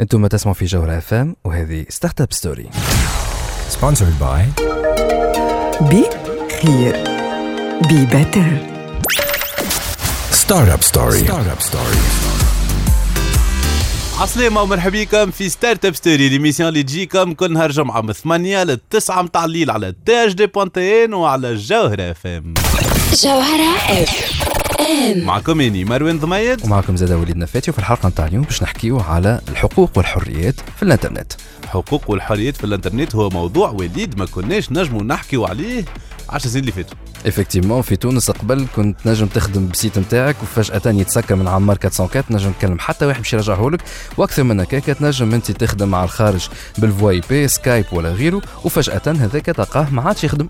أنتم 0.00 0.26
تسمعوا 0.26 0.54
في 0.54 0.64
جوهرة 0.64 0.98
اف 0.98 1.14
ام 1.14 1.36
وهذه 1.44 1.86
startup 1.88 2.32
story 2.32 2.68
Sponsored 3.72 4.22
by 4.22 4.62
be 5.82 6.04
خير 6.62 6.96
be 7.88 8.06
better 8.06 8.58
Startup 10.44 10.82
Story. 10.84 11.26
Startup 11.26 11.62
Story. 11.70 11.98
عسلامة 14.20 14.62
ومرحبا 14.62 15.02
بكم 15.02 15.30
في 15.30 15.48
startup 15.48 15.94
story 15.94 16.28
l'émission 16.28 16.68
اللي 16.68 16.82
تجيكم 16.82 17.32
كل 17.32 17.52
نهار 17.52 17.70
جمعة 17.70 18.00
من 18.00 18.12
8 18.12 18.64
ل 18.64 18.76
9 18.90 19.22
متاع 19.22 19.44
الليل 19.44 19.70
على 19.70 19.94
تاج 20.06 20.32
دي 20.32 20.46
point 20.46 20.95
tn 20.95 21.14
وعلى 21.14 21.50
الجوهرة 21.50 22.10
اف 22.10 22.26
ام 22.26 22.54
جوهرة 23.22 23.76
اف 24.02 24.10
معكم 25.16 25.60
اني 25.60 25.84
مروان 25.84 26.18
ضميد. 26.18 26.64
ومعكم 26.64 26.96
زاد 26.96 27.12
وليد 27.12 27.36
نفاتي 27.36 27.70
وفي 27.70 27.78
الحلقة 27.78 28.08
نتاع 28.08 28.26
اليوم 28.26 28.44
باش 28.44 28.62
نحكيو 28.62 29.00
على 29.00 29.40
الحقوق 29.48 29.90
والحريات 29.96 30.54
في 30.76 30.82
الانترنت. 30.82 31.32
حقوق 31.66 32.10
والحريات 32.10 32.56
في 32.56 32.64
الانترنت 32.64 33.14
هو 33.14 33.28
موضوع 33.28 33.70
وليد 33.70 34.18
ما 34.18 34.26
كناش 34.26 34.72
نجموا 34.72 35.02
نحكيو 35.02 35.44
عليه. 35.44 35.84
10 36.34 36.50
سنين 36.50 36.60
اللي 36.60 36.72
فاتوا. 36.72 36.96
effectivement 37.26 37.82
في 37.82 37.96
تونس 37.96 38.30
قبل 38.30 38.66
كنت 38.76 39.06
نجم 39.06 39.26
تخدم 39.26 39.68
ب 39.68 39.74
site 39.74 39.98
نتاعك 39.98 40.36
وفجأة 40.42 40.80
يتسكر 40.86 41.34
من 41.34 41.48
عمار 41.48 41.78
404 41.84 42.24
نجم 42.30 42.52
تكلم 42.52 42.78
حتى 42.78 43.06
واحد 43.06 43.18
باش 43.18 43.32
يرجعه 43.32 43.68
لك 43.68 43.80
وأكثر 44.16 44.42
من 44.42 44.60
هكاك 44.60 44.84
تنجم 44.84 45.34
أنت 45.34 45.50
تخدم 45.50 45.94
على 45.94 46.04
الخارج 46.04 46.48
بال 46.78 47.20
VoIP 47.30 47.48
Skype 47.48 47.84
ولا 47.92 48.12
غيره 48.12 48.42
وفجأة 48.64 49.02
هذاك 49.06 49.46
تلقاه 49.46 49.90
ما 49.90 50.02
عادش 50.02 50.24
يخدم. 50.24 50.48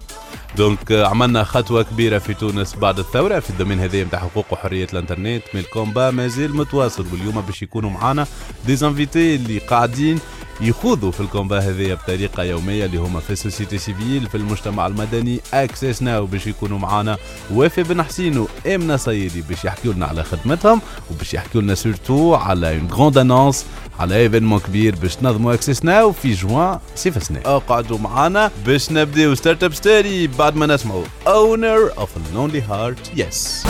donc 0.57 0.93
آه، 0.93 1.07
عملنا 1.07 1.45
خطوة 1.45 1.83
كبيرة 1.83 2.19
في 2.19 2.35
تونس 2.35 2.75
بعد 2.75 2.99
الثورة 2.99 3.41
في 3.41 3.51
ال 3.51 3.55
domaine 3.55 3.81
هذايا 3.81 4.05
نتاع 4.05 4.19
حقوق 4.19 4.53
وحريات 4.53 4.93
الإنترنت 4.93 5.43
mais 5.55 5.61
ال 5.61 5.68
combat 5.68 6.11
مازال 6.11 6.57
متواصل 6.57 7.07
واليوم 7.13 7.41
باش 7.41 7.63
يكونوا 7.63 7.91
معانا 7.91 8.27
des 8.67 8.77
invités 8.77 9.35
اللي 9.35 9.59
قاعدين 9.59 10.19
يخوضوا 10.65 11.11
في 11.11 11.21
ال 11.21 11.26
combat 11.26 11.59
هذايا 11.59 11.95
بطريقة 11.95 12.43
يومية 12.43 12.85
اللي 12.85 12.97
هما 12.99 13.21
في 13.21 13.31
ال 13.31 13.37
société 13.37 13.79
civile 13.79 14.27
في 14.29 14.37
المجتمع 14.37 14.87
المدني 14.87 15.41
Access 15.55 16.03
Now 16.03 16.27
باش 16.27 16.47
يكونوا 16.47 16.79
معانا. 16.79 17.17
وافي 17.51 17.83
بن 17.83 18.03
حسين 18.03 18.47
وامنة 18.67 18.97
صيدي 18.97 19.43
باش 19.43 19.65
يحكيوا 19.65 19.95
لنا 19.95 20.07
على 20.07 20.25
خدمتهم 20.25 20.81
وباش 21.11 21.35
يحكيوا 21.35 21.63
لنا 21.63 21.75
surtout 21.75 22.35
على 22.35 22.77
une 22.79 22.89
grande 22.93 23.19
annonce 23.19 23.65
على 24.01 24.17
événement 24.17 24.59
كبير 24.61 24.95
باش 24.97 25.17
تنظموا 25.17 25.55
Access 25.55 25.85
Now 25.85 26.13
في 26.13 26.33
جوان 26.33 26.79
صيف 26.97 27.23
سنة 27.23 27.41
أقعدوا 27.47 27.99
معانا 27.99 28.51
باش 28.67 28.93
نبدأو 28.93 29.35
startup 29.35 29.75
story 29.75 30.27
بعد 30.27 30.57
ما 30.57 30.67
نسمعوا 30.67 31.05
Owner 31.27 31.91
of 31.99 32.11
lonely 32.35 32.71
heart 32.71 33.09
Yes 33.19 33.65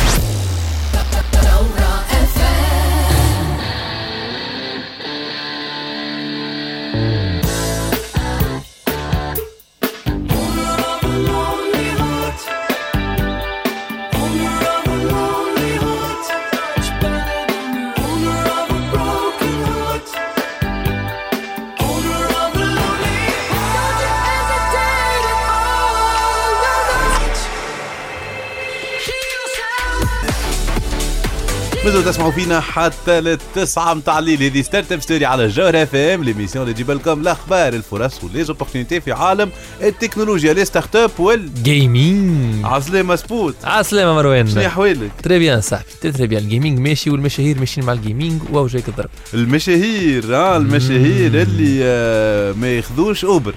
مازالوا 31.94 32.12
تسمعوا 32.12 32.30
فينا 32.32 32.60
حتى 32.60 33.20
للتسعة 33.20 33.94
متاع 33.94 34.18
الليل. 34.18 34.42
هذه 34.42 34.62
startup 34.62 35.00
story 35.00 35.24
على 35.24 35.44
الجوهرة 35.44 35.82
اف 35.82 35.94
ام 35.94 36.24
l'émission 36.24 36.62
اللي 36.62 36.74
تجيب 36.74 36.90
لكم 36.90 37.20
الاخبار 37.20 37.72
الفرص 37.74 38.24
و 38.24 38.29
les 38.29 38.43
opportunités 38.43 39.00
في 39.00 39.12
عالم 39.12 39.50
التكنولوجيا 39.82 40.52
لي 40.52 40.64
ستارت 40.64 40.96
اب 40.96 41.10
وال 41.18 41.62
جيمنج 41.62 42.64
عسلامة 42.64 43.16
سبوت. 43.16 43.54
عسلامة 43.64 44.14
مروان. 44.14 44.50
شنو 44.50 44.66
احوالك؟ 44.66 45.10
très 45.22 45.38
bien 45.38 45.60
صاحبي 45.60 45.86
très 46.00 46.26
bien 46.26 46.42
ال 46.42 46.47
gaming 46.47 46.78
ماشي 46.78 47.10
والمشاهير 47.10 47.58
ماشيين 47.58 47.86
مع 47.86 47.92
ال 47.92 47.99
gaming 47.99 48.42
wow 48.52 48.66
جايك 48.66 48.88
الضرب 48.88 49.10
المشاهير 49.34 50.36
آه 50.36 50.56
المشاهير 50.56 51.42
اللي 51.42 51.78
آه 51.82 52.52
ما 52.52 52.76
ياخذوش 52.76 53.24
Uber 53.24 53.54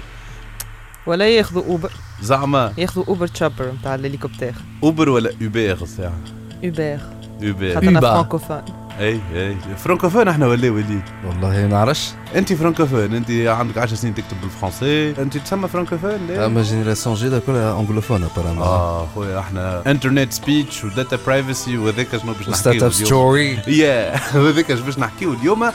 ولا 1.06 1.28
ياخذوا 1.28 1.64
Uber 1.64 1.90
زعما. 2.22 2.72
ياخذوا 2.78 3.04
Uber 3.08 3.26
Chopper 3.26 3.72
نتاع 3.80 3.94
الهليكوبتر 3.94 4.52
Uber 4.82 5.08
ولا 5.08 5.32
Uber 5.42 5.78
الساعة 5.82 6.20
Uber 6.64 6.98
Uber 7.42 7.74
خاطر 7.74 7.88
أنا 7.88 8.00
Uber. 8.00 8.02
francophone. 8.02 8.62
أي 9.00 9.20
أي. 9.34 9.56
فرانكوفون 9.76 10.28
إحنا 10.28 10.46
ولا 10.46 10.70
وليد؟ 10.70 11.02
والله 11.26 11.48
ما 11.48 11.66
نعرفش. 11.66 12.10
أنت 12.36 12.52
فرانكوفون 12.52 13.14
أنت 13.14 13.30
عندك 13.30 13.78
10 13.78 13.96
سنين 13.96 14.14
تكتب 14.14 14.40
بالفرنسي. 14.42 15.10
أنت 15.22 15.36
تسمى 15.38 15.68
فرانكوفون 15.68 16.18
لا 16.28 16.46
اما 16.46 16.62
génération 16.62 17.16
جديدة 17.16 17.38
كلها 17.38 17.80
anglophone 17.80 18.24
apparemment 18.24 18.62
آه 18.62 19.06
خويا 19.14 19.38
إحنا 19.38 19.82
internet 19.90 20.32
speech 20.32 20.84
و 20.84 20.91
data 20.91 21.18
privacy 21.26 21.78
وهذاك 21.78 22.16
شنو 22.16 22.32
باش 22.32 22.50
start 22.56 22.76
نحكيو 22.76 22.86
up 22.86 22.92
اليوم. 22.92 23.06
story 23.06 23.58
يا 23.66 24.12
وهذاك 24.34 24.70
اش 24.70 24.80
باش 24.80 24.98
نحكيو 24.98 25.32
اليوم. 25.32 25.70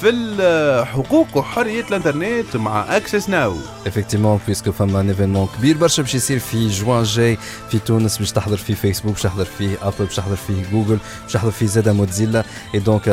في 0.00 0.08
الحقوق 0.10 1.36
وحرية 1.36 1.84
الانترنت 1.90 2.56
مع 2.56 2.96
Access 2.96 3.28
Now 3.28 3.56
effectivement 3.86 4.40
parce 4.46 4.62
que 4.62 4.72
فما 4.72 5.00
un 5.00 5.08
événement 5.08 5.48
كبير 5.58 5.76
برشا 5.76 6.02
باش 6.02 6.14
يصير 6.14 6.38
في 6.38 6.68
جوان 6.68 7.02
جاي 7.02 7.38
في 7.70 7.78
تونس 7.78 8.18
باش 8.18 8.32
تحضر 8.32 8.56
فيه 8.56 8.74
فيسبوك 8.74 9.12
باش 9.12 9.22
تحضر 9.22 9.44
فيه 9.44 9.76
Apple 9.82 10.04
باش 10.04 10.16
تحضر 10.16 10.36
فيه 10.36 10.62
جوجل 10.72 10.98
باش 11.22 11.32
تحضر 11.32 11.50
فيه 11.50 11.66
زادا 11.66 11.92
Mozilla. 11.92 12.44
اي 12.74 12.78
donc 12.78 13.08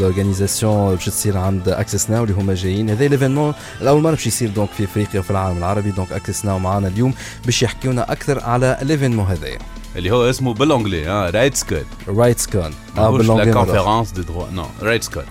l'organisation 0.00 0.94
باش 0.94 1.04
تصير 1.04 1.38
عند 1.38 1.68
Access 1.68 2.10
Now 2.10 2.24
اللي 2.24 2.34
هما 2.34 2.54
جايين. 2.54 2.90
هذا 2.90 3.06
ال 3.06 3.11
événement 3.11 3.54
الأول 3.80 4.02
مرة 4.02 4.10
باش 4.10 4.26
يصير 4.26 4.50
donc 4.50 4.70
في 4.70 4.84
افريقيا 4.84 5.20
وفي 5.20 5.30
العالم 5.30 5.58
العربي. 5.58 5.90
donc 5.90 6.12
Access 6.12 6.44
Now 6.44 6.58
معانا 6.58 6.88
اليوم 6.88 7.14
باش 7.44 7.62
يحكيونا 7.62 8.12
أكثر 8.12 8.44
على 8.44 8.78
ال 8.82 8.86
événement 8.86 9.26
هذايا 9.26 9.58
اللي 9.96 10.10
هو 10.10 10.30
اسمه 10.30 10.54
بالانجلي 10.54 11.08
آه 11.08 11.30
Rights 11.30 11.64
code 11.64 11.86
Rights 12.08 12.46
Con 12.46 12.70
ماهوش 12.96 13.26
لا. 13.26 13.52
conférence 13.52 14.10
de 14.10 14.22
droits 14.22 14.50
no 14.50 14.66
rights 14.82 15.08
code 15.08 15.24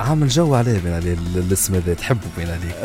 عامل 0.00 0.28
جو 0.28 0.54
عليه 0.54 0.78
بين 0.78 0.92
عليه 0.92 1.12
ال- 1.12 1.38
الاسم 1.46 1.74
هذا 1.74 1.94
تحبه 1.94 2.20
بين 2.38 2.46
عليه 2.48 2.84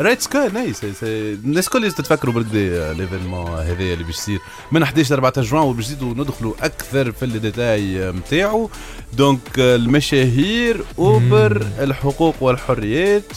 اي 0.60 0.72
si 0.72 0.92
si 0.92 1.32
الناس 1.32 1.66
الكل 1.66 1.82
لازم 1.82 1.94
تتفكروا 1.96 2.34
بالكدا 2.34 2.92
l'événement 2.92 3.50
هذايا 3.50 3.94
اللي 3.94 4.04
باش 4.04 4.14
يصير. 4.14 4.38
من 4.72 4.82
11 4.82 5.10
ل 5.10 5.14
14 5.14 5.50
جوان 5.50 5.62
وباش 5.62 5.84
نزيدوا 5.84 6.14
ندخلوا 6.14 6.52
أكثر 6.62 7.12
في 7.12 7.24
الديتاي 7.24 8.12
نتاعو 8.12 8.70
donc 9.12 9.40
المشاهير 9.58 10.84
Uber 10.98 11.66
الحقوق 11.80 12.34
والحريات. 12.40 13.32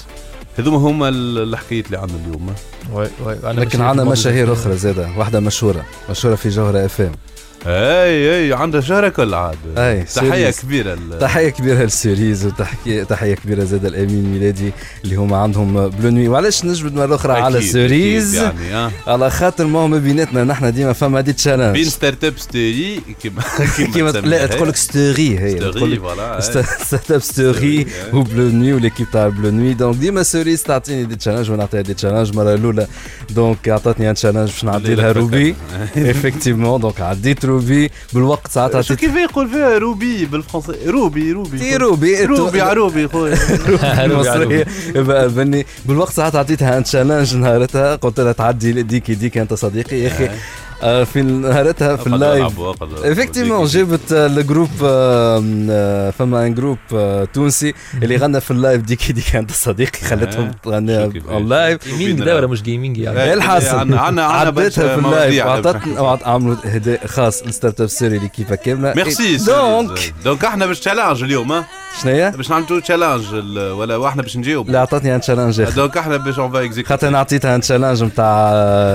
هذوما 0.58 0.78
هما 0.78 1.10
الحكايات 1.10 1.86
اللي 1.86 1.98
عندنا 1.98 2.18
اليوم. 2.28 2.54
oui 2.94 3.08
oui 3.26 3.36
لكن 3.44 3.82
عندنا 3.82 4.10
مشاهير 4.10 4.54
أخرى 4.54 4.78
زادة 4.78 5.10
واحدة 5.18 5.40
مشهورة 5.40 5.86
مشهورة 6.10 6.36
في 6.36 6.50
جوهرة 6.50 6.86
اف 6.86 7.02
ام 7.02 7.12
أي 7.66 8.46
أي 8.46 8.54
عندها 8.54 8.82
شهرة 8.82 9.10
كل 9.10 9.34
عاد؟ 9.34 9.56
أي، 9.78 10.04
تحية. 10.04 10.50
كبيرة 10.52 10.94
ال- 10.94 11.20
تحية 11.20 11.50
كبيرة 11.50 11.84
للسيريز 11.84 12.46
وتحيه 12.46 13.04
تحية 13.04 13.36
كبيرة 13.36 13.64
زاد 13.64 13.86
الأمين 13.86 14.32
ميلادي 14.32 14.72
اللي 15.04 15.16
هما 15.16 15.38
عندهم 15.38 15.88
Bleu 15.90 16.10
Nuit. 16.10 16.28
وعلاش 16.28 16.66
نجبد 16.66 16.94
مرة 16.94 17.16
أخرى 17.16 17.34
على 17.34 17.58
أكيد، 17.58 17.72
سيريز؟ 17.72 18.36
أكيد 18.38 18.62
يعني 18.62 18.76
آه. 18.76 18.92
على 19.08 19.30
خاطر 19.30 19.66
ما 19.68 19.80
هما 19.80 19.98
بيناتنا 19.98 20.44
نحن 20.44 20.74
ديما 20.74 20.94
فما 20.94 21.22
des 21.22 21.26
بين 21.26 21.36
challenge 21.36 21.82
Startup 21.88 22.34
Story 22.38 23.02
كيما 23.22 23.42
كيما 23.94 24.10
لا. 24.10 24.46
تقول 24.46 24.68
لك 24.70 24.76
Story 24.76 25.40
هي 25.40 25.72
Story 25.72 25.98
voilà 26.00 26.40
Startup 26.40 27.20
Story 27.22 27.22
Story، 27.22 27.88
وBleu 28.14 28.50
Nuit 28.50 28.74
و 28.74 28.78
l'équipe 28.78 29.08
تاع 29.14 29.28
Bleu 29.28 29.50
Nuit. 29.52 29.74
donc 29.74 29.96
ديما 29.98 30.24
سيريز 30.24 30.64
تعطيني 30.64 31.04
des 31.06 31.16
challenges 31.16 31.52
ونعطيها 31.52 31.82
des 31.82 31.94
challenges 31.94 32.30
المره 32.30 32.54
الأولى 32.54 32.88
donc 33.30 33.70
عطاتني 33.70 34.10
un 34.10 34.16
challenge 34.16 34.50
باش 34.50 34.64
نعدي 34.64 34.96
لها 34.96 35.12
روبي. 35.12 35.56
افكتيفمون 35.98 36.82
دونك 36.82 37.02
عديت 37.12 37.46
روبي 37.48 37.92
بالوقت 38.14 38.52
ساعات 38.52 38.82
شو 38.82 38.96
كيف 38.96 39.16
يقول 39.16 39.50
فيها 39.50 39.78
روبي 39.78 40.26
بالفرنسي؟ 40.26 40.90
روبي 40.90 41.32
روبي. 41.32 41.58
تي 41.60 41.76
روبي 41.78 42.26
روبي 42.26 42.62
على 42.62 42.74
روبي 42.74 43.08
خويا. 43.08 43.38
المصرية 44.06 44.66
يبقى 44.96 45.30
بني 45.30 45.66
بالوقت 45.86 46.14
ساعات 46.14 46.36
عطيتها 46.36 46.78
ان 46.78 46.84
تشالنج 46.84 47.36
نهارتها 47.36 47.96
قلت 47.96 48.20
لها 48.20 48.32
تعدي 48.32 48.82
ديكي 48.84 49.16
ديكي 49.16 49.42
أنت 49.42 49.54
صديقي. 49.54 49.98
يا 49.98 50.08
أخي 50.08 50.26
آه، 50.26 50.36
في 50.82 51.22
نهارتها 51.22 51.96
في 51.96 52.08
اللايف. 52.08 52.60
افكتيمون 53.04 53.66
جابت 53.66 54.12
آه، 54.12 54.26
الجروب 54.28 54.70
آه، 54.84 55.44
آه، 55.70 56.10
فما 56.10 56.46
ان 56.48 56.54
جروب 56.56 56.78
آه، 56.96 57.24
تونسي 57.26 57.74
اللي 58.04 58.18
غنى 58.18 58.42
في 58.42 58.52
اللايف. 58.52 58.82
ديكي 58.82 59.14
ديكي 59.14 59.40
انت 59.40 59.52
صديقي 59.52 60.00
خلتهم 60.00 60.52
تغنيها 60.64 61.06
شو 61.06 61.12
كيفاش. 61.12 61.30
اون 61.32 61.50
لايف 61.50 61.88
جيمنج 61.98 62.22
ده 62.24 62.36
ولا 62.36 62.48
مش 62.48 62.62
جيمنج 62.64 62.98
يعني. 62.98 63.24
إيه. 63.24 63.34
الحاصل 63.34 63.78
عنا- 63.78 64.00
عنا 64.02 64.24
عديتها 64.24 64.52
برشا 64.52 64.96
في 64.96 65.06
اللايف. 65.06 65.46
على 65.46 65.52
وعطتنا 65.52 66.02
وعط- 66.02 66.24
عملوا 66.28 66.56
هداء 66.66 67.08
خاص 67.08 67.44
للستارت 67.44 67.82
اب 67.82 67.88
سيري 67.88 68.20
ليكيبا 68.20 68.56
كامله 68.56 68.94
ميرسي 68.96 69.38
donc 69.38 70.14
donc 70.26 70.46
إحنا 70.46 70.66
باش 70.66 70.80
challenge 70.80 71.24
اليوم 71.24 71.52
ها؟ 71.52 71.66
شنيا؟ 72.04 72.30
باش 72.30 72.50
نعملوا 72.50 72.80
challenge 72.80 73.26
ال- 73.34 73.72
ولا 73.72 73.96
وإحنا 73.98 74.22
باش 74.22 74.38
نجاوب 74.38 74.68
اللي 74.68 74.78
عطتني 74.78 75.16
un 75.16 75.22
challenge 75.22 75.62
donc 75.64 75.98
إحنا 75.98 76.18
باش 76.18 76.40
on 76.40 76.52
va 76.52 76.84
خاطر 76.84 77.08
أنا 77.08 77.20
عطيتها 77.20 77.56
un 77.56 77.62
challenge 77.62 78.04
نتاع 78.04 78.50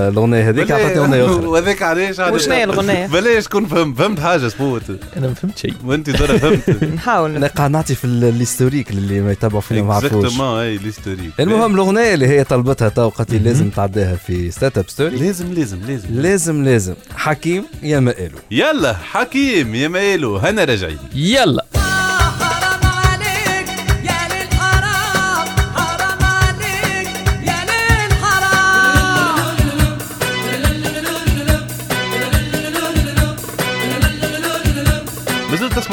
الأغنية 0.07 0.49
هذيك 0.49 0.71
عطتني 0.71 0.99
أغنية 0.99 1.25
أخرى. 1.25 1.59
وهذاك 1.81 1.97
هيك 1.97 2.07
علاش 2.07 2.19
علاش- 2.19 2.41
وشنو 2.41 2.53
هي 2.53 2.63
الغنية؟ 2.63 3.07
بلاش 3.07 3.47
كون 3.47 3.65
فهمت 3.65 3.97
فهمت 3.97 4.19
حاجة 4.19 4.47
سبوت 4.47 4.81
أنا 5.17 5.27
ما 5.27 5.33
فهمت 5.33 5.57
شيء 5.57 5.73
وانت 5.85 6.09
ترى 6.09 6.39
فهمت 6.39 6.83
نحاول 6.83 7.35
أنا 7.35 7.47
قاعد 7.47 7.71
نعطي 7.71 7.95
في 7.95 8.05
ال- 8.05 8.23
ال 8.23 8.29
historique 8.29 8.89
اللي 8.89 9.21
ما 9.21 9.31
يتابعوا 9.31 9.61
فينا 9.61 9.81
ما 9.81 9.93
عرفوش 9.93 10.11
exactement 10.25 10.59
إي 10.59 10.77
l'historique 10.77 11.31
المهم 11.39 11.73
الاغنيه 11.73 12.13
اللي 12.13 12.27
هي 12.27 12.43
طلبتها 12.43 12.89
تو 12.89 13.09
قالت. 13.09 13.33
لازم 13.33 13.69
تعديها 13.69 14.15
في 14.15 14.51
Startup 14.51 14.89
Story 14.89 15.15
لازم 15.17 15.53
لازم 15.53 15.79
لازم 15.87 16.09
لازم 16.21 16.63
لازم 16.63 16.93
حكيم 17.15 17.63
يا 17.83 17.99
مقالو 17.99 18.37
يلا 18.51 18.93
حكيم 18.93 19.75
يا 19.75 19.87
مايلو 19.87 20.37
هنا 20.37 20.63
راجعين 20.63 20.97
يلا 21.15 21.65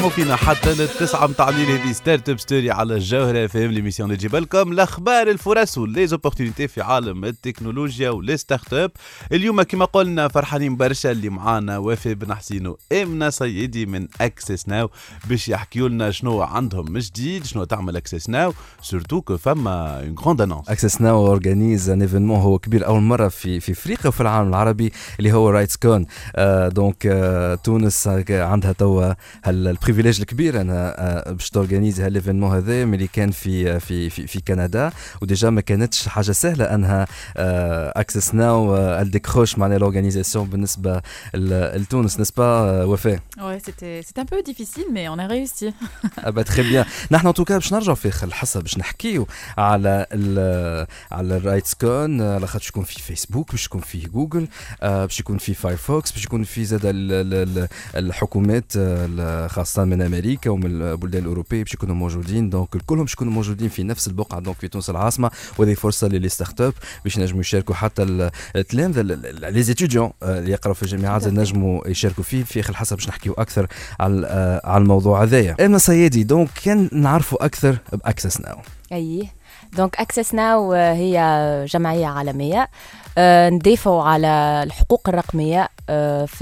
تسمعوا 0.01 0.15
فينا 0.15 0.35
حتى 0.35 0.73
للتسعة 0.73 1.27
متاع 1.27 1.49
الليل 1.49 1.69
هذه 1.69 1.91
Startup 1.91 2.39
Story 2.39 2.71
على 2.71 2.95
الجوهرة 2.95 3.45
FM 3.45 3.71
l'émission 3.71 4.09
اللي 4.09 4.17
تجيب 4.17 4.35
لكم 4.35 4.71
الأخبار 4.71 5.27
الفرص 5.27 5.77
و 5.77 5.83
les 5.83 6.00
opportunités 6.00 6.67
في 6.67 6.81
عالم 6.81 7.25
التكنولوجيا 7.25 8.09
و 8.09 8.37
les 8.37 8.73
startups. 8.73 8.91
اليوم 9.31 9.61
كما 9.61 9.85
قلنا 9.85 10.27
فرحانين 10.27 10.77
برشا 10.77 11.11
اللي 11.11 11.29
معانا 11.29 11.77
وفاء 11.77 12.13
بن 12.13 12.33
حسين 12.33 12.67
وإمنة 12.67 13.29
سيدي 13.29 13.85
من 13.85 14.07
Access 14.21 14.67
Now 14.67 14.89
باش 15.29 15.49
يحكيوا 15.49 15.89
لنا 15.89 16.11
شنو 16.11 16.41
عندهم 16.41 16.97
جديد 16.97 17.45
شنو 17.45 17.63
تعمل 17.63 17.95
Access 17.95 18.29
Now 18.29 18.53
surtout 18.81 19.21
que 19.21 19.37
فما 19.37 19.99
une 19.99 20.15
grande 20.19 20.41
annonce 20.41 20.69
Access 20.69 21.01
Now 21.01 21.27
organise 21.27 21.89
un 21.89 22.01
événement 22.01 22.39
هو 22.39 22.59
كبير 22.59 22.87
أول 22.87 23.01
مرة 23.01 23.27
في 23.27 23.59
في 23.59 23.71
أفريقيا 23.71 24.07
وفي 24.07 24.21
العالم 24.21 24.49
العربي 24.49 24.91
اللي 25.19 25.31
هو 25.31 25.49
RightsCon 25.49 26.05
donc 26.69 27.07
تونس 27.63 28.07
عندها 28.29 28.71
توا 28.71 29.13
ال 29.91 29.94
privilège 29.94 30.19
الكبير 30.21 30.61
انها 30.61 30.95
آه 31.27 31.31
باش 31.31 31.49
تورجانيزي 31.49 32.03
هال 32.03 32.12
événement 32.12 32.55
هذا 32.55 32.85
ملي 32.85 33.07
كان 33.07 33.31
في 33.31 33.79
في 33.79 34.09
في, 34.09 34.27
في 34.27 34.41
كندا. 34.41 34.91
و 35.21 35.27
déjà 35.27 35.49
ما 35.49 35.61
كانتش 35.61 36.07
حاجة 36.07 36.31
سهلة 36.31 36.65
أنها 36.75 37.07
Access 37.97 38.35
Now 38.35 38.75
ال 38.77 38.86
décroche 38.86 39.57
معناها 39.57 39.77
ال 39.77 39.82
organisation 39.82 40.49
بالنسبة 40.49 41.01
لتونس 41.33 42.19
n'est-ce 42.19 42.65
pas 42.65 42.83
وفاء؟ 42.83 43.19
Ouais, 43.37 43.59
c'était 43.67 44.01
c'était 44.07 44.21
un 44.21 44.25
peu 44.33 44.41
difficile, 44.51 44.87
mais 44.93 45.07
on 45.09 45.19
a 45.19 45.27
réussi. 45.27 45.73
ah 46.19 46.28
bah 46.28 46.41
très 46.41 46.61
bien 46.61 46.85
نحن 47.11 47.27
en 47.27 47.33
tout 47.33 47.44
cas 47.44 47.53
باش 47.57 47.73
نرجعوا 47.73 47.95
في 47.95 48.23
الحصة 48.23 48.61
باش 48.61 48.77
نحكيو 48.77 49.27
على 49.57 50.05
على 51.11 51.37
ال 51.37 51.73
RightsCon 51.73 52.21
على 52.21 52.47
خاطر 52.47 52.65
يكون 52.69 52.83
في 52.83 53.01
فيسبوك 53.01 53.51
باش 53.51 53.65
يكون 53.65 53.81
فيه 53.81 54.07
جوجل 54.07 54.47
آه، 54.81 55.05
باش 55.05 55.19
يكون 55.19 55.37
في 55.37 55.53
Firefox 55.53 56.11
باش 56.11 56.25
يكون 56.25 56.43
في 56.43 56.65
زاد 56.65 56.85
ال- 56.85 57.11
ال- 57.11 57.57
ال- 57.59 57.67
الحكومات 57.95 58.73
آه، 58.77 59.05
ال- 59.05 59.49
خاصه 59.81 59.85
من 59.89 60.01
أمريكا 60.01 60.49
ومن 60.49 60.65
البلدان 60.81 61.21
الأوروبية 61.23 61.63
باش 61.63 61.73
يكونوا 61.73 61.95
موجودين. 61.95 62.49
donc 62.49 62.67
كلهم 62.85 63.03
باش 63.03 63.13
يكونوا 63.13 63.33
موجودين 63.33 63.69
في 63.69 63.83
نفس 63.83 64.07
البقعة. 64.07 64.39
donc 64.39 64.57
في 64.57 64.67
تونس 64.67 64.89
العاصمة 64.89 65.31
وهذه 65.57 65.73
فرصة 65.73 66.07
ل 66.07 66.29
les 66.29 66.61
startups 66.61 66.73
باش 67.03 67.17
ينجموا 67.17 67.41
يشاركوا 67.41 67.75
حتى 67.75 68.03
ال- 68.03 68.31
التلامذة 68.55 69.01
les 69.01 69.63
étudiants 69.63 70.11
اللي 70.23 70.51
يقرأوا 70.51 70.73
في 70.75 70.83
الجامعات 70.83 71.27
ينجموا 71.27 71.87
يشاركوا 71.87 72.23
فيه. 72.23 72.43
في 72.43 72.59
آخر 72.59 72.69
الحصة 72.69 72.95
باش 72.95 73.07
نحكيو 73.09 73.33
أكثر 73.33 73.67
على 73.99 74.27
آه، 74.27 74.61
على 74.63 74.81
الموضوع 74.81 75.23
هذايا. 75.23 75.65
أما 75.65 75.77
سيدي 75.77 76.23
donc 76.23 76.49
كان 76.65 76.89
نعرفوا 76.93 77.45
أكثر 77.45 77.77
ب 77.93 78.00
Access 78.00 78.41
Now 78.41 78.57
أي. 78.91 79.27
donc 79.77 79.95
Access 79.95 80.33
Now 80.33 80.73
هي 80.73 81.65
جمعية 81.69 82.05
عالمية. 82.07 82.69
آه، 83.17 83.49
ندافعوا 83.49 84.03
على 84.03 84.61
الحقوق 84.67 85.09
الرقمية 85.09 85.69
آه، 85.89 86.25
في 86.25 86.41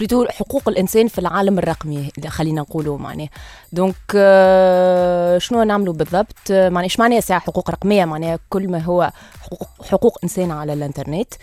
plutôt 0.00 0.26
حقوق 0.28 0.68
الإنسان 0.68 1.08
في 1.08 1.18
العالم 1.18 1.58
الرقمي 1.58 2.10
خلينا 2.28 2.60
نقولوا 2.60 2.98
معناه. 2.98 3.28
donc 3.72 3.96
آه، 4.16 5.38
شنو 5.38 5.62
نعملوا 5.62 5.94
بالضبط؟ 5.94 6.36
آه، 6.50 6.68
معناه 6.68 6.84
إيش 6.84 6.98
معناها 6.98 7.20
ساعة 7.20 7.40
حقوق 7.40 7.70
رقمية؟ 7.70 8.04
معناها 8.04 8.38
كل 8.48 8.68
ما 8.68 8.78
هو 8.78 9.10
حقوق, 9.42 9.68
حقوق 9.90 10.18
إنسان 10.24 10.50
على 10.50 10.72
الإنترنت. 10.72 11.34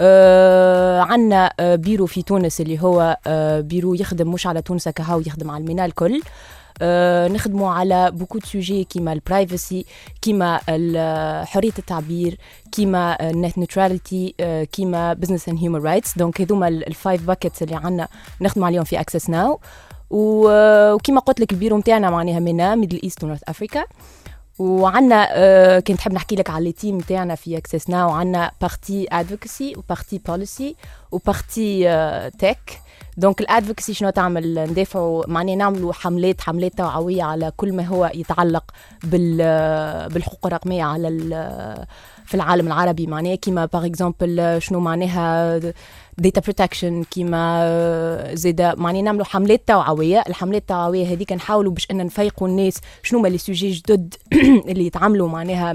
آه 0.00 1.00
عندنا 1.00 1.52
بيرو 1.60 2.06
في 2.06 2.22
تونس 2.22 2.60
اللي 2.60 2.82
هو 2.82 3.16
بيرو 3.64 3.94
يخدم 3.94 4.32
مش 4.32 4.46
على 4.46 4.62
تونس 4.62 4.88
كهو 4.88 5.20
يخدم 5.20 5.50
على 5.50 5.62
ال 5.62 5.67
MENA 5.67 5.86
الكل. 5.86 6.22
نخدموا 7.32 7.70
على 7.70 8.10
beaucoup 8.10 8.38
de 8.38 8.46
sujets 8.46 8.84
كيما 8.84 9.12
ال 9.12 9.21
privacy 9.21 9.84
كيما 10.22 10.60
ال- 10.68 11.46
حرية 11.46 11.72
التعبير 11.78 12.38
كيما 12.72 13.30
ال 13.30 13.37
net 13.37 13.58
neutrality 13.58 14.34
كيما 14.72 15.12
business 15.12 15.48
and 15.48 15.58
human 15.58 15.82
rights 15.82 16.18
donc 16.18 16.40
هذوما 16.40 16.68
ال- 16.68 16.86
ال 16.88 16.95
five 16.95 17.22
buckets 17.22 17.62
اللي 17.62 17.76
عندنا 17.76 18.08
نخدم 18.40 18.64
عليهم 18.64 18.84
في 18.84 19.00
Access 19.00 19.30
Now 19.30 19.60
وكيما 20.10 21.20
قلت 21.20 21.40
لك 21.40 21.52
البيرو 21.52 21.78
نتاعنا 21.78 22.10
معناها 22.10 22.40
MENA 22.40 22.74
Middle 22.74 23.00
East 23.02 23.24
و 23.24 23.27
North 23.27 23.40
Africa 23.48 23.84
وعندنا 24.58 25.28
آه 25.30 25.78
كنت 25.80 25.96
نحب 25.98 26.12
نحكي 26.12 26.34
لك 26.36 26.50
على 26.50 26.68
ال 26.68 26.74
team 26.74 26.98
نتاعنا 26.98 27.34
في 27.34 27.56
Access 27.56 27.90
Now 27.90 28.10
عندنا 28.10 28.50
partie 28.60 29.06
advocacy 29.12 29.74
و 29.76 29.82
partie 29.82 30.18
policy 30.18 30.76
و 31.12 31.22
partie 31.22 31.84
tech 32.38 32.81
donc 33.16 33.40
ال 33.40 33.46
advocacy 33.46 33.94
شنو 33.94 34.10
تعمل؟ 34.10 34.70
ندافعوا 34.70 35.24
معناها 35.28 35.56
نعملوا 35.56 35.92
حملات 35.92 36.40
حملات 36.40 36.74
توعوية 36.74 37.22
على 37.22 37.52
كل 37.56 37.72
ما 37.72 37.86
هو 37.86 38.10
يتعلق 38.14 38.64
بال 39.04 39.36
بالحقوق 40.08 40.46
الرقمية 40.46 40.84
على 40.84 41.08
في 42.26 42.34
العالم 42.34 42.66
العربي. 42.66 43.06
معناها 43.06 43.34
كيما 43.34 43.64
par 43.64 43.86
exemple 43.86 44.62
شنو 44.62 44.80
معناها؟ 44.80 45.58
data 46.18 46.40
protection 46.40 47.04
كيما 47.04 48.34
زيدا 48.34 48.74
معناها 48.74 49.02
نعملوا 49.02 49.24
حملات 49.24 49.68
توعوية. 49.68 50.24
الحملات 50.28 50.62
التوعوية 50.62 51.12
هذيك 51.12 51.32
نحاولوا 51.32 51.72
باش 51.72 51.86
إن 51.90 52.06
نفيقوا 52.06 52.48
الناس 52.48 52.80
شنو 53.02 53.20
ما 53.20 53.28
les 53.28 53.38
sujets 53.38 53.70
جدد 53.70 54.14
اللي 54.68 54.86
يتعاملوا 54.86 55.28
معناها 55.28 55.72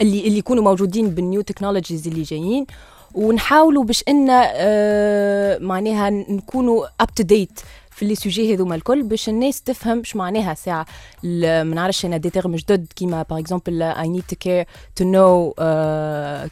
اللي 0.00 0.26
اللي 0.26 0.38
يكونوا 0.38 0.64
موجودين 0.64 1.10
بال 1.10 1.22
new 1.22 1.40
technologies 1.40 2.08
اللي 2.08 2.22
جايين. 2.22 2.66
ونحاولوا 3.14 3.84
باش 3.84 4.04
إن 4.08 4.28
آه 4.30 5.58
معناها 5.58 6.10
نكونوا 6.10 6.86
up 7.00 7.14
to 7.14 7.22
date 7.22 7.60
في 7.90 8.04
les 8.04 8.14
sujets 8.14 8.54
هذوما 8.54 8.74
الكل 8.74 9.02
باش 9.02 9.28
الناس 9.28 9.62
تفهم 9.62 10.04
شو 10.04 10.18
معناها 10.18 10.54
ساعة. 10.54 10.86
ما 11.24 11.62
نعرفش 11.62 12.04
أنا 12.04 12.16
des 12.16 12.30
termes 12.30 12.56
جدد 12.56 12.86
كيما 12.96 13.22
par 13.30 13.38
exemple 13.38 13.82
I 13.82 14.08
need 14.08 14.22
to 14.28 14.36
care 14.36 14.66
to 14.96 15.04
know 15.04 15.54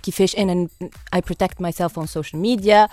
كيفاش 0.02 0.36
أنا 0.36 0.68
I 1.14 1.20
protect 1.20 1.60
myself 1.60 1.98
on 1.98 2.06
social 2.06 2.42
media 2.42 2.88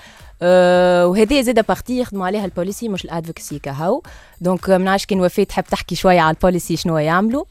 وهذه 1.05 1.41
زادة 1.41 1.61
partie 1.61 1.99
يخدموا 1.99 2.25
عليها 2.25 2.45
ال 2.45 2.51
policy 2.51 2.89
مش 2.89 3.05
ال 3.05 3.11
advocacy 3.11 3.59
كهو. 3.59 4.01
donc 4.41 4.69
ما 4.69 4.77
نعرفش 4.77 5.05
كان 5.05 5.21
وفاء 5.21 5.45
تحب 5.45 5.63
تحكي 5.63 5.95
شوية 5.95 6.21
على 6.21 6.35
ال 6.35 6.41
policy 6.41 6.75
شنو 6.77 6.97
يعملوا. 6.97 7.45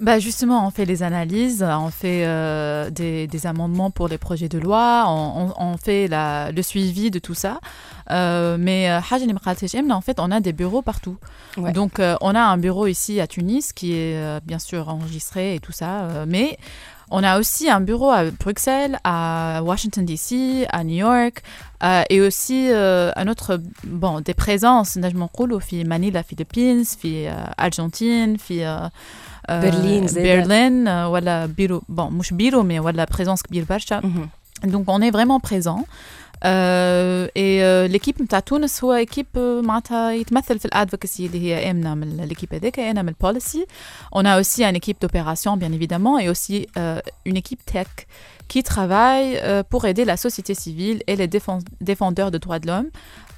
bah 0.00 0.18
justement, 0.18 0.66
on 0.66 0.70
fait 0.70 0.84
les 0.84 1.02
analyses, 1.02 1.62
on 1.62 1.90
fait 1.90 2.24
euh, 2.26 2.90
des, 2.90 3.46
amendements 3.46 3.90
pour 3.90 4.08
les 4.08 4.18
projets 4.18 4.48
de 4.48 4.58
loi, 4.58 5.04
on, 5.06 5.76
fait 5.76 6.08
le 6.10 6.62
suivi 6.62 7.10
de 7.10 7.18
tout 7.18 7.34
ça. 7.34 7.60
Euh, 8.10 8.56
mais 8.58 8.90
euh, 8.90 8.98
Hajj 8.98 9.22
en 9.90 10.00
fait, 10.00 10.18
on 10.18 10.30
a 10.30 10.40
des 10.40 10.52
bureaux 10.52 10.82
partout. 10.82 11.18
Donc, 11.74 12.00
euh, 12.00 12.16
on 12.20 12.34
a 12.34 12.40
un 12.40 12.56
bureau 12.56 12.86
ici 12.86 13.20
à 13.20 13.26
Tunis 13.26 13.72
qui 13.72 13.92
est 13.94 14.40
bien 14.44 14.58
sûr 14.58 14.88
enregistré 14.88 15.54
et 15.56 15.60
tout 15.60 15.72
ça, 15.72 16.24
mais 16.26 16.58
on 17.10 17.22
a 17.22 17.38
aussi 17.38 17.68
un 17.68 17.82
bureau 17.82 18.10
à 18.10 18.24
Bruxelles, 18.30 18.98
à 19.04 19.60
Washington 19.62 20.04
DC, 20.04 20.66
à 20.70 20.82
New 20.82 20.96
York, 20.96 21.42
et 22.08 22.20
aussi 22.22 22.68
euh, 22.70 23.12
un 23.16 23.26
bon, 23.84 24.20
des 24.20 24.34
présences, 24.34 24.96
نجموا 24.96 25.28
نقولوا، 25.28 25.60
Manila, 25.86 26.22
Philippines, 26.22 26.84
في 26.84 27.26
Argentine, 27.58 28.38
في 28.38 28.62
euh, 29.50 29.52
euh, 29.52 29.64
برلين 29.64 30.06
زادة. 30.06 30.44
Berlin, 30.44 30.86
euh, 30.88 31.12
ولا 31.12 31.46
bureau 31.46 31.82
bon 31.92 32.00
مش 32.00 32.32
bureau 32.32 32.62
mais 32.62 32.80
ولا 32.84 33.06
présence 33.06 33.42
كبير 33.42 33.64
برشا 33.64 34.00
مهم. 34.00 34.28
donc 34.66 34.88
on 34.88 35.00
est 35.02 35.10
vraiment 35.10 35.40
présent 36.41 36.41
euh, 36.45 37.27
et 37.35 37.63
euh, 37.63 37.87
l'équipe 37.87 38.21
نتاع 38.21 38.39
تونس 38.39 38.83
هو 38.83 39.05
équipe 39.05 39.35
euh, 39.37 39.65
معناتها 39.65 40.11
يتمثل 40.11 40.59
في 40.59 40.65
الادفوكسي 40.65 41.25
اللي 41.25 41.39
هي 41.41 41.71
امنه 41.71 41.93
من 41.95 42.27
l'équipe 42.29 42.53
هذاك 42.53 42.79
انا 42.79 43.01
من 43.01 43.09
البوليسي 43.09 43.65
on 44.15 44.21
a 44.25 44.39
aussi 44.41 44.63
une 44.63 44.75
équipe 44.75 45.01
d'opération 45.01 45.57
bien 45.57 45.71
évidemment 45.71 46.19
et 46.19 46.29
aussi 46.29 46.67
euh, 46.77 46.99
une 47.25 47.37
équipe 47.37 47.65
tech 47.65 47.87
qui 48.47 48.63
travaille 48.63 49.29
euh, 49.43 49.63
pour 49.71 49.85
aider 49.85 50.05
la 50.05 50.17
société 50.25 50.53
civile 50.53 50.99
et 51.07 51.15
les 51.15 51.27
défense- 51.27 51.65
défendeurs 51.81 52.31
de 52.31 52.37
droits 52.37 52.59
de 52.59 52.67
l'homme 52.67 52.89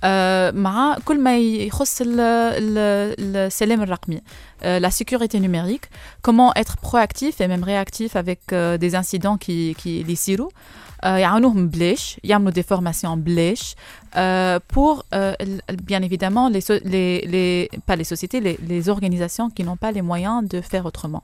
euh, 0.04 0.52
مع 0.56 0.98
كل 1.06 1.20
ما 1.20 1.38
يخص 1.38 2.02
ال- 2.02 2.20
ال- 2.20 3.36
السلام 3.38 3.82
الرقمي 3.82 4.18
euh, 4.18 4.80
la 4.80 4.92
sécurité 4.92 5.40
numérique 5.40 5.86
comment 6.22 6.52
être 6.56 6.78
proactif 6.78 7.42
et 7.42 7.48
même 7.48 7.64
réactif 7.64 8.16
avec 8.16 8.40
euh, 8.54 8.78
des 8.78 8.96
incidents 8.96 9.38
qui, 9.38 9.76
qui 9.78 10.04
les 10.04 10.14
يصيروا 10.14 10.50
euh, 10.50 10.93
يعاونوهم 11.04 11.68
بلاش 11.68 12.18
يعملوا 12.24 12.52
des 12.52 12.64
formations 12.76 13.08
بلاش 13.16 13.76
euh, 14.16 14.60
pour 14.76 15.04
euh, 15.14 15.34
ال- 15.44 15.62
bien 15.90 16.02
évidemment 16.02 16.50
les, 16.56 16.62
so- 16.62 16.84
les, 16.94 17.22
les 17.34 17.70
pas 17.88 17.96
les 17.96 18.04
sociétés 18.14 18.40
les, 18.48 18.58
les 18.72 18.90
organisations 18.90 19.48
qui 19.56 19.64
n'ont 19.64 19.78
pas 19.86 19.92
les 19.98 20.02
moyens 20.12 20.40
de 20.54 20.60
faire 20.62 20.86
autrement 20.90 21.24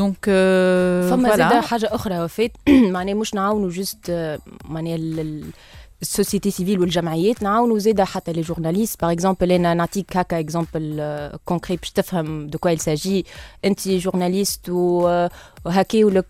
donc 0.00 0.28
euh, 0.28 1.10
فما 1.10 1.28
voilà. 1.28 1.36
زاده 1.36 1.60
حاجه 1.60 1.88
اخرى 1.92 2.20
وفات 2.24 2.50
معناها 2.68 3.14
مش 3.14 3.34
نعاونوا 3.34 3.70
جست 3.70 4.10
آه، 4.10 4.38
معناها 4.68 4.94
ال- 4.96 5.20
ال- 5.20 5.44
ال 6.03 6.09
société 6.09 6.51
civile 6.51 6.79
والجمعيات 6.79 7.43
نعاونوا 7.43 7.79
زاده 7.79 8.05
حتى 8.05 8.33
les 8.33 8.41
journalistes 8.41 9.01
par 9.01 9.11
exemple 9.11 9.51
أنا 9.51 9.73
نعطيك 9.73 10.17
هكا 10.17 10.39
exemple 10.39 11.01
concret 11.45 11.77
باش 11.77 11.91
تفهم 11.91 12.47
de 12.47 12.57
quoi 12.57 12.71
il 12.71 12.85
s'agit 12.85 13.25
انت 13.65 13.87
جورناليست 13.87 14.69
وهاكيو 14.69 16.09
لك 16.09 16.25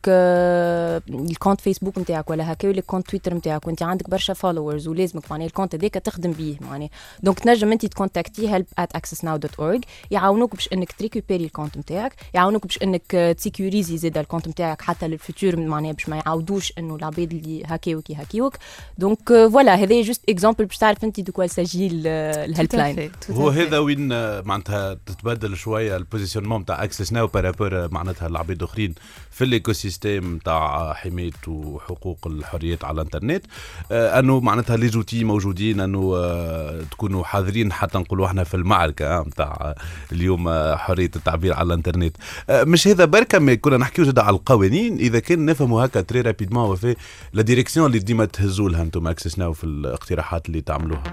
ال 1.09 1.17
compte 1.17 1.61
Facebook 1.61 1.97
نتاعك 1.97 2.29
ولا 2.29 2.51
هاكيو 2.51 2.71
لك 2.71 2.85
compte 2.85 3.09
Twitter 3.09 3.33
نتاعك 3.33 3.67
وانت 3.67 3.83
عندك 3.83 4.09
برشا 4.09 4.33
followers 4.33 4.87
ولازمك 4.87 5.31
معناها 5.31 5.47
ال 5.47 5.51
compte 5.51 5.75
هذاك 5.75 5.93
تخدم 5.93 6.31
بيه 6.31 6.57
معناها 6.61 6.89
donc 7.23 7.39
تنجم 7.39 7.71
انت 7.71 7.85
تكونتاكتي 7.85 8.49
help 8.49 8.65
at 8.79 8.97
accessnow 8.97 9.35
dot 9.35 9.59
org 9.59 9.83
يعاونوك 10.11 10.55
باش 10.55 10.69
انك 10.73 10.91
تريكوبيري 10.91 11.45
ال 11.45 11.50
compte 11.50 11.77
نتاعك 11.77 12.15
يعاونوك 12.33 12.67
باش 12.67 12.79
انك 12.83 13.35
تسيكوريزي 13.37 13.97
زاد 13.97 14.17
الكونت 14.17 14.47
نتاعك 14.47 14.81
حتى 14.81 15.07
لل 15.07 15.21
futur 15.21 15.55
معناها 15.55 15.91
باش 15.91 16.09
ما 16.09 16.15
يعاودوش 16.15 16.73
انه 16.77 16.95
العباد 16.95 17.33
اللي 17.33 17.63
هاكيوك 17.65 18.09
يهاكيوك 18.09 18.57
donc 18.97 19.31
آه، 19.31 19.47
voilà 19.63 19.83
هذا 19.83 20.01
juste 20.01 20.21
exemple 20.29 20.65
باش 20.65 20.77
تعرف 20.77 21.03
أنت 21.03 21.19
de 21.19 21.31
quoi 21.31 21.47
il 21.47 21.57
s'agit 21.57 21.87
ال 21.87 22.75
helpline 22.75 23.11
هو 23.31 23.49
هذا 23.49 23.77
وين 23.77 24.11
آه، 24.11 24.41
معناتها 24.41 24.93
تتبدل 24.93 25.57
شوية 25.57 25.97
ال 25.97 26.01
positionnement 26.01 26.61
نتاع 26.61 26.83
Access 26.83 27.13
Now 27.13 27.27
par 27.27 27.47
rapport 27.47 27.93
معناتها 27.93 28.27
العباد 28.27 28.57
الاخرين 28.57 28.93
في 29.31 29.43
ال 29.43 29.73
écosystème 29.73 30.35
نتاع 30.35 30.93
حماية 30.93 31.31
وحقوق 31.47 32.27
الحريات 32.27 32.85
على 32.85 32.95
الإنترنت. 32.95 33.45
آه، 33.91 34.19
أنه 34.19 34.39
معناتها 34.39 34.77
les 34.77 34.87
outils 34.87 35.23
موجودين 35.23 35.79
أنه 35.79 36.13
آه، 36.15 36.81
تكونوا 36.91 37.23
حاضرين 37.23 37.71
حتى 37.73 37.97
نقولوا 37.97 38.25
إحنا 38.25 38.43
في 38.43 38.53
المعركة 38.53 39.21
نتاع 39.21 39.75
اليوم 40.11 40.49
حرية 40.75 41.11
التعبير 41.15 41.53
على 41.53 41.67
الإنترنت. 41.67 42.17
مش 42.49 42.87
هذا 42.87 43.05
بركة 43.05 43.39
ما 43.39 43.55
كنا 43.55 43.77
نحكيو 43.77 44.05
زاد 44.05 44.19
على 44.19 44.35
القوانين. 44.35 44.97
إذا 44.97 45.19
كان 45.19 45.45
نفهموا 45.45 45.85
هكا 45.85 46.01
très 46.01 46.21
rapidement 46.21 46.69
وفي 46.69 46.95
la 47.33 47.41
direction 47.41 47.85
اللي 47.85 47.99
ديما 47.99 48.25
تهزوا 48.25 48.69
لها 48.69 48.81
أنتم 48.81 49.07
Access 49.07 49.39
Now 49.39 49.52
في 49.53 49.63
الاقتراحات 49.63 50.47
اللي 50.47 50.61
تعملوها؟ 50.61 51.03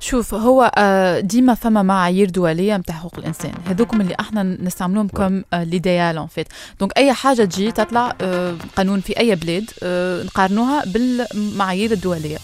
شوف 0.00 0.34
هو 0.34 0.72
آه، 0.76 1.20
ديما 1.20 1.54
فما 1.54 1.82
معايير 1.82 2.30
دولية 2.30 2.76
نتاع 2.76 2.94
حقوق 2.94 3.18
الإنسان. 3.18 3.52
هذوكم 3.66 4.00
اللي 4.00 4.14
إحنا 4.20 4.42
نستعملوهم 4.42 5.08
comme 5.08 5.42
l'idéal 5.52 6.16
en 6.18 6.26
fait 6.26 6.48
donc 6.80 6.92
أي 6.96 7.12
حاجة 7.12 7.44
تجي 7.44 7.72
تطلع 7.72 8.12
آه، 8.20 8.54
قانون 8.76 9.00
في 9.00 9.18
أي 9.20 9.34
بلاد 9.34 9.70
آه، 9.82 10.22
نقارنوها 10.22 10.84
بالمعايير 10.86 11.92
الدولية. 11.92 12.38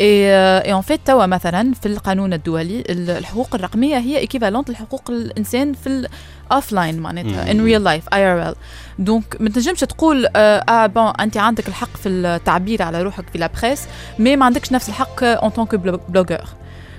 et 0.00 0.72
en 0.72 0.80
fait 0.82 1.00
توا 1.06 1.26
مثلا 1.26 1.72
في 1.74 1.86
القانون 1.86 2.32
الدولي 2.32 2.80
ال- 2.80 3.10
الحقوق 3.10 3.54
الرقمية 3.54 3.98
هي 3.98 4.18
équivalente 4.18 4.70
لحقوق 4.70 5.10
الإنسان 5.10 5.72
في 5.72 6.06
ال 6.50 6.72
offline 6.72 6.98
معناتها 6.98 7.50
ان. 7.50 7.64
real 7.64 7.84
life 7.84 8.04
IRL 8.14 8.54
donc 8.98 9.36
ما 9.40 9.50
تنجمش 9.50 9.80
تقول 9.80 10.26
آه, 10.36 10.58
آه 10.68 10.86
bon 10.86 11.12
أنت 11.20 11.36
عندك 11.36 11.68
الحق 11.68 11.96
في 11.96 12.08
التعبير 12.08 12.82
على 12.82 13.02
روحك 13.02 13.24
في 13.32 13.38
la 13.38 13.50
presse 13.62 13.82
mais 14.18 14.36
ما 14.36 14.44
عندكش 14.46 14.72
نفس 14.72 14.88
الحق 14.88 15.24
en 15.24 15.50
tant 15.50 15.64
que 15.64 15.74
blogueur 15.74 16.38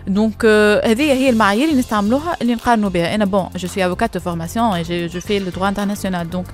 donc 0.08 0.46
هذه 0.86 1.02
هي 1.14 1.30
المعايير 1.30 1.68
اللي 1.70 1.80
نستعملوها 1.80 2.38
اللي 2.42 2.56
نقارنوا 2.56 2.90
بها. 2.90 3.16
أنا 3.16 3.26
bon 3.26 3.50
je 3.56 3.68
suis 3.68 3.86
avocate 3.86 4.14
de 4.14 4.20
formation 4.20 4.66
et 4.74 5.08
je 5.08 5.20
fais 5.20 5.40
le 5.40 5.50
droit 5.50 5.68
international 5.68 6.30
donc 6.30 6.46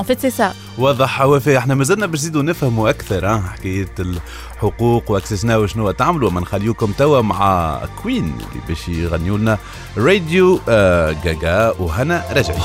en 0.00 0.04
fait 0.04 0.20
c'est 0.20 0.30
ça 0.30 0.54
واضح 0.78 1.20
وفاء 1.22 1.56
إحنا 1.58 1.74
مازلنا 1.74 2.06
باش 2.06 2.18
نزيدوا 2.20 2.42
نفهموا 2.42 2.90
أكثر 2.90 3.40
حكاية 3.40 3.88
الحقوق 3.98 5.10
و 5.10 5.15
Access 5.15 5.42
Now 5.42 5.56
وشنو 5.56 5.90
تعملوا. 5.90 6.30
ما 6.30 6.40
نخليوكم 6.40 6.92
توا 6.92 7.20
مع 7.20 7.80
Queen 8.02 8.24
اللي 8.24 8.60
باش 8.68 8.88
يغنيوا 8.88 9.38
لنا 9.38 9.58
راديو 9.96 10.60
آه 10.68 11.16
جاجا 11.24 11.74
وهنا 11.78 12.24
رجعي 12.32 12.58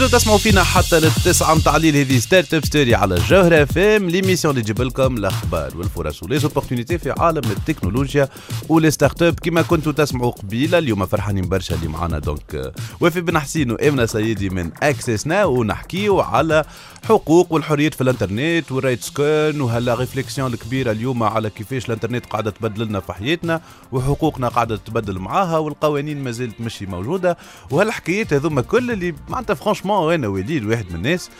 مازلتوا 0.00 0.18
تسمعوا 0.18 0.38
فينا 0.38 0.62
حتى 0.62 1.00
للتسعة 1.00 1.54
متاع 1.54 1.76
الليل 1.76 1.96
هذه 1.96 2.18
Startup 2.18 2.64
Story 2.64 2.94
على 2.94 3.14
الجوهرة 3.14 3.64
فام 3.64 4.10
l'émission 4.10 4.54
اللي 4.54 4.62
تجيب 4.64 4.82
لكم 4.82 5.16
الأخبار 5.16 5.76
والفرص 5.76 6.22
و 6.22 6.27
les 6.27 6.41
opportunités 6.41 6.98
في 6.98 7.14
عالم 7.18 7.50
التكنولوجيا 7.50 8.28
و 8.68 8.90
les 8.90 9.22
startups 9.22 9.40
كما 9.40 9.62
كنتوا 9.62 9.92
تسمعوا 9.92 10.30
قبيلة 10.30 10.78
اليوم 10.78 11.06
فرحانين 11.06 11.48
برشا 11.48 11.74
اللي 11.74 11.88
معانا. 11.88 12.18
donc 12.18 12.72
وفاء 13.00 13.20
بن 13.20 13.38
حسين 13.38 13.70
وامنه 13.70 14.06
سيدي 14.06 14.50
من 14.50 14.70
Access 14.82 15.26
Now 15.26 15.60
ونحكيو 15.60 16.20
على 16.20 16.64
حقوق 17.04 17.52
والحريات 17.52 17.94
في 17.94 18.00
الانترنت 18.00 18.72
و 18.72 19.02
RightsCon 19.02 19.60
وهال 19.60 19.94
réflexion 19.94 20.52
الكبيرة 20.52 20.90
اليوم 20.92 21.22
على 21.22 21.50
كيفاش 21.50 21.86
الانترنت 21.86 22.26
قاعدة 22.26 22.50
تبدل 22.50 22.84
لنا 22.84 23.00
في 23.00 23.12
حياتنا 23.12 23.60
وحقوقنا 23.92 24.48
قاعدة 24.48 24.76
تتبدل 24.76 25.18
معاها 25.18 25.58
والقوانين 25.58 26.24
ما 26.24 26.30
زالت 26.30 26.60
مشي 26.60 26.86
موجودة. 26.86 27.36
وهالحكايات 27.70 28.32
هذوما 28.32 28.62
كل 28.62 28.90
اللي 28.90 29.14
معناتها 29.28 29.54
فرانشمون 29.54 30.14
أنا 30.14 30.28
وليد 30.28 30.64
واحد 30.64 30.84
من 30.90 30.94
الناس 30.96 31.30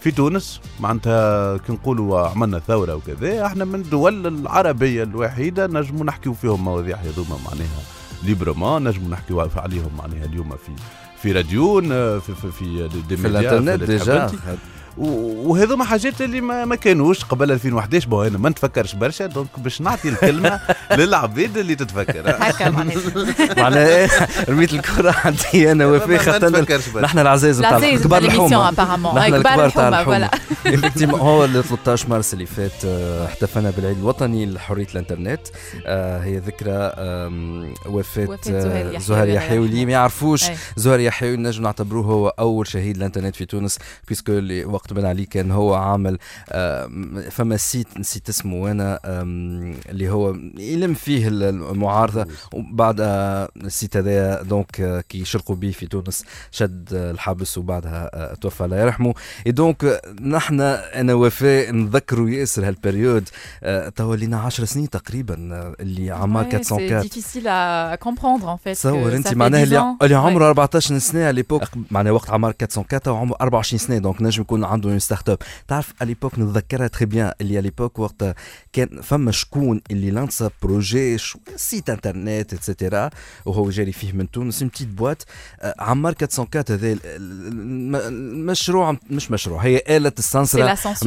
في 0.00 0.10
تونس 0.10 0.60
معناتها 0.80 1.56
كي 1.56 1.72
نقولوا 1.72 2.28
عملنا 2.28 2.58
ثورة 2.58 2.94
وكذا 2.94 3.46
إحنا 3.46 3.64
من 3.64 3.74
الدول 3.74 4.26
العربية 4.26 5.02
الوحيدة 5.02 5.66
نجموا 5.66 6.04
نحكيو 6.04 6.34
فيهم 6.34 6.64
مواضيع 6.64 6.96
هذوما 6.96 7.38
معناها 7.44 7.80
ليبرمون 8.22 8.88
نجموا 8.88 9.10
نحكيو 9.10 9.40
عليهم 9.56 9.90
معناها 9.98 10.24
اليوم 10.24 10.50
في 10.50 10.72
في 11.22 11.32
راديون 11.32 11.88
في 12.20 12.34
في 12.34 12.50
في, 12.58 12.88
دي 13.08 13.16
في 13.16 13.26
الإنترنت. 13.26 13.82
ديجا 13.82 14.30
وهذوما 14.98 15.84
حاجات 15.84 16.20
اللي 16.22 16.40
ما, 16.40 16.64
ما 16.64 16.76
كانوش. 16.76 17.24
قبل 17.24 17.52
2011 17.52 18.08
بو 18.08 18.22
أنا 18.22 18.38
ما 18.38 18.48
نتفكرش 18.48 18.94
برشا 18.94 19.26
دونك 19.26 19.48
باش 19.58 19.80
نعطي 19.80 20.08
الكلمة 20.08 20.60
للعباد 20.98 21.58
اللي 21.58 21.74
تتفكر. 21.74 22.22
هكا 22.26 22.70
معناها. 23.56 23.86
إيه، 23.88 24.08
رميت 24.48 24.72
الكرة 24.72 25.14
عندي 25.24 25.72
أنا 25.72 25.86
وفاء 25.86 26.18
خاطر. 26.18 26.60
نحن 27.00 27.18
نتاع 27.18 27.22
العزيز 27.22 27.60
كبار 27.62 27.78
نتاع 27.78 28.20
l'émission 28.20 28.24
الحومة. 28.24 28.70
نحن 28.70 28.76
كبار 28.76 29.26
الكبار 29.26 29.70
تاع 29.70 29.88
الحومة 29.88 30.30
Effectivement، 30.64 31.14
هو 31.28 31.44
ال 31.44 31.64
13 31.64 32.08
مارس 32.08 32.34
اللي 32.34 32.46
فات 32.46 32.84
آه، 32.84 33.26
احتفلنا 33.26 33.70
بالعيد 33.70 33.98
الوطني 33.98 34.46
لحرية 34.46 34.86
الإنترنت. 34.92 35.40
آه، 35.86 36.18
هي 36.24 36.38
ذكرى 36.38 36.92
وفاة 37.86 38.24
وفاة 38.28 38.38
زهير 38.44 38.86
آه، 38.86 38.90
يحيوي، 38.90 39.00
زهير 39.00 39.22
الله 39.22 39.34
يحيوي 39.34 39.66
اللي. 39.66 39.86
ما 39.86 39.92
يعرفوش. 39.92 40.44
زهير 40.76 41.00
يحيوي 41.00 41.36
نجم 41.36 41.62
نعتبروه 41.62 42.04
هو 42.06 42.28
أول 42.28 42.66
شهيد 42.68 42.96
الانترنت 42.96 43.36
في 43.36 43.44
تونس 43.44 43.78
puisque 44.08 44.32
اللي 44.32 44.64
وقت 44.84 44.92
بن 44.92 45.04
علي 45.04 45.24
كان 45.24 45.50
هو 45.50 45.74
عامل 45.74 46.18
فما 47.30 47.56
site 47.56 47.86
نسيت 47.98 48.28
اسمه 48.28 48.56
وأنا 48.56 49.00
آم، 49.04 49.74
اللي 49.88 50.08
هو 50.10 50.36
يلم 50.58 50.94
فيه 50.94 51.28
المعارضة. 51.28 52.26
وبعد 52.52 52.96
آه، 53.00 53.48
السيت 53.56 53.96
هذايا 53.96 54.42
دونك 54.42 54.80
آه، 54.80 55.00
كي 55.08 55.24
شرقوا 55.24 55.56
به 55.56 55.70
في 55.70 55.86
تونس 55.86 56.24
شد 56.50 56.88
آه، 56.94 57.10
الحبس 57.10 57.58
وبعدها 57.58 58.10
آه، 58.14 58.34
توفى. 58.34 58.64
الله 58.64 58.76
يرحمه. 58.80 59.14
اي 59.46 59.52
دونك 59.52 59.84
آه، 59.84 60.00
نحن 60.20 60.60
أنا 60.60 61.14
وفاء 61.14 61.72
نذكروا 61.72 62.30
ياسر 62.30 62.68
هالبريود 62.68 63.28
آه، 63.62 63.88
توا 63.88 64.16
لينا 64.16 64.40
10 64.40 64.64
سنين 64.64 64.90
تقريبا 64.90 65.34
آه، 65.52 65.74
اللي 65.80 66.10
c'est 66.10 66.16
404 66.16 67.02
difficile 67.08 67.46
à 67.46 67.96
comprendre 68.04 68.48
en 68.48 68.58
fait. 68.66 68.72
تصور 68.74 69.16
انت 69.16 69.34
معناها 69.34 69.60
10 69.62 69.96
اللي. 70.02 70.14
عمره 70.14 70.46
14 70.46 70.98
سنه 70.98 71.20
على 71.24 71.32
ليبوك 71.32 71.62
معناها 71.90 72.12
وقت 72.12 72.30
عمر 72.30 72.48
404 72.48 73.12
وعمره 73.12 73.36
24 73.40 73.78
سنه 73.78 73.98
دونك 73.98 74.22
نجم 74.22 74.42
يكون 74.42 74.64
عنده 74.74 74.90
اون 74.90 74.98
ستارت 74.98 75.28
اب 75.28 75.38
تعرف 75.68 75.92
على 76.00 76.08
ليبوك 76.08 76.38
نتذكرها 76.38 76.86
تري 76.86 77.06
بيان 77.06 77.32
اللي 77.40 77.52
على 77.56 77.62
ليبوك 77.62 77.98
وقت 77.98 78.34
كان 78.72 79.00
فما 79.02 79.30
شكون 79.32 79.80
اللي 79.90 80.10
لانسا 80.10 80.50
بروجي 80.62 81.18
سيت 81.56 81.90
انترنت 81.90 82.54
اتسيتيرا 82.54 83.10
وهو 83.44 83.70
جاري 83.70 83.92
فيه 83.92 84.12
من 84.12 84.30
تونس 84.30 84.62
اون 84.62 84.68
بتيت 84.68 84.88
بوات 84.88 85.22
آه، 85.60 85.74
عمار 85.78 86.14
404 86.22 86.64
هذا 86.70 86.92
ال- 86.92 87.00
ال- 87.04 87.48
الم- 87.48 87.96
المشروع 87.96 88.96
مش 89.10 89.30
مشروع 89.30 89.60
هي 89.64 89.82
آلة 89.88 90.12
السنسرة. 90.18 90.58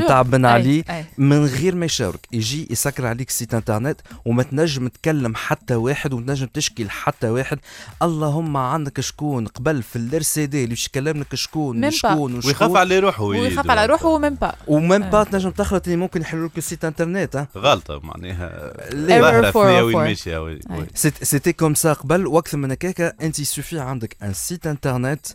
نتاع 0.04 0.22
بن 0.22 0.46
علي. 0.46 0.84
من 1.18 1.46
غير 1.46 1.76
ما 1.76 1.86
يشارك 1.86 2.28
يجي 2.32 2.68
يسكر 2.72 3.06
عليك 3.06 3.30
سيت 3.30 3.54
انترنت 3.54 4.02
وما 4.26 4.44
تنجم 4.44 4.88
تكلم 4.88 5.36
حتى 5.36 5.76
واحد 5.76 6.14
وتنجم 6.14 6.46
تشكي 6.46 6.84
لحتى 6.84 7.30
واحد 7.30 7.60
اللهم 8.02 8.58
عندك 8.58 9.00
شكون 9.02 9.48
قبل 9.48 9.84
في 9.84 9.96
الار 9.96 10.22
سي 10.22 10.46
دي 10.46 10.58
اللي 10.64 10.70
باش 10.76 10.88
يكلم 10.88 11.20
لك 11.20 11.36
شكون 11.36 11.76
pas. 11.92 11.94
وشكون 11.94 12.34
ويخاف 12.34 12.62
وشكون 12.62 12.78
على 12.78 13.00
روحه 13.00 13.24
ويخاف 13.58 13.72
على 13.72 13.86
روحه 13.86 14.08
و 14.08 14.13
même 14.13 14.34
pas 14.34 14.56
و 14.68 14.76
même 14.76 15.10
pas 15.10 15.24
تنجم 15.24 15.50
تخلط 15.50 15.86
اللي 15.86 15.98
ممكن 15.98 16.22
يحلوا 16.22 16.48
لك 16.48 16.58
ال 16.58 16.63
site 16.63 16.86
internet 16.86 17.48
غلطة 17.58 18.00
معناها 18.04 18.74
ليه؟ 18.94 19.22
ظاهره 19.22 19.52
ثنيه 19.52 19.82
وين 19.82 19.96
404. 19.96 20.70
ماشيه. 20.70 21.12
c'était 21.24 21.54
comme 21.54 21.74
ça 21.74 21.94
قبل 21.94 22.28
وأكثر 22.28 22.58
من 22.58 22.72
هكاك 22.72 23.16
أنت 23.22 23.40
il 23.40 23.50
suffit 23.50 23.80
عندك 23.80 24.18
un 24.24 24.34
site 24.34 24.68
internet 24.68 25.26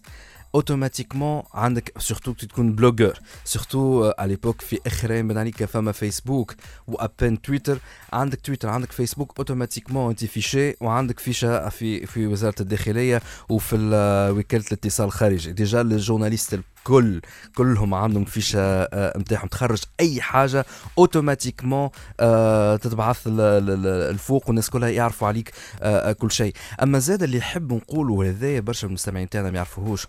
automatiquement 0.54 1.42
عندك 1.54 1.92
surtout 1.98 2.34
كي 2.34 2.46
تكون 2.46 2.72
blogger 2.72 3.18
surtout 3.44 4.12
على 4.18 4.28
l'époque 4.30 4.60
في 4.60 4.78
اخر 4.86 5.22
من 5.22 5.38
عليك 5.38 5.64
فما 5.64 5.92
Facebook 5.92 6.54
ou 6.86 7.05
bien 7.05 7.42
Twitter 7.42 7.78
عندك 8.12 8.40
تويتر 8.40 8.68
عندك 8.68 8.92
Facebook 8.92 9.32
automatiquement 9.38 10.10
انت 10.10 10.24
fiché 10.24 10.74
وعندك 10.80 11.20
fiche 11.20 11.68
في 11.68 12.06
في 12.06 12.26
وزارة 12.26 12.54
الداخلية 12.60 13.22
وفي 13.48 13.76
ال- 13.76 14.38
وكالة 14.38 14.64
الاتصال 14.66 15.06
الخارجي. 15.06 15.52
déjà 15.52 15.80
ال 15.80 15.86
journalistes 15.86 16.54
الكل 16.54 17.20
كلهم 17.56 17.94
عندهم 17.94 18.24
fiche 18.24 18.82
نتاعهم. 18.94 19.48
تخرج 19.48 19.82
أي 20.00 20.20
حاجة 20.20 20.66
automatiquement 20.98 21.90
آه، 22.20 22.76
تتبعث 22.76 23.18
الفوق 23.28 24.46
والناس 24.46 24.70
كلها 24.70 24.88
يعرفوا 24.88 25.28
عليك 25.28 25.52
آه، 25.82 26.10
آه، 26.10 26.12
كل 26.12 26.30
شيء. 26.30 26.52
أما 26.82 26.98
زاد 26.98 27.22
اللي 27.22 27.38
نحب 27.38 27.72
نقولوا 27.72 28.24
هذايا 28.24 28.60
برشا 28.60 28.86
المستمعين 28.86 29.28
تاعنا 29.28 29.50
ما 29.50 29.56
يعرفوهوش 29.56 30.06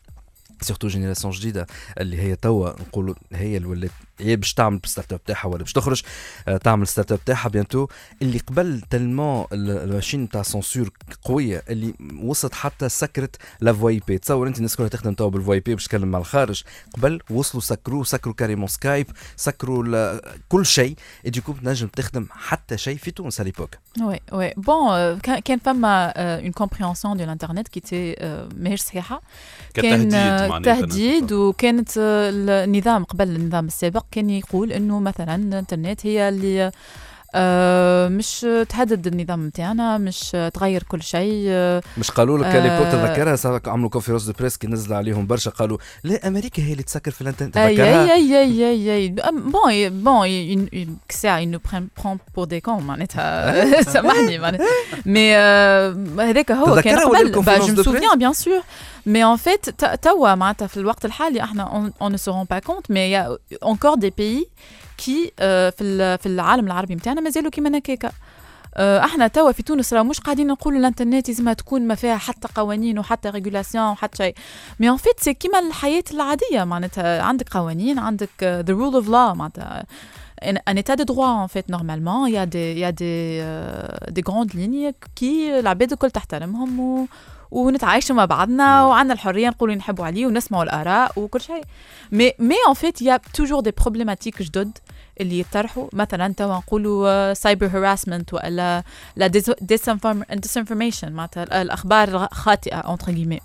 surtout 0.64 0.88
génération 0.88 1.34
جديده 1.34 1.68
اللي 2.00 2.22
هي 2.22 2.36
توا 2.36 2.70
نقولوا 2.70 3.16
هي 3.34 3.58
اللي 3.58 3.68
ولات 3.68 3.92
هي 4.20 4.36
باش 4.36 4.54
تعمل 4.54 4.80
startup 4.86 5.24
تاعها 5.24 5.48
ولا 5.48 5.64
باش 5.64 5.74
تخرج 5.74 6.02
آه، 6.48 6.58
تعمل 6.58 6.88
startup 6.88 7.20
تاعها 7.26 7.50
bientôt 7.50 7.88
اللي 8.22 8.40
قبل 8.40 8.82
tellement 8.90 9.46
ال 9.52 9.61
machine 9.62 10.30
تاع 10.30 10.42
censure 10.42 10.90
قوية 11.24 11.64
اللي 11.70 11.94
وصلت 12.24 12.54
حتى 12.54 12.90
سكرت 12.90 13.36
la 13.62 13.74
VoIP. 13.74 14.18
تصور 14.18 14.48
أنت 14.48 14.58
الناس 14.58 14.76
كلها 14.76 14.90
تخدم 14.90 15.14
توا 15.14 15.30
بال 15.30 15.60
VoIP 15.60 15.74
باش 15.76 15.88
تكلم 15.88 16.08
مع 16.08 16.20
الخارج. 16.20 16.64
قبل 16.94 17.20
وصلوا 17.30 17.62
سكروا 17.62 18.04
سكروا 18.04 18.34
carrément 18.34 18.68
Skype 18.68 19.08
سكروا 19.36 20.20
كل 20.50 20.66
شيء. 20.66 20.96
du 21.26 21.35
coup 21.35 21.54
تنجم 21.54 21.88
تخدم 21.88 22.28
حتى 22.32 22.78
شيء 22.78 22.98
في 22.98 23.12
تونس 23.12 23.40
على 23.40 23.50
l'époque 23.50 23.76
Oui, 24.00 24.18
oui. 24.32 24.50
Bon, 24.58 24.92
euh, 24.92 25.42
كان 25.42 25.60
فما 25.60 26.14
une 26.48 26.54
compréhension 26.54 27.16
de 27.16 27.24
l'internet 27.24 27.70
qui 27.70 27.80
était 27.80 28.16
euh, 28.22 28.54
ماهيش 28.58 28.82
صحيحة 28.82 29.22
كان 29.74 30.10
تهديد 30.64 31.32
وكانت 31.32 31.90
النظام 31.98 33.04
قبل 33.04 33.36
النظام 33.36 33.66
السابق 33.66 34.03
كان 34.12 34.30
يقول 34.30 34.72
إنه 34.72 35.00
مثلا 35.00 35.36
الإنترنت 35.36 36.06
هي 36.06 36.30
اللي 36.30 36.72
آه، 37.36 38.08
مش 38.08 38.46
تهدد 38.70 39.08
النظام 39.08 39.48
نتاعنا 39.48 39.98
مش 39.98 40.38
تغير 40.54 40.84
كل 40.84 41.02
شيء. 41.02 41.46
آه، 41.48 41.82
مش 41.98 42.12
قالوا 42.12 42.38
لك 42.38 42.46
آه. 42.46 42.92
تذكرها؟ 42.92 43.36
سابق 43.36 43.70
عملوا 43.70 43.90
conférence 43.90 44.24
de 44.24 44.34
presse 44.40 44.58
كي 44.58 44.68
نزل 44.68 44.94
عليهم 44.94 45.28
برشا 45.28 45.52
قالوا 45.52 45.78
لا 46.04 46.28
أمريكا 46.28 46.64
هي 46.64 46.72
اللي 46.72 46.84
تسكر 46.84 47.12
في 47.12 47.22
الانترنت 47.22 47.56
تذكرها. 47.56 48.14
أي 48.14 48.42
أي 48.42 48.70
أي 48.70 48.96
أي 48.96 49.10
bon 49.10 50.04
bon 50.04 50.68
nous 51.52 51.60
prend 51.60 51.84
prend 52.02 52.18
pour 52.36 52.48
des 52.48 52.62
cons 52.62 52.82
معناتها. 52.82 53.82
سامحني 53.94 54.40
معناتها. 54.40 54.68
mais 55.06 55.36
هذاك 56.20 56.52
هو 56.52 56.82
كان 56.82 56.98
تذكرها 56.98 57.32
قبل. 57.32 57.76
je 57.76 57.84
me 57.84 57.91
souviens 57.91 58.18
bien 58.18 58.34
sûr 58.34 58.62
mais 59.06 59.36
en 59.36 59.38
fait 59.38 59.96
توا 60.02 60.36
معناتها 60.36 60.68
في 60.68 60.78
الوقت 60.78 61.06
الحالي 61.06 61.44
إحنا 61.44 61.92
on, 62.00 62.04
on 62.04 62.10
ne 62.10 62.18
se 62.18 62.30
rend 62.30 62.46
pas 62.46 62.62
compte 62.62 62.90
mais 62.90 63.10
il 63.10 63.12
y 63.12 63.16
a 63.16 63.30
encore 63.62 63.98
des 63.98 64.12
pays 64.12 64.46
qui 64.98 65.32
في 65.38 66.18
في 66.18 66.26
العالم 66.26 66.66
العربي 66.66 66.96
نتاعنا 66.96 67.22
مازالوا 67.22 67.52
كيما 67.52 67.78
هكاكا 67.78 68.12
إحنا 68.78 69.28
توا 69.28 69.52
في 69.52 69.64
تونس 69.64 69.94
راه 69.94 70.04
مش 70.04 70.20
قاعدين 70.20 70.48
نقولوا 70.48 70.80
الانترنت 70.80 71.28
لازمها 71.28 71.54
تكون 71.54 71.88
ما 71.88 71.96
فيها 71.96 72.18
حتى 72.18 72.48
قوانين 72.56 73.00
وحتى 73.00 73.30
ريغولاسيون 73.30 73.92
وحتى 73.92 74.18
شيء 74.18 74.36
mais 74.80 74.90
en 74.90 74.98
fait 74.98 75.20
c'est 75.20 75.34
كيما 75.34 75.60
الحياة 75.60 76.04
العاديه 76.12 76.64
معناتها 76.64 77.22
عندك 77.22 77.50
قوانين 77.50 78.00
عندك 78.00 78.44
the 78.44 78.74
rule 78.74 78.96
of 78.96 79.10
law 79.10 79.34
معناتها 79.34 79.86
un 80.70 80.76
état 80.76 80.96
de 80.96 81.04
droit 81.04 81.34
en 81.46 81.48
fait 81.48 81.70
normalement. 81.70 82.26
Il 82.26 82.34
y 82.34 82.38
a 82.38 82.46
des 82.46 82.72
il 82.74 82.80
y 82.80 82.86
a 82.86 82.92
des 82.92 83.40
euh, 83.42 83.88
des 84.12 84.22
grandes 84.22 84.54
lignes 84.54 84.92
qui 85.16 85.50
الكل 85.52 86.12
تحترمهم 86.12 86.80
و 86.80 87.08
ونتعايشوا 87.54 88.16
مع 88.16 88.26
بعضنا 88.26 88.86
وعندنا 88.86 89.14
الحرية 89.14 89.50
نقولوا 89.50 89.76
نحبوا 89.76 90.06
عليه 90.06 90.26
ونسمعوا 90.26 90.64
الآراء 90.64 91.12
وكل 91.16 91.42
شيء. 91.42 91.64
mais 92.12 92.32
mais 92.40 92.56
en 92.70 92.74
fait 92.74 93.02
y 93.02 93.20
a 93.34 93.37
toujours 93.37 93.60
des 93.60 93.72
problématiques 93.72 94.42
جدد 94.42 94.78
اللي 95.22 95.40
يطرحوا. 95.40 95.88
مثلا 95.94 96.34
توا 96.34 96.58
نقولوا 96.58 97.34
cyber 97.34 97.68
harassment 97.68 98.34
ولا 98.34 98.84
la 99.16 99.28
désinformation 100.32 101.12
معناتها 101.12 101.62
الأخبار 101.62 102.08
الخاطئة 102.32 102.76
entre 102.76 103.12
guillemets 103.12 103.40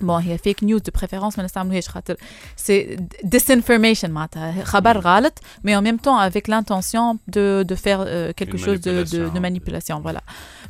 bon 0.00 0.22
هي 0.22 0.38
fake 0.38 0.64
news 0.64 0.80
de 0.80 0.92
préférence 0.98 1.38
ما 1.38 1.44
نستعملوهاش 1.44 1.88
خاطر 1.88 2.16
c'est 2.56 2.96
désinformation 3.24 4.10
معناتها 4.10 4.64
خبر 4.64 4.98
غلط 4.98 5.38
mais 5.64 5.76
en 5.80 5.82
même 5.82 5.98
temps 6.00 6.18
avec 6.18 6.48
l'intention 6.48 7.18
de, 7.28 7.62
de 7.70 7.74
faire 7.74 8.00
euh, 8.06 8.32
quelque 8.38 8.56
Une 8.56 8.64
chose 8.64 8.80
de, 8.80 8.90
de, 8.90 8.96
manipulation. 9.00 9.34
de 9.34 9.40
manipulation 9.46 10.00
voilà 10.00 10.22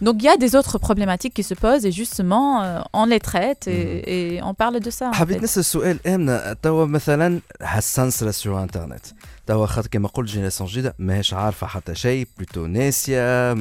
donc 0.06 0.14
il 0.20 0.24
y 0.24 0.28
a 0.28 0.36
des 0.36 0.52
autres 0.58 0.76
problématiques 0.86 1.34
qui 1.38 1.42
se 1.50 1.54
posent 1.64 1.84
et 1.90 1.92
justement 2.02 2.46
euh, 2.62 2.80
on 3.00 3.04
les 3.12 3.20
traite 3.30 3.62
et, 3.68 3.82
et 4.16 4.42
on 4.50 4.54
parle 4.62 4.76
de 4.80 4.90
ça 4.98 5.06
en 5.10 5.14
حبيت 5.14 5.38
fait. 5.38 5.42
نسال 5.44 5.64
سؤال 5.64 5.98
امنه 6.06 6.52
توا 6.52 6.84
مثلا 6.86 7.40
هال 7.62 7.78
censure 7.78 8.30
sur 8.30 8.58
Internet 8.62 9.06
توا 9.46 9.66
خاطر 9.66 9.88
كما 9.88 10.08
قلت 10.08 10.28
génération 10.28 10.70
جديده 10.70 10.94
ماهيش 10.98 11.34
عارفة 11.34 11.66
حتى 11.66 11.94
شيء 11.94 12.28
plutôt 12.38 12.66
ناسية 12.66 13.52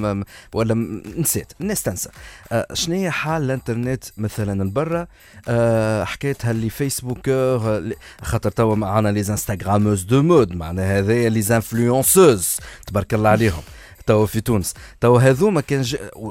ولا 0.54 0.74
نسيت 1.18 1.54
الناس 1.62 1.84
تنسى. 1.84 2.10
آه 2.52 2.68
شنو 2.74 2.96
هي 2.96 3.12
حال 3.12 3.44
الانترنت 3.44 4.04
مثلا 4.18 4.64
البرة 4.64 5.08
آه 5.48 6.08
اللي 6.46 6.70
Facebookeurs 6.70 7.78
اللي- 7.78 7.96
خاطر 8.22 8.50
توا 8.50 8.76
معنا 8.76 9.10
les 9.10 9.20
instagrammeuses 9.20 10.04
de 10.04 10.22
mode 10.24 10.56
معنا 10.56 10.98
هذايا 11.00 11.30
les 11.30 11.56
influenceuses 11.56 12.58
تبارك 12.88 13.14
الله 13.14 13.30
عليهم 13.30 13.62
توا 14.08 14.26
في 14.26 14.42
تونس. 14.42 14.74
توا 15.02 15.20
هذوما 15.20 15.62
كان. 15.62 15.84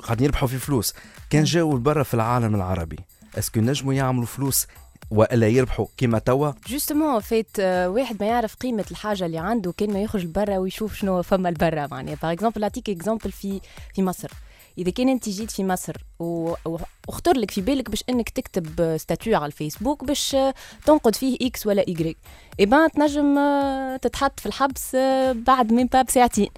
قاعدين 0.03 0.25
يربحوا 0.25 0.49
في 0.49 0.59
فلوس. 0.59 0.95
كان 1.31 1.45
جاوا 1.45 1.75
لبرا 1.79 2.03
في 2.03 2.15
العالم 2.15 2.55
العربي. 2.55 2.99
est-ce 3.39 3.53
que 3.53 3.61
نجموا 3.61 3.95
يعملوا 3.95 4.27
فلوس 4.27 4.67
وإلا 5.11 5.49
يربحوا 5.49 5.87
كيما 5.97 6.19
توا. 6.19 6.53
justement 6.69 7.21
en 7.21 7.29
fait 7.29 7.47
آه، 7.61 7.89
واحد 7.89 8.17
ما 8.21 8.29
يعرف 8.29 8.55
قيمة 8.55 8.85
الحاجة 8.91 9.27
اللي 9.27 9.39
عنده 9.39 9.73
كان 9.77 9.93
ما 9.93 10.03
يخرج 10.03 10.25
لبرا 10.25 10.59
ويشوف 10.59 10.95
شنو 10.95 11.23
فما 11.23 11.49
لبرا 11.49 11.87
معناها. 11.91 12.17
par 12.23 12.33
exemple 12.33 12.61
نعطيك 12.61 12.91
اكزومبل 12.91 13.33
في 13.33 13.61
في 13.95 14.03
مصر. 14.03 14.31
إذا 14.79 14.91
كان 14.91 15.09
أنت 15.09 15.29
جيت 15.29 15.51
في 15.51 15.65
مصر 15.65 15.97
واخطر 16.19 17.37
لك 17.37 17.51
في 17.51 17.61
بالك 17.61 17.91
باش 17.91 18.05
إنك 18.09 18.29
تكتب 18.29 18.97
statut 18.97 19.37
على 19.37 19.47
الفيسبوك 19.47 20.05
باش 20.05 20.35
آه، 20.35 20.55
تنقد 20.87 21.15
فيه 21.15 21.37
X 21.43 21.67
ولا 21.67 21.85
Y 21.89 22.17
eh 22.61 22.73
ben 22.73 22.91
تنجم 22.91 23.39
آه، 23.39 23.97
تتحط 23.97 24.41
في 24.41 24.47
الحبس 24.47 24.95
آه، 24.95 25.33
بعد 25.33 25.73
من 25.73 25.87
باب 25.87 26.11
ساعتين. 26.11 26.49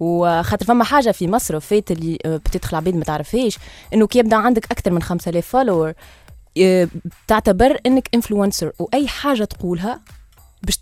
وخاطر 0.00 0.66
فما 0.66 0.84
حاجة 0.84 1.10
في 1.10 1.28
مصر 1.28 1.60
en 1.60 1.70
fait 1.70 1.90
اللي 1.90 2.18
بتدخل 2.24 2.70
العباد 2.70 2.94
ما 2.94 3.04
تعرفهاش 3.04 3.58
إنه 3.94 4.06
كي 4.06 4.18
يبدأ 4.18 4.36
عندك 4.36 4.72
أكثر 4.72 4.90
من 4.90 5.02
5000 5.02 5.46
follower 5.46 5.92
تعتبر 7.28 7.78
إنك 7.86 8.08
influenceur 8.14 8.72
وأي 8.78 9.08
حاجة 9.08 9.44
تقولها 9.44 10.00
باش. 10.64 10.78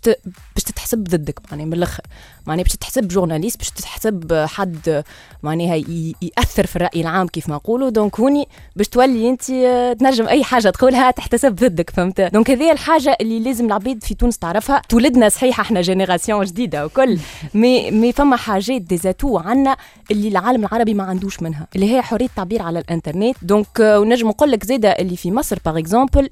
باش 0.55 0.63
تتحسب 0.63 1.03
ضدك 1.03 1.39
معناها 1.51 1.65
من 1.65 1.73
الأخر 1.73 2.03
معناها 2.47 2.63
باش 2.63 2.73
تتحسب 2.73 3.07
journaliste 3.07 3.57
باش 3.57 3.69
تتحسب 3.69 4.45
حد 4.49 5.03
معناها. 5.43 5.75
يأثر 6.21 6.65
في 6.65 6.75
الرأي 6.75 7.01
العام 7.01 7.27
كيف 7.27 7.49
ما 7.49 7.55
نقولوا 7.55 7.89
donc 7.89 8.19
هوني 8.19 8.47
باش 8.75 8.87
تولي 8.87 9.29
أنت 9.29 9.49
آه، 9.49 9.93
تنجم 9.93 10.27
أي 10.27 10.43
حاجة 10.43 10.69
تقولها 10.69 11.11
تحتسب 11.11 11.55
ضدك 11.55 11.89
فهمت 11.89 12.21
donc 12.21 12.51
هذه 12.51 12.71
الحاجة 12.71 13.17
اللي 13.21 13.39
لازم 13.39 13.65
العباد 13.65 14.03
في 14.03 14.13
تونس 14.13 14.37
تعرفها 14.37 14.81
تولدنا 14.89 15.29
صحيح 15.29 15.59
إحنا 15.59 15.81
génération 15.81 16.45
جديدة 16.45 16.85
وكل 16.85 17.19
مي 17.53 17.91
مي 17.91 18.11
فما 18.11 18.35
حاجات 18.35 18.81
des 18.81 19.00
atouts 19.00 19.37
عنا 19.37 19.77
اللي 20.11 20.27
العالم 20.27 20.65
العربي 20.65 20.93
ما 20.93 21.03
عندوش 21.03 21.41
منها 21.41 21.67
اللي 21.75 21.95
هي 21.95 22.01
حرية 22.01 22.25
التعبير 22.25 22.61
على 22.61 22.79
الإنترنت 22.79 23.35
donc 23.41 23.81
آه، 23.81 23.99
ونجم 23.99 24.27
نقول 24.27 24.51
لك 24.51 24.63
زاده 24.65 24.89
اللي 24.89 25.15
في 25.17 25.31
مصر 25.31 25.59
par 25.65 25.77
exemple 25.79 26.29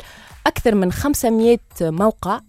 أكثر 0.48 0.76
من 0.76 0.92
500 0.92 1.58
موقع 1.82 2.40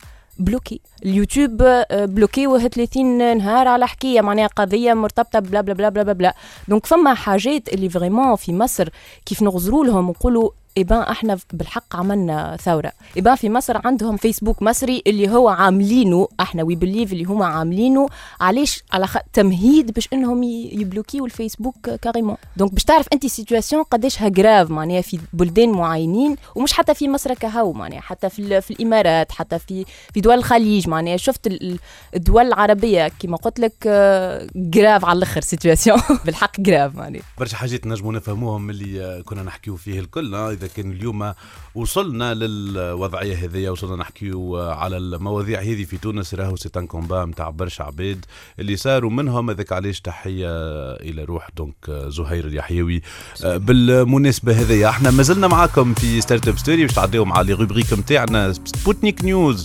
bloqués 0.45 0.81
اليوتيوب 1.05 1.63
آه، 1.63 2.05
بلوكيوه 2.05 2.69
30 2.69 3.37
نهار 3.39 3.69
على 3.69 3.87
حكاية 3.87 4.21
معناها 4.21 4.47
قضية 4.47 4.95
مرتبطة 4.95 5.39
بلا 5.39 5.61
بلا 5.61 5.75
بلا 5.75 5.89
بلا, 5.89 6.13
بلا. 6.13 6.35
donc 6.69 6.87
فما 6.87 7.15
حاجات 7.15 7.69
اللي 7.75 7.89
vraiment 7.89 8.37
في 8.37 8.53
مصر 8.53 8.89
كيف 9.27 9.43
نغزروا 9.43 9.85
لهم 9.85 10.09
ونقولوا 10.09 10.51
eh 10.79 10.88
ben 10.88 11.03
إحنا 11.03 11.39
بالحق 11.53 11.97
عملنا 11.97 12.57
ثورة. 12.61 12.93
eh 13.19 13.25
ben 13.25 13.35
في 13.37 13.51
مصر 13.51 13.87
عندهم 13.87 14.17
فيسبوك 14.17 14.63
مصري 14.63 15.03
اللي 15.07 15.31
هو 15.31 15.49
عاملينه 15.49 16.29
إحنا. 16.41 16.63
وي 16.63 16.75
بليف 16.75 17.13
اللي 17.13 17.25
هما 17.25 17.47
عاملينه. 17.47 18.09
علاش 18.41 18.83
على 18.93 19.07
خ... 19.07 19.17
تمهيد 19.33 19.91
باش 19.95 20.09
إنهم 20.13 20.43
يبلوكيو 20.43 21.27
الفيسبوك 21.27 21.91
carrément 21.91 22.37
donc 22.57 22.73
باش 22.73 22.85
تعرف 22.85 23.07
أنت 23.13 23.27
situation 23.27 23.83
قداش 23.83 24.23
grave 24.23 24.71
معناها 24.71 25.01
في 25.01 25.19
بلدان 25.33 25.69
معينين 25.73 26.37
ومش 26.55 26.73
حتى 26.73 26.95
في 26.95 27.09
مصر 27.09 27.35
كهو 27.35 27.73
معناها. 27.73 28.01
حتى 28.01 28.31
في, 28.31 28.61
في 28.61 28.71
الإمارات 28.71 29.33
حتى 29.33 29.59
في 29.59 29.85
في 30.15 30.21
دول 30.21 30.35
الخليج 30.35 30.89
معناها. 30.89 31.17
شفت 31.17 31.47
ال- 31.47 31.63
ال- 31.73 31.79
الدول 32.17 32.47
العربية 32.47 33.09
كما 33.19 33.37
قلت 33.37 33.61
لك 33.61 33.73
آه، 33.87 34.47
grave 34.57 35.05
على 35.05 35.17
الآخر 35.17 35.41
situation 35.41 35.99
بالحق 36.27 36.61
grave 36.61 36.95
معناها. 36.95 37.23
برشا 37.39 37.57
حاجات 37.57 37.87
نجموا 37.87 38.13
نفهموهم 38.13 38.71
اللي 38.71 39.05
آه، 39.05 39.21
كنا 39.21 39.43
نحكيو 39.43 39.77
فيه 39.77 40.01
الكل 40.01 40.35
آه، 40.35 40.53
اذا 40.63 40.71
كان 40.77 40.93
اليوم 40.93 41.33
وصلنا 41.75 42.35
للوضعية 42.35 43.45
هذه 43.45 43.69
وصلنا 43.69 43.97
نحكيو 43.97 44.59
على 44.59 44.97
المواضيع 44.97 45.61
هذه 45.61 45.85
في 45.85 45.97
تونس 45.97 46.35
راهو 46.35 46.57
c'est 46.57 46.71
un 46.77 46.87
combat 46.87 47.25
نتاع 47.25 47.51
برشا 47.51 47.85
عباد 47.85 48.25
اللي 48.59 48.77
صاروا 48.77 49.11
منهم 49.11 49.51
هذاك 49.51 49.73
علاش 49.73 50.01
تحية 50.01 50.49
إلى 50.95 51.25
روح 51.25 51.49
donc 51.57 51.91
زهير 51.91 52.47
اليحيوي 52.47 53.03
بالمناسبة 53.45 54.61
هذه 54.61 54.89
إحنا 54.89 55.11
مازلنا 55.11 55.49
معاكم 55.49 55.95
في 55.95 56.21
Startup 56.21 56.59
Story 56.59 56.83
باش 56.87 56.95
تعديو 56.95 57.25
مع 57.25 57.41
les 57.41 57.53
rubriques 57.53 57.93
نتاعنا 57.93 58.53
Sputnik 58.53 59.25
News 59.25 59.65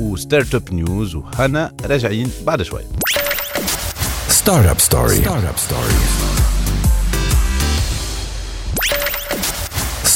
و 0.00 0.54
Startup 0.54 0.74
News 0.74 1.14
وهنا 1.14 1.72
راجعين 1.84 2.30
بعد 2.46 2.62
شوي 2.62 2.82
Startup 4.44 4.78
Story. 4.78 5.22
Startup 5.22 5.58
Story. 5.58 6.23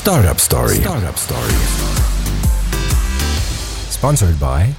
Startup 0.08 0.40
Story. 0.40 0.76
Startup 0.76 1.18
Story. 1.18 1.52
Sponsored 3.90 4.40
by 4.40 4.74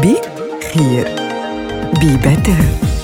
Be 0.00 0.18
Clear. 0.62 1.04
Be 2.00 2.16
Better. 2.16 3.03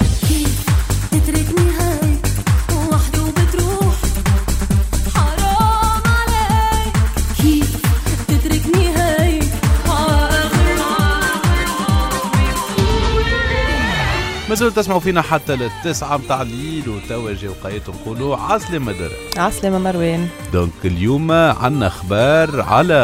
ما 14.51 14.57
زلتوا 14.57 14.83
تسمعوا 14.83 15.01
فينا 15.01 15.23
حتى 15.23 15.57
للتسعة 15.57 16.17
متاع 16.17 16.43
الليل 16.43 16.89
وتوا 16.89 17.33
جاو 17.33 17.53
قايتهم 17.65 17.95
نقولوا 17.95 18.37
عسلامة 18.37 18.93
درا 18.93 19.45
عسلامة 19.45 19.79
مروان. 19.79 20.29
donc 20.53 20.73
اليوم 20.85 21.33
عندنا 21.33 21.87
أخبار 21.87 22.61
على 22.61 22.95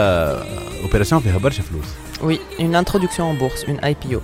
opération 0.83 1.21
فيها 1.21 1.39
برشا 1.39 1.63
فلوس. 1.63 1.85
Oui, 2.21 2.41
une 2.59 2.75
introduction 2.75 3.23
en 3.23 3.35
bourse, 3.41 3.69
une 3.69 3.81
IPO. 3.85 4.21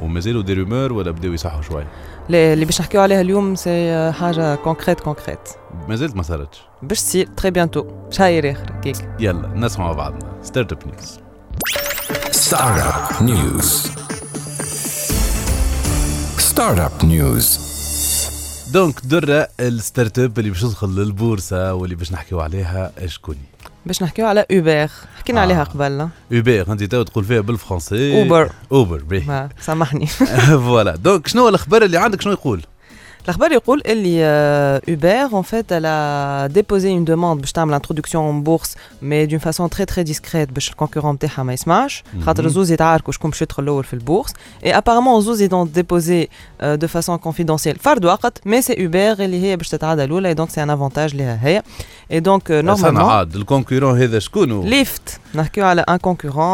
ومازالوا 0.00 0.42
des 0.42 0.52
rumeurs 0.52 0.92
ولا 0.92 1.10
بداو 1.10 1.32
يصحوا 1.32 1.62
شوي. 1.62 1.84
اللي 2.26 2.52
اللي 2.52 2.64
باش 2.64 2.80
نحكيو 2.80 3.00
عليها 3.00 3.20
اليوم 3.20 3.54
c'est 3.54 4.12
حاجة 4.12 4.54
concrète 4.54 5.00
concrète 5.00 5.48
مازالت 5.88 6.16
ما 6.16 6.22
صارتش. 6.22 6.62
باش 6.82 7.00
تصير 7.00 7.28
très 7.36 7.50
bientôt 7.50 7.86
شهير 8.10 8.52
آخر 8.52 8.70
كيك. 8.82 8.96
يلا 9.20 9.48
نسمع 9.54 9.86
مع 9.86 9.92
بعضنا. 9.92 10.32
Startup 10.42 10.78
News 10.86 11.20
Startup 12.50 14.03
News. 16.54 16.60
Startup 16.60 17.04
News. 17.04 17.58
donc 18.72 19.00
درة 19.04 19.48
ال 19.60 20.18
startup 20.18 20.38
اللي 20.38 20.50
باش 20.50 20.60
تدخل 20.60 20.88
للبورصة 20.88 21.74
واللي 21.74 21.94
باش 21.94 22.12
نحكيو 22.12 22.40
عليها 22.40 22.92
شكون 23.06 23.36
باش 23.86 24.02
نحكيو 24.02 24.26
على 24.26 24.46
Uber 24.52 24.88
حكينا 25.18 25.40
آه. 25.40 25.42
عليها 25.42 25.64
قبل. 25.64 26.08
Uber 26.32 26.72
أنت 26.72 26.84
تو 26.84 27.02
تقول 27.02 27.24
فيها 27.24 27.40
بالفرنسي. 27.40 28.22
Uber 28.22 28.50
Uber 28.72 29.02
باهي 29.02 29.26
ما 29.26 29.48
سامحني. 29.60 30.06
voilà 30.66 30.96
donc 30.96 31.26
شنو 31.26 31.42
هو 31.42 31.48
الأخبار 31.48 31.82
اللي 31.84 31.98
عندك؟ 31.98 32.20
شنو 32.20 32.32
يقول؟ 32.32 32.62
الاخبار 33.24 33.52
يقول 33.52 33.82
اللي 33.86 34.20
euh, 34.20 34.90
Uber 34.90 35.34
en 35.34 35.42
fait 35.42 35.72
elle 35.72 35.86
a 35.86 36.48
déposé 36.48 36.88
une 36.88 37.04
demande 37.04 37.40
باش 37.40 37.52
تعمل 37.52 37.80
introduction 37.80 38.16
en 38.16 38.34
bourse 38.48 38.74
mais 39.02 39.26
d'une 39.26 39.40
façon 39.40 39.68
très 39.68 39.86
très 39.86 40.04
discrète 40.04 40.52
باش 40.52 40.70
ال 40.70 40.74
concurrent 40.74 41.16
بتاعها 41.16 41.42
ما 41.42 41.52
يسمعش 41.52 42.04
خاطر 42.26 42.48
زوز 42.48 42.72
يتعاركوا 42.72 43.12
شكون 43.12 43.30
باش 43.30 43.42
يدخل 43.42 43.62
الأول 43.62 43.84
في 43.84 43.94
ال 43.94 43.99
bourse 43.99 44.32
et 44.64 44.68
apparemment 44.72 45.18
زوز 45.18 45.40
يدون 45.42 45.72
déposé 45.76 46.28
euh, 46.62 46.76
de 46.76 46.86
façon 46.86 47.18
confidentielle 47.18 47.78
فرد 47.80 48.04
وقت 48.04 48.38
mais 48.48 48.62
c'est 48.62 48.76
Uber 48.76 49.20
اللي 49.20 49.42
هي 49.42 49.56
باش 49.56 49.68
تتعدى 49.68 50.04
الاولى 50.04 50.34
et 50.34 50.38
donc 50.38 50.48
c'est 50.50 50.60
un 50.60 50.68
avantage 50.78 51.14
لها 51.14 51.38
هي 51.42 51.62
et 52.14 52.20
donc 52.20 52.42
euh, 52.50 52.74
سنة 52.74 52.74
normalement 52.76 52.98
عاد 53.02 53.34
ال 53.36 53.42
concurrent 53.42 53.98
هذا 54.02 54.18
شكون 54.18 54.64
Lyft 54.68 55.20
نحكيو 55.34 55.64
على 55.66 55.80
un 55.88 55.96
concurrent 55.96 56.44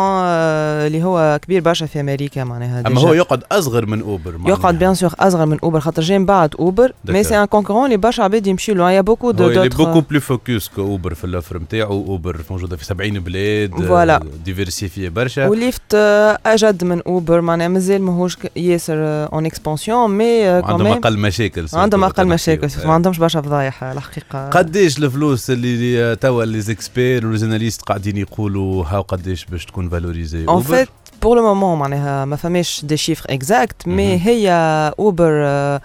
اللي 0.87 1.03
هو 1.05 1.39
كبير 1.43 1.61
برشا 1.63 1.87
في 1.87 2.01
أمريكا 2.01 2.45
معناها 2.45 2.83
أما. 2.87 3.01
هو 3.01 3.13
يقعد 3.13 3.43
أصغر 3.53 3.87
من 3.87 4.01
Uber 4.01 4.37
معناها. 4.39 4.51
يقعد 4.59 4.79
bien 4.79 4.95
sûr 4.95 5.11
أصغر 5.21 5.47
من 5.47 5.59
Uber 5.63 5.81
خاطر 5.81 6.03
جاي 6.03 6.19
من 6.19 6.27
بعد 6.27 6.55
Uber 6.59 6.93
mais. 7.09 7.25
c'est 7.25 7.37
un 7.41 7.45
concurrent 7.45 7.85
اللي 7.85 7.97
برشا 7.97 8.23
عباد 8.23 8.47
يمشيو 8.47 8.75
له 8.75 8.91
il 8.91 9.01
y 9.01 9.04
a 9.04 9.07
beaucoup 9.07 9.31
de 9.31 9.47
اللي 9.49 9.69
beaucoup 9.69 9.85
d'autres 9.85 10.01
plus 10.11 10.21
focus 10.21 10.69
qu'Uber 10.69 11.15
في 11.15 11.25
ال 11.25 11.31
offre 11.31 11.59
نتاعو 11.59 12.07
Uber 12.07 12.37
موجودة 12.51 12.77
في 12.77 12.85
70 12.85 13.21
بلاد 13.21 13.71
Voilà. 13.75 14.25
diversifiée 14.45 15.09
برشا 15.09 15.47
و 15.49 15.58
Lyft 15.58 15.95
آه، 15.95 16.39
أجد 16.47 16.85
من 16.85 17.03
Uber 17.07 17.41
معناها 17.41 17.69
مازال 17.69 18.03
ماهوش 18.03 18.37
ياسر 18.57 18.95
en 19.33 19.47
expansion 19.47 20.11
mais 20.11 20.43
عندهم 20.47 20.87
أقل 20.87 21.19
مشاكل 21.19 21.67
عندهم 21.73 22.05
أقل. 22.05 22.27
مشاكل 22.27 22.69
ما 22.87 22.93
عندهمش 22.93 23.19
برشا 23.19 23.41
فضايح 23.41 23.85
آه، 23.85 23.93
الحقيقة 23.93 24.49
قديش 24.49 24.99
الفلوس 24.99 25.50
اللي 25.50 26.16
توا 26.16 26.46
لي 26.46 26.62
زيكسبير 26.62 27.28
وليزاناليست 27.28 27.82
قاعدين 27.82 28.18
يقولوا 28.18 28.86
هاو 28.86 29.02
قديش 29.02 29.46
باش 29.46 29.66
تكون 29.66 29.90
فالوريزي 29.90 30.46
En 30.48 30.60
fait, 30.62 30.88
pour 31.26 31.36
le 31.36 31.42
moment, 31.42 31.64
معناها 31.80 32.26
ما 32.26 32.36
فماش 32.36 32.86
des 32.94 32.98
chiffres 32.98 33.32
exacts, 33.36 33.88
mais 33.88 34.18
Mhm. 34.18 34.28
هي 34.28 34.94
Uber 35.00 35.20
euh, 35.20 35.80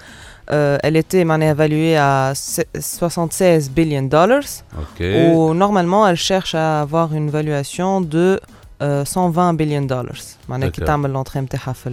euh, 0.51 0.79
elle 0.85 0.97
était 0.97 1.25
معناها 1.25 1.55
évaluée 1.55 1.97
à 1.97 2.35
se- 2.35 2.81
76 2.81 3.69
billion 3.77 4.09
dollars. 4.09 4.63
اوكي 4.79 5.35
Ou 5.35 5.55
normalement, 5.55 6.07
elle 6.09 6.17
cherche 6.17 6.55
à 6.55 6.81
avoir 6.83 7.15
une 7.15 7.31
valuation 7.31 8.01
de 8.01 8.17
euh, 8.17 8.39
120 8.82 9.58
billion 9.58 9.88
dollars. 9.90 10.24
معناها 10.50 10.70
كي. 10.70 10.86
تعمل 10.86 11.24
l'entrée 11.24 11.38
نتاعها 11.38 11.74
في 11.74 11.90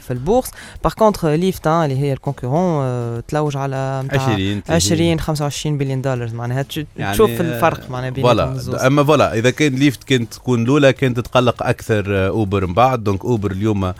في 0.00 0.10
البورصة. 0.10 0.52
Par 0.86 0.90
contre, 0.90 1.24
Lyft 1.24 1.66
اللي 1.66 1.98
هي 1.98 2.12
ال 2.12 2.22
concurrent 2.22 3.22
تلوج 3.28 3.56
على 3.56 4.02
متاع 4.04 4.22
20 4.22 4.62
20 4.68 5.20
25 5.20 5.78
بليون 5.78 6.02
دولار 6.02 6.30
معناها 6.34 6.62
تش- 6.62 6.84
تشوف 7.12 7.40
الفرق 7.40 7.90
معناها 7.90 8.10
بين 8.10 8.24
voilà 8.24 8.86
اما 8.86 9.04
voilà 9.04 9.34
إذا 9.34 9.50
كان 9.50 9.74
Lyft 9.74 10.04
كانت 10.04 10.34
تكون 10.34 10.62
الأولى 10.62 10.92
كانت 10.92 11.20
تتقلق 11.20 11.62
أكثر 11.62 12.04
آه، 12.08 12.28
Uber 12.28 12.66
من 12.66 12.74
بعد. 12.74 13.04
donc 13.04 13.24
Uber 13.24 13.50
اليوم 13.50 13.84
آه، 13.84 13.94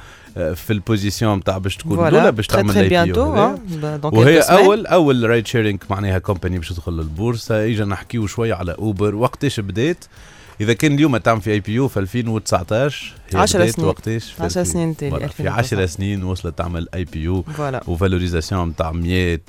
في 0.53 0.73
ال 0.73 0.80
position 0.80 1.39
نتاع 1.39 1.59
باش 1.59 1.77
تكون 1.77 2.09
الأولى 2.09 2.33
باش 2.33 2.47
تعمل 2.47 2.75
très 2.75 2.87
ال 2.87 2.89
IPO 2.89 3.08
bientôt 3.08 3.55
بي 4.11 4.17
وهي 4.19 4.41
أول 4.41 4.87
أول 4.87 5.31
ride 5.31 5.47
sharing 5.47 5.81
معناها 5.91 6.19
كومباني 6.19 6.59
باش 6.59 6.69
تدخل 6.69 6.93
للبورصة. 6.93 7.65
إجا 7.67 7.85
نحكيو 7.85 8.27
شوية 8.27 8.55
على 8.55 8.73
Uber 8.79 9.15
وقتاش 9.15 9.61
بدات 9.61 10.05
إذا 10.61 10.73
كان 10.73 10.95
اليوم 10.95 11.17
تعمل 11.17 11.41
في 11.41 11.51
IPO 11.53 11.89
في 11.89 12.01
2019 12.01 13.15
هي 13.33 13.41
10 13.41 13.59
بدات 13.59 13.75
سنين. 13.75 13.89
وقتاش 13.89 14.33
في 14.33 14.43
10 14.43 14.61
2000. 14.61 14.73
سنين 14.73 14.97
تالي 14.97 15.11
في 15.11 15.25
10 15.25 15.29
2019. 15.29 15.87
سنين 15.87 16.25
وصلت 16.25 16.59
تعمل 16.59 16.89
IPO 16.95 17.23
و 17.23 17.45
valorisation 17.87 18.69
نتاع 18.69 18.93
100 18.93 19.41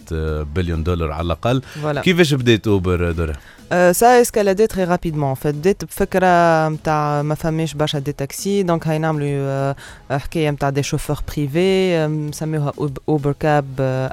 بليون 0.44 0.84
دولار 0.84 1.12
على 1.12 1.26
الأقل 1.26 1.62
voilà 1.62 2.02
كيفاش 2.02 2.34
بدات 2.34 2.68
Uber 2.68 3.36
درة 3.72 3.92
ça 3.92 4.22
a 4.22 4.27
escaladé 4.27 4.68
très 4.68 4.84
rapidement 4.84 5.34
en 5.34 5.40
fait 5.40 5.54
بدات 5.56 5.86
بفكره 5.86 6.70
نتاع 6.70 7.22
ما 7.22 7.36
فماش 7.36 7.74
برشا 7.74 8.00
des 8.00 8.12
taxis 8.12 8.64
donc 8.64 8.88
هاي 8.88 8.98
نعملوا 8.98 9.28
آه، 9.30 9.76
حكايه 10.12 10.50
نتاع 10.50 10.70
des 10.70 10.84
chauffeurs 10.84 11.18
privés 11.36 12.08
نسميوها 12.08 12.72
UberCab 13.10 13.66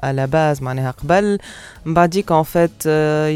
على 0.03 0.27
base 0.27 0.63
معناها 0.63 0.91
قبل 0.91 1.39
من 1.85 1.95
بعديك 1.95 2.33
en 2.33 2.43
fait 2.43 2.71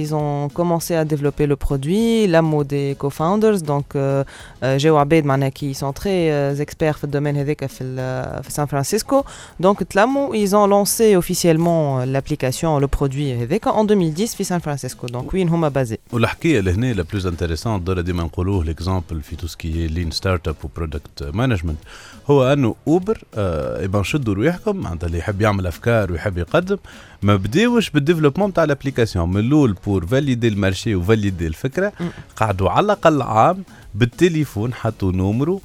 ils 0.07 0.13
ont 0.13 0.49
commencé 0.61 0.95
à 0.95 1.05
développer 1.05 1.47
le 1.47 1.57
produit 1.67 2.29
لموا 2.29 2.63
des 2.63 2.95
co-founders 2.95 3.63
donc 3.65 3.85
آه، 3.97 4.25
آه، 4.63 4.77
جاو 4.77 4.97
عباد 4.99 5.25
معناها 5.25 5.49
qui 5.49 5.75
sont 5.75 5.93
très 6.01 6.05
euh, 6.07 6.67
experts 6.69 6.97
في 6.97 7.05
ال 7.05 7.09
domaine 7.09 7.37
هذاك 7.37 7.67
في 7.67 7.85
ال- 7.85 8.43
في 8.45 8.51
سان 8.53 8.67
فرانسيسكو 8.67 9.25
donc 9.61 9.83
تلموا 9.83 10.35
ils 10.47 10.51
ont 10.51 10.67
lancé 10.71 11.17
officiellement 11.23 12.05
l'application 12.05 12.81
le 12.85 12.87
produit 12.99 13.41
هذاك 13.43 13.69
en 13.69 13.85
2010 13.85 14.27
في 14.37 14.45
سان 14.45 14.59
فرانسيسكو 14.59 15.07
donc 15.07 15.35
وين 15.35 15.49
هما 15.49 15.69
basés 15.69 15.99
والحكاية 16.13 16.61
لهنا 16.61 16.93
la 16.93 17.03
plus 17.03 17.27
intéressante 17.27 17.85
درة 17.85 18.01
ديما 18.01 18.23
نقولوه 18.23 18.65
l'exemple 18.65 19.23
في 19.23 19.37
tout 19.37 19.47
ce 19.47 19.63
qui 19.63 19.87
lean 19.87 20.11
startup 20.11 20.57
و 20.65 20.72
product 20.72 21.23
management 21.35 21.79
هو 22.31 22.53
أنه 22.53 22.75
Uber 22.89 23.19
آه 23.35 23.83
يبقى 23.83 24.05
شدوا 24.05 24.35
رواحكم 24.35 24.77
معناتها 24.77 25.07
اللي 25.07 25.19
يحب 25.19 25.41
يعمل 25.41 25.67
أفكار 25.67 26.13
ويحب 26.13 26.39
يقدم 26.39 26.77
ما 27.23 27.37
بداوش 27.37 27.91
بال 27.91 27.99
développement 27.99 28.53
تاع 28.53 28.65
ال 28.65 28.70
application 28.70 29.29
من 29.33 29.41
الأول 29.41 29.77
pour 29.87 30.07
valider 30.07 30.49
ال 30.49 30.55
marché 30.55 30.95
و 30.95 31.01
valider 31.01 31.47
الفكرة. 31.47 31.93
قعدوا 32.37 32.71
على 32.71 32.85
الأقل 32.85 33.23
عام 33.23 33.65
بالتليفون 33.95 34.75
حطوا 34.75 35.13
numéro 35.13 35.61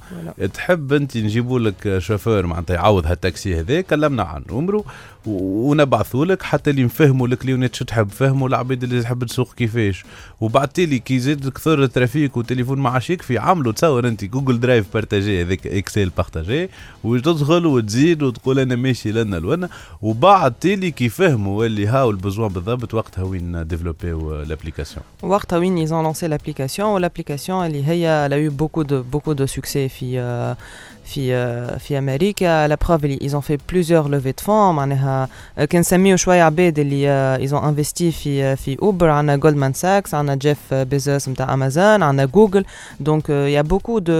تحب 0.54 0.92
أنت 0.92 1.16
نجيبوا 1.16 1.58
لك 1.58 1.98
شوفير 1.98 2.46
معناتها 2.46 2.74
يعوض 2.74 3.06
هالتاكسي 3.06 3.60
هذا 3.60 3.80
كلمنا 3.80 4.22
عن 4.22 4.42
numéro 4.50 4.84
ونبعثوا 5.26 6.24
لك 6.24 6.42
حتى 6.42 6.70
اللي 6.70 6.84
نفهموا 6.84 7.26
ال 7.28 7.34
clients 7.34 7.74
شو 7.74 7.84
تحب. 7.84 8.10
فهموا 8.10 8.48
العباد 8.48 8.82
اللي 8.82 9.02
تحب 9.02 9.24
تسوق 9.24 9.54
كيفاش. 9.54 10.04
وبعد 10.40 10.68
تالي 10.68 10.98
كي 10.98 11.18
زاد 11.18 11.48
كثر 11.48 11.82
ال 11.82 11.90
trafic 11.90 12.36
والتليفون 12.36 12.78
ما 12.78 12.90
عادش 12.90 13.10
يكفي 13.10 13.38
عملوا 13.38 13.72
تصور 13.72 14.08
انت. 14.08 14.24
Google 14.24 14.60
Drive 14.60 14.86
partagé 14.94 15.42
هذاك 15.42 15.66
Excel 15.66 16.08
partagé 16.16 16.68
وتدخل 17.04 17.66
وتزيد 17.66 18.22
وتقول 18.22 18.58
أنا 18.58 18.76
ماشي 18.76 19.12
لنا 19.12 19.36
لونا. 19.36 19.68
وبعد 20.02 20.52
تالي 20.52 20.90
كي 20.90 21.08
فهموا 21.08 21.66
اللي 21.66 21.86
هاو 21.86 22.10
ال 22.10 22.16
besoin 22.16 22.52
بالضبط 22.52 22.94
وقتها 22.94 23.24
وين 23.24 23.66
ديفلوبيو 23.66 24.42
l'application 24.42 25.04
وقتها 25.22 25.58
وين 25.58 25.88
ont 25.88 26.12
lancé 26.12 26.28
l'application. 26.28 26.80
وال 26.80 26.93
application 26.93 27.66
اللي 27.66 27.86
هي 27.86 28.28
a 28.28 28.50
eu 28.50 28.52
beaucoup 28.62 28.84
de 28.84 29.02
beaucoup 29.14 29.34
de 29.34 29.46
succès 29.46 29.88
في 29.88 30.18
آه، 30.20 30.56
في 31.06 31.34
آه، 31.34 31.78
في 31.78 31.98
أمريكا. 31.98 32.68
La 32.68 32.76
preuve 32.86 33.04
اللي 33.04 33.18
ils 33.22 33.32
ont 33.34 33.40
fait 33.42 33.58
plusieurs 33.72 34.08
levées 34.08 34.32
de 34.32 34.44
fonds. 34.46 34.48
معناها 34.48 34.96
معناها 34.96 35.28
آه، 35.58 35.64
كان 35.64 35.80
نسميو 35.80 36.16
شوية 36.16 36.42
عباد 36.42 36.78
اللي 36.78 37.08
ils 37.40 37.52
ont 37.52 37.64
investi 37.64 38.12
في 38.12 38.56
في 38.56 38.76
Uber 38.82 39.08
عندنا 39.10 39.36
Goldman 39.36 39.72
Sachs 39.72 40.14
عندنا 40.14 40.34
Jeff 40.36 40.74
Bezos 40.74 41.28
نتاع 41.28 41.54
امازون 41.54 42.02
عندنا 42.02 42.24
جوجل 42.24 42.64
donc 43.00 43.28
il 43.30 43.62
y 43.62 43.66
a 43.66 43.69
beaucoup 43.69 43.98
de 43.98 44.12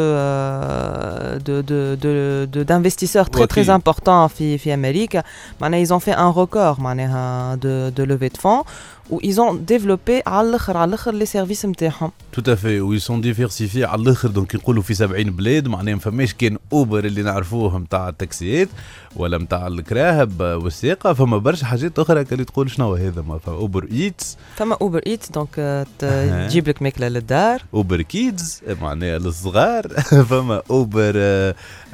de 1.47 1.61
de 1.61 1.95
de 1.95 2.45
de 2.45 2.65
d'investisseurs 2.65 3.27
très 3.27 3.47
très 3.47 3.59
وكيل. 3.59 3.79
importants 3.81 4.27
في 4.27 4.59
في 4.59 4.75
أمريكا 4.75 5.23
معناها 5.61 5.85
ils 5.85 5.89
ont 5.89 6.01
fait 6.01 6.17
un 6.17 6.31
record 6.43 6.81
معناها 6.81 7.57
de 7.57 7.91
de 7.99 8.03
levée 8.05 8.31
de 8.31 8.39
fonds. 8.43 8.65
où 8.67 8.96
ils 9.23 9.41
ont 9.41 9.55
développé 9.55 10.23
على 10.27 10.49
الآخر 10.49 10.77
على 10.77 10.89
الآخر 10.89 11.25
les 11.25 11.29
services 11.29 11.65
نتاعهم 11.65 12.11
تو 12.33 12.53
en 12.53 12.81
fait 12.81 12.99
ils 12.99 13.08
sont 13.08 13.21
diversifiés 13.21 13.85
على 13.85 14.03
الآخر 14.03 14.29
donc 14.29 14.55
يقولوا 14.55 14.83
في 14.83 14.95
70 14.95 15.25
بلاد 15.25 15.69
معناها 15.69 15.95
ما 15.95 16.01
فماش 16.01 16.35
كان 16.35 16.59
Uber 16.73 17.05
اللي 17.05 17.23
نعرفوه 17.23 17.79
نتاع 17.79 18.09
التاكسيات 18.09 18.69
ولا 19.17 19.39
نتاع 19.39 19.67
الكراهب 19.67 20.41
والسياقه 20.41 21.13
فما 21.13 21.39
برشا 21.39 21.67
حاجات 21.67 21.99
أخرى 21.99 22.25
اللي 22.33 22.45
تقول 22.45 22.71
شنو 22.71 22.95
هذا؟ 22.95 23.23
ما 23.23 23.39
فما 23.39 23.57
Uber 23.57 23.89
Eats 23.93 24.37
فما 24.57 24.77
Uber 24.81 25.01
Eats 25.07 25.31
donc. 25.31 25.87
تجيب 25.99 26.69
لك 26.69 26.83
ماكلة 26.83 27.09
للدار. 27.09 27.63
Uber 27.75 28.03
Kids 28.03 28.63
معناها 28.83 29.19
للصغار. 29.19 29.89
فما 30.31 30.63
Uber 30.71 31.17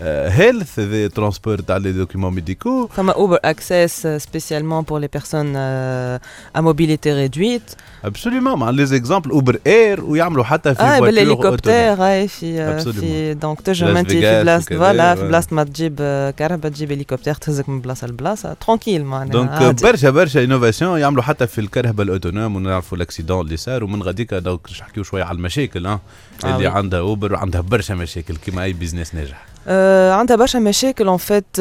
Health 0.02 0.80
transport 1.14 1.60
تاع 1.60 1.76
les 1.76 1.92
documents 1.92 2.34
médicaux 2.34 2.86
فما 2.86 3.12
Uber 3.12 3.38
Access 3.44 4.06
spécialement 4.06 4.82
pour 4.82 4.98
les 4.98 5.08
personnes 5.08 5.54
euh, 5.56 6.18
à 6.54 6.62
mobilité 7.02 7.12
réduite 7.12 7.76
absolument 8.04 8.58
مع 8.58 8.70
les 8.70 8.86
exemples 8.86 9.30
Uber 9.30 9.58
Air 9.66 10.04
ويعملوا 10.04 10.44
حتى 10.44 10.74
في 10.74 10.82
آه 10.82 11.00
بالهليكوبتر 11.00 11.72
اي 12.06 12.28
في. 12.28 12.92
في 12.92 13.34
donc 13.34 13.68
لاس 13.68 13.82
انت 13.82 14.10
في 14.10 14.42
بلاصه 14.42 14.78
voilà 14.78 15.14
في. 15.14 15.28
بلاصه 15.28 15.48
ما 15.50 15.64
تجيب 15.64 15.96
آه، 16.00 16.30
كهرباء 16.30 16.72
تجيب 16.72 16.92
هليكوبتر 16.92 17.34
تهزك 17.34 17.68
من 17.68 17.80
بلاصه 17.80 18.06
لبلاصه 18.06 18.52
tranquille 18.52 19.04
معناها 19.04 19.32
donc. 19.32 19.82
برشا 19.82 20.10
برشا 20.10 20.44
innovations 20.44 21.00
يعملوا 21.00 21.22
حتى 21.22 21.46
في 21.46 21.60
الكرهبة 21.60 22.02
ال 22.02 22.08
autonome 22.08 22.56
ونعرفوا 22.56 22.96
ال 22.96 23.01
accident 23.01 23.40
اللي 23.40 23.56
صار 23.56 23.84
ومن 23.84 24.02
غاديك 24.02 24.34
donc 24.34 24.60
نحكيو 24.80 25.02
شوية 25.02 25.24
على 25.24 25.36
المشاكل 25.36 25.86
آه 25.86 26.00
اللي. 26.44 26.66
عندها 26.66 27.00
Uber 27.00 27.32
وعندها 27.32 27.60
برشا 27.60 27.92
مشاكل 27.92 28.36
كيما 28.36 28.62
أي 28.64 28.72
business 28.72 29.14
ناجح 29.14 29.44
آه، 29.46 29.51
عندها 29.66 30.36
برشا 30.36 30.58
مشاكل 30.58 31.06
en 31.06 31.16
fait 31.16 31.56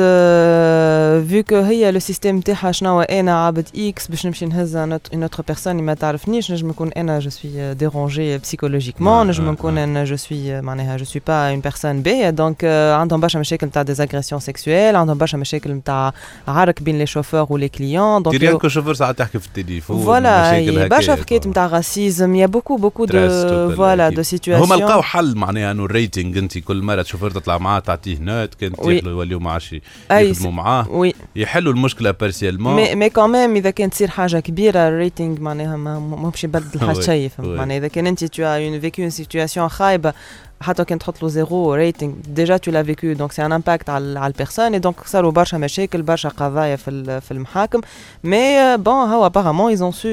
vu 1.29 1.43
que 1.43 1.55
هي 1.55 1.91
le 1.91 1.99
système 1.99 2.39
تاعها 2.39 2.71
شنو 2.71 3.01
أنا 3.01 3.45
عبد 3.45 3.67
X 3.75 4.07
باش 4.07 4.25
نمشي 4.25 4.45
نهز 4.45 4.75
une 4.75 4.99
autre 5.13 5.43
personne 5.47 5.71
اللي 5.71 5.83
ما 5.83 5.93
تعرفنيش 5.93 6.51
نجم 6.51 6.67
نكون 6.67 6.91
أنا 6.97 7.19
je 7.19 7.29
suis 7.29 7.73
dérangé 7.73 8.35
آه، 8.35 8.37
psychologiquement 8.37 9.27
نجم 9.27 9.47
آه، 9.47 9.51
نكون 9.51 9.77
آه. 9.77 9.83
أنا 9.83 10.03
je 10.03 10.15
suis 10.15 10.61
معناها 10.61 10.97
je 10.97 11.05
suis 11.05 11.21
pas 11.27 11.49
une 11.49 11.59
personne 11.59 12.01
باهيه 12.01 12.29
donc 12.29 12.65
عندهم 12.99 13.19
برشا 13.19 13.39
مشاكل 13.39 13.67
نتاع 13.67 13.81
des 13.81 13.95
agressions 13.95 14.41
sexuelles 14.41 14.95
عندهم 14.95 15.17
برشا 15.17 15.37
مشاكل 15.37 15.71
نتاع 15.71 16.13
عرك 16.47 16.83
بين 16.83 16.97
لي 16.97 17.05
شوفور 17.05 17.47
ولي 17.49 17.69
كليون 17.69 18.23
تي 18.23 18.29
دونك 18.29 18.41
ريان 18.41 18.57
كو 18.57 18.67
شوفور 18.67 18.93
ساعات 18.93 19.19
تحكي 19.19 19.39
في 19.39 19.47
التليفون 19.47 20.03
فوالا 20.03 20.51
مشاكل 20.51 20.79
أي 20.79 20.89
برشا 20.89 21.13
هكايا، 21.13 21.23
حكايات 21.25 21.47
نتاع 21.47 21.67
راسيزم 21.67 22.35
يا 22.35 22.45
بوكو 22.45 22.75
بوكو 22.75 23.07
Stress 23.07 23.11
دو 23.11 23.69
total 23.69 23.75
فوالا 23.75 24.07
أكيد. 24.07 24.17
دو 24.17 24.23
سيتواسيون 24.23 24.67
هما 24.67 24.85
لقاو 24.85 25.01
حل 25.01 25.35
معناها 25.35 25.71
انه 25.71 25.85
الريتنج 25.85 26.37
انت 26.37 26.57
كل 26.57 26.81
مره 26.81 27.03
شوفور 27.03 27.31
تطلع 27.31 27.57
معاه 27.57 27.79
تعطيه 27.95 28.17
نوت 28.19 28.53
كان 28.53 28.73
يوليو 29.05 29.39
ما 29.39 29.51
عادش 29.51 29.75
يخدموا 30.11 30.51
معاه. 30.51 30.89
وي 30.89 31.13
يحلوا 31.35 31.73
المشكلة 31.73 32.11
بارسيالمون 32.11 32.75
مي 32.75 32.95
مي 32.95 33.09
كمان 33.09 33.55
إذا 33.55 33.69
كانت 33.69 33.93
تصير 33.93 34.09
حاجة 34.09 34.39
كبيرة 34.39 34.87
الريتنج 34.87 35.39
معناها 35.39 35.77
ما 35.77 36.29
باش 36.29 36.43
يبدل 36.43 36.89
حتى 36.89 37.01
شيء. 37.01 37.31
معناها 37.39 37.77
إذا 37.77 37.87
كان 37.87 38.07
انت 38.07 38.23
تو 38.23 38.43
اون 38.43 38.79
فيكو 38.79 39.01
اون 39.01 39.09
سيتواسيون 39.09 39.69
خايبة 39.69 40.13
حتى 40.61 40.85
كان 40.85 40.99
تحط 40.99 41.23
له 41.23 41.29
زيرو 41.29 41.73
ريتنج 41.73 42.15
ديجا 42.27 42.57
تو 42.57 42.71
لا 42.71 42.83
فيكو 42.83 43.13
دونك 43.13 43.31
سي 43.31 43.45
ان 43.45 43.51
امباكت 43.51 43.89
على 43.89 44.19
على 44.19 44.31
البيرسون 44.31 44.79
دونك 44.81 44.95
صاروا 45.05 45.31
برشا 45.31 45.57
مشاكل 45.57 46.01
برشا 46.01 46.29
قضايا 46.29 46.75
في 46.75 47.21
في 47.21 47.31
المحاكم. 47.31 47.81
mais 48.23 48.77
bon 48.77 48.93
هو 48.93 49.25
apparemment 49.25 49.69
ils 49.69 49.80
ont 49.80 49.91
su 49.91 50.09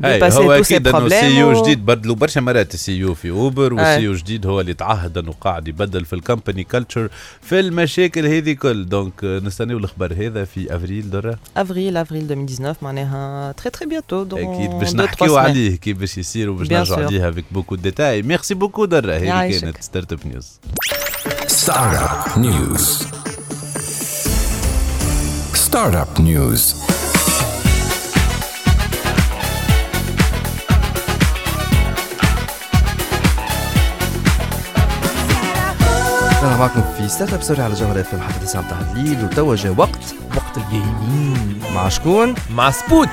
dépasser 0.00 0.38
هو 0.38 0.56
tout 0.56 0.62
ça 0.62 0.76
أكيد 0.76 0.88
إنه 0.88 1.08
CEO 1.08 1.26
problème 1.38 1.62
جديد 1.64 1.86
بدلوا 1.86 2.14
برشا 2.14 2.40
مرات. 2.40 2.74
ال 2.74 2.92
CEO 2.92 3.14
في 3.14 3.30
Uber. 3.30 3.74
وال 3.74 4.00
CEO 4.00 4.14
جديد 4.14 4.46
هو 4.46 4.60
اللي 4.60 4.74
تعهد 4.74 5.18
إنه 5.18 5.32
قاعد 5.40 5.68
يبدل 5.68 6.04
في 6.04 6.12
ال 6.12 6.19
company 6.19 6.64
culture 6.64 7.08
في 7.42 7.60
المشاكل 7.60 8.26
هذه 8.26 8.52
كل. 8.52 8.86
donc 8.88 9.24
آه، 9.24 9.38
نستناو 9.38 9.78
الخبر 9.78 10.12
هذا 10.12 10.44
في 10.44 10.76
أفريل 10.76 11.10
درة 11.10 11.38
أفريل 11.56 11.96
أفريل 11.96 12.22
2019 12.22 12.78
معناها 12.82 13.52
très 13.52 13.70
très 13.70 13.86
bientôt 13.88 14.22
أكيد 14.22 14.70
باش 14.70 14.94
نحكيو 14.94 15.36
عليه 15.36 15.76
كيف 15.76 15.98
باش 15.98 16.18
يصير 16.18 16.50
وباش 16.50 16.72
نرجعوا. 16.72 17.04
عليه 17.04 17.28
avec 17.28 17.44
beaucoup 17.50 17.74
de 17.74 17.85
détails 17.85 18.22
merci 18.22 18.54
beaucoup 18.54 18.84
درة 18.84 19.17
هذه. 19.26 19.60
كانت 19.60 19.82
Startup 19.82 20.26
News 20.26 20.60
Startup 21.66 22.38
News. 22.38 22.84
Startup 25.66 26.12
News. 26.18 26.64
أنا 36.42 36.56
معكم 36.56 36.82
في 36.96 37.08
Startup 37.08 37.42
Story 37.42 37.62
على 37.62 37.74
جوهر 37.74 38.00
أف 38.00 38.14
إم 38.14 38.20
حتى 38.20 38.46
9 38.46 38.62
متاع 38.62 38.80
الليل 38.80 39.24
وتوا 39.24 39.56
جا 39.56 39.74
وقت 39.78 40.14
وقت 40.36 40.56
ال 40.56 40.70
gaming 40.70 41.57
مع 41.74 41.88
شكون؟ 41.88 42.34
مع 42.50 42.70
Spot. 42.70 43.08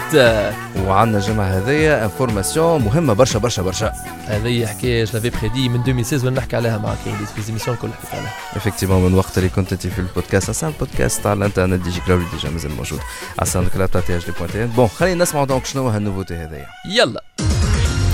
وعندنا 0.86 1.18
الجمعه 1.18 1.46
هذيا 1.46 2.04
information 2.04 2.82
مهمة 2.82 3.14
برشا 3.14 3.40
برشا 3.40 3.62
برشا. 3.62 3.94
هذه 4.28 4.66
حكاية 4.66 5.06
j'avais 5.06 5.30
prédit 5.30 5.70
من 5.70 5.80
2016 5.80 6.26
وأنا 6.26 6.38
نحكي 6.38 6.56
عليها 6.56 6.78
معك 6.78 6.98
في 7.36 7.42
les 7.42 7.50
émissions 7.50 7.76
الكل 7.76 7.88
حكيت 7.88 8.14
عليها. 8.14 8.34
effectivement 8.56 9.04
من 9.04 9.14
وقت 9.14 9.38
اللي 9.38 9.50
كنت 9.50 9.72
أنت 9.72 9.88
في 9.88 10.00
البودكاست 10.00 10.50
أصلا 10.50 10.70
البودكاست 10.70 11.24
تاع 11.24 11.34
الانترنت 11.34 11.84
دي 11.84 11.90
جي 11.90 12.02
cloud 12.06 12.26
déjà 12.32 12.50
مازال 12.50 12.76
موجود. 12.76 13.00
ال 13.42 13.68
SoundCloud 13.68 13.90
تاع 13.90 14.02
THD 14.02 14.18
point 14.18 14.68
bon 14.68 14.88
خلينا 14.88 15.24
نسمعوا 15.24 15.46
donc 15.46 15.66
شنو 15.66 15.88
هال 15.88 15.96
nouveauté 15.96 16.36
هذيا 16.36 16.66
يلا. 16.86 17.24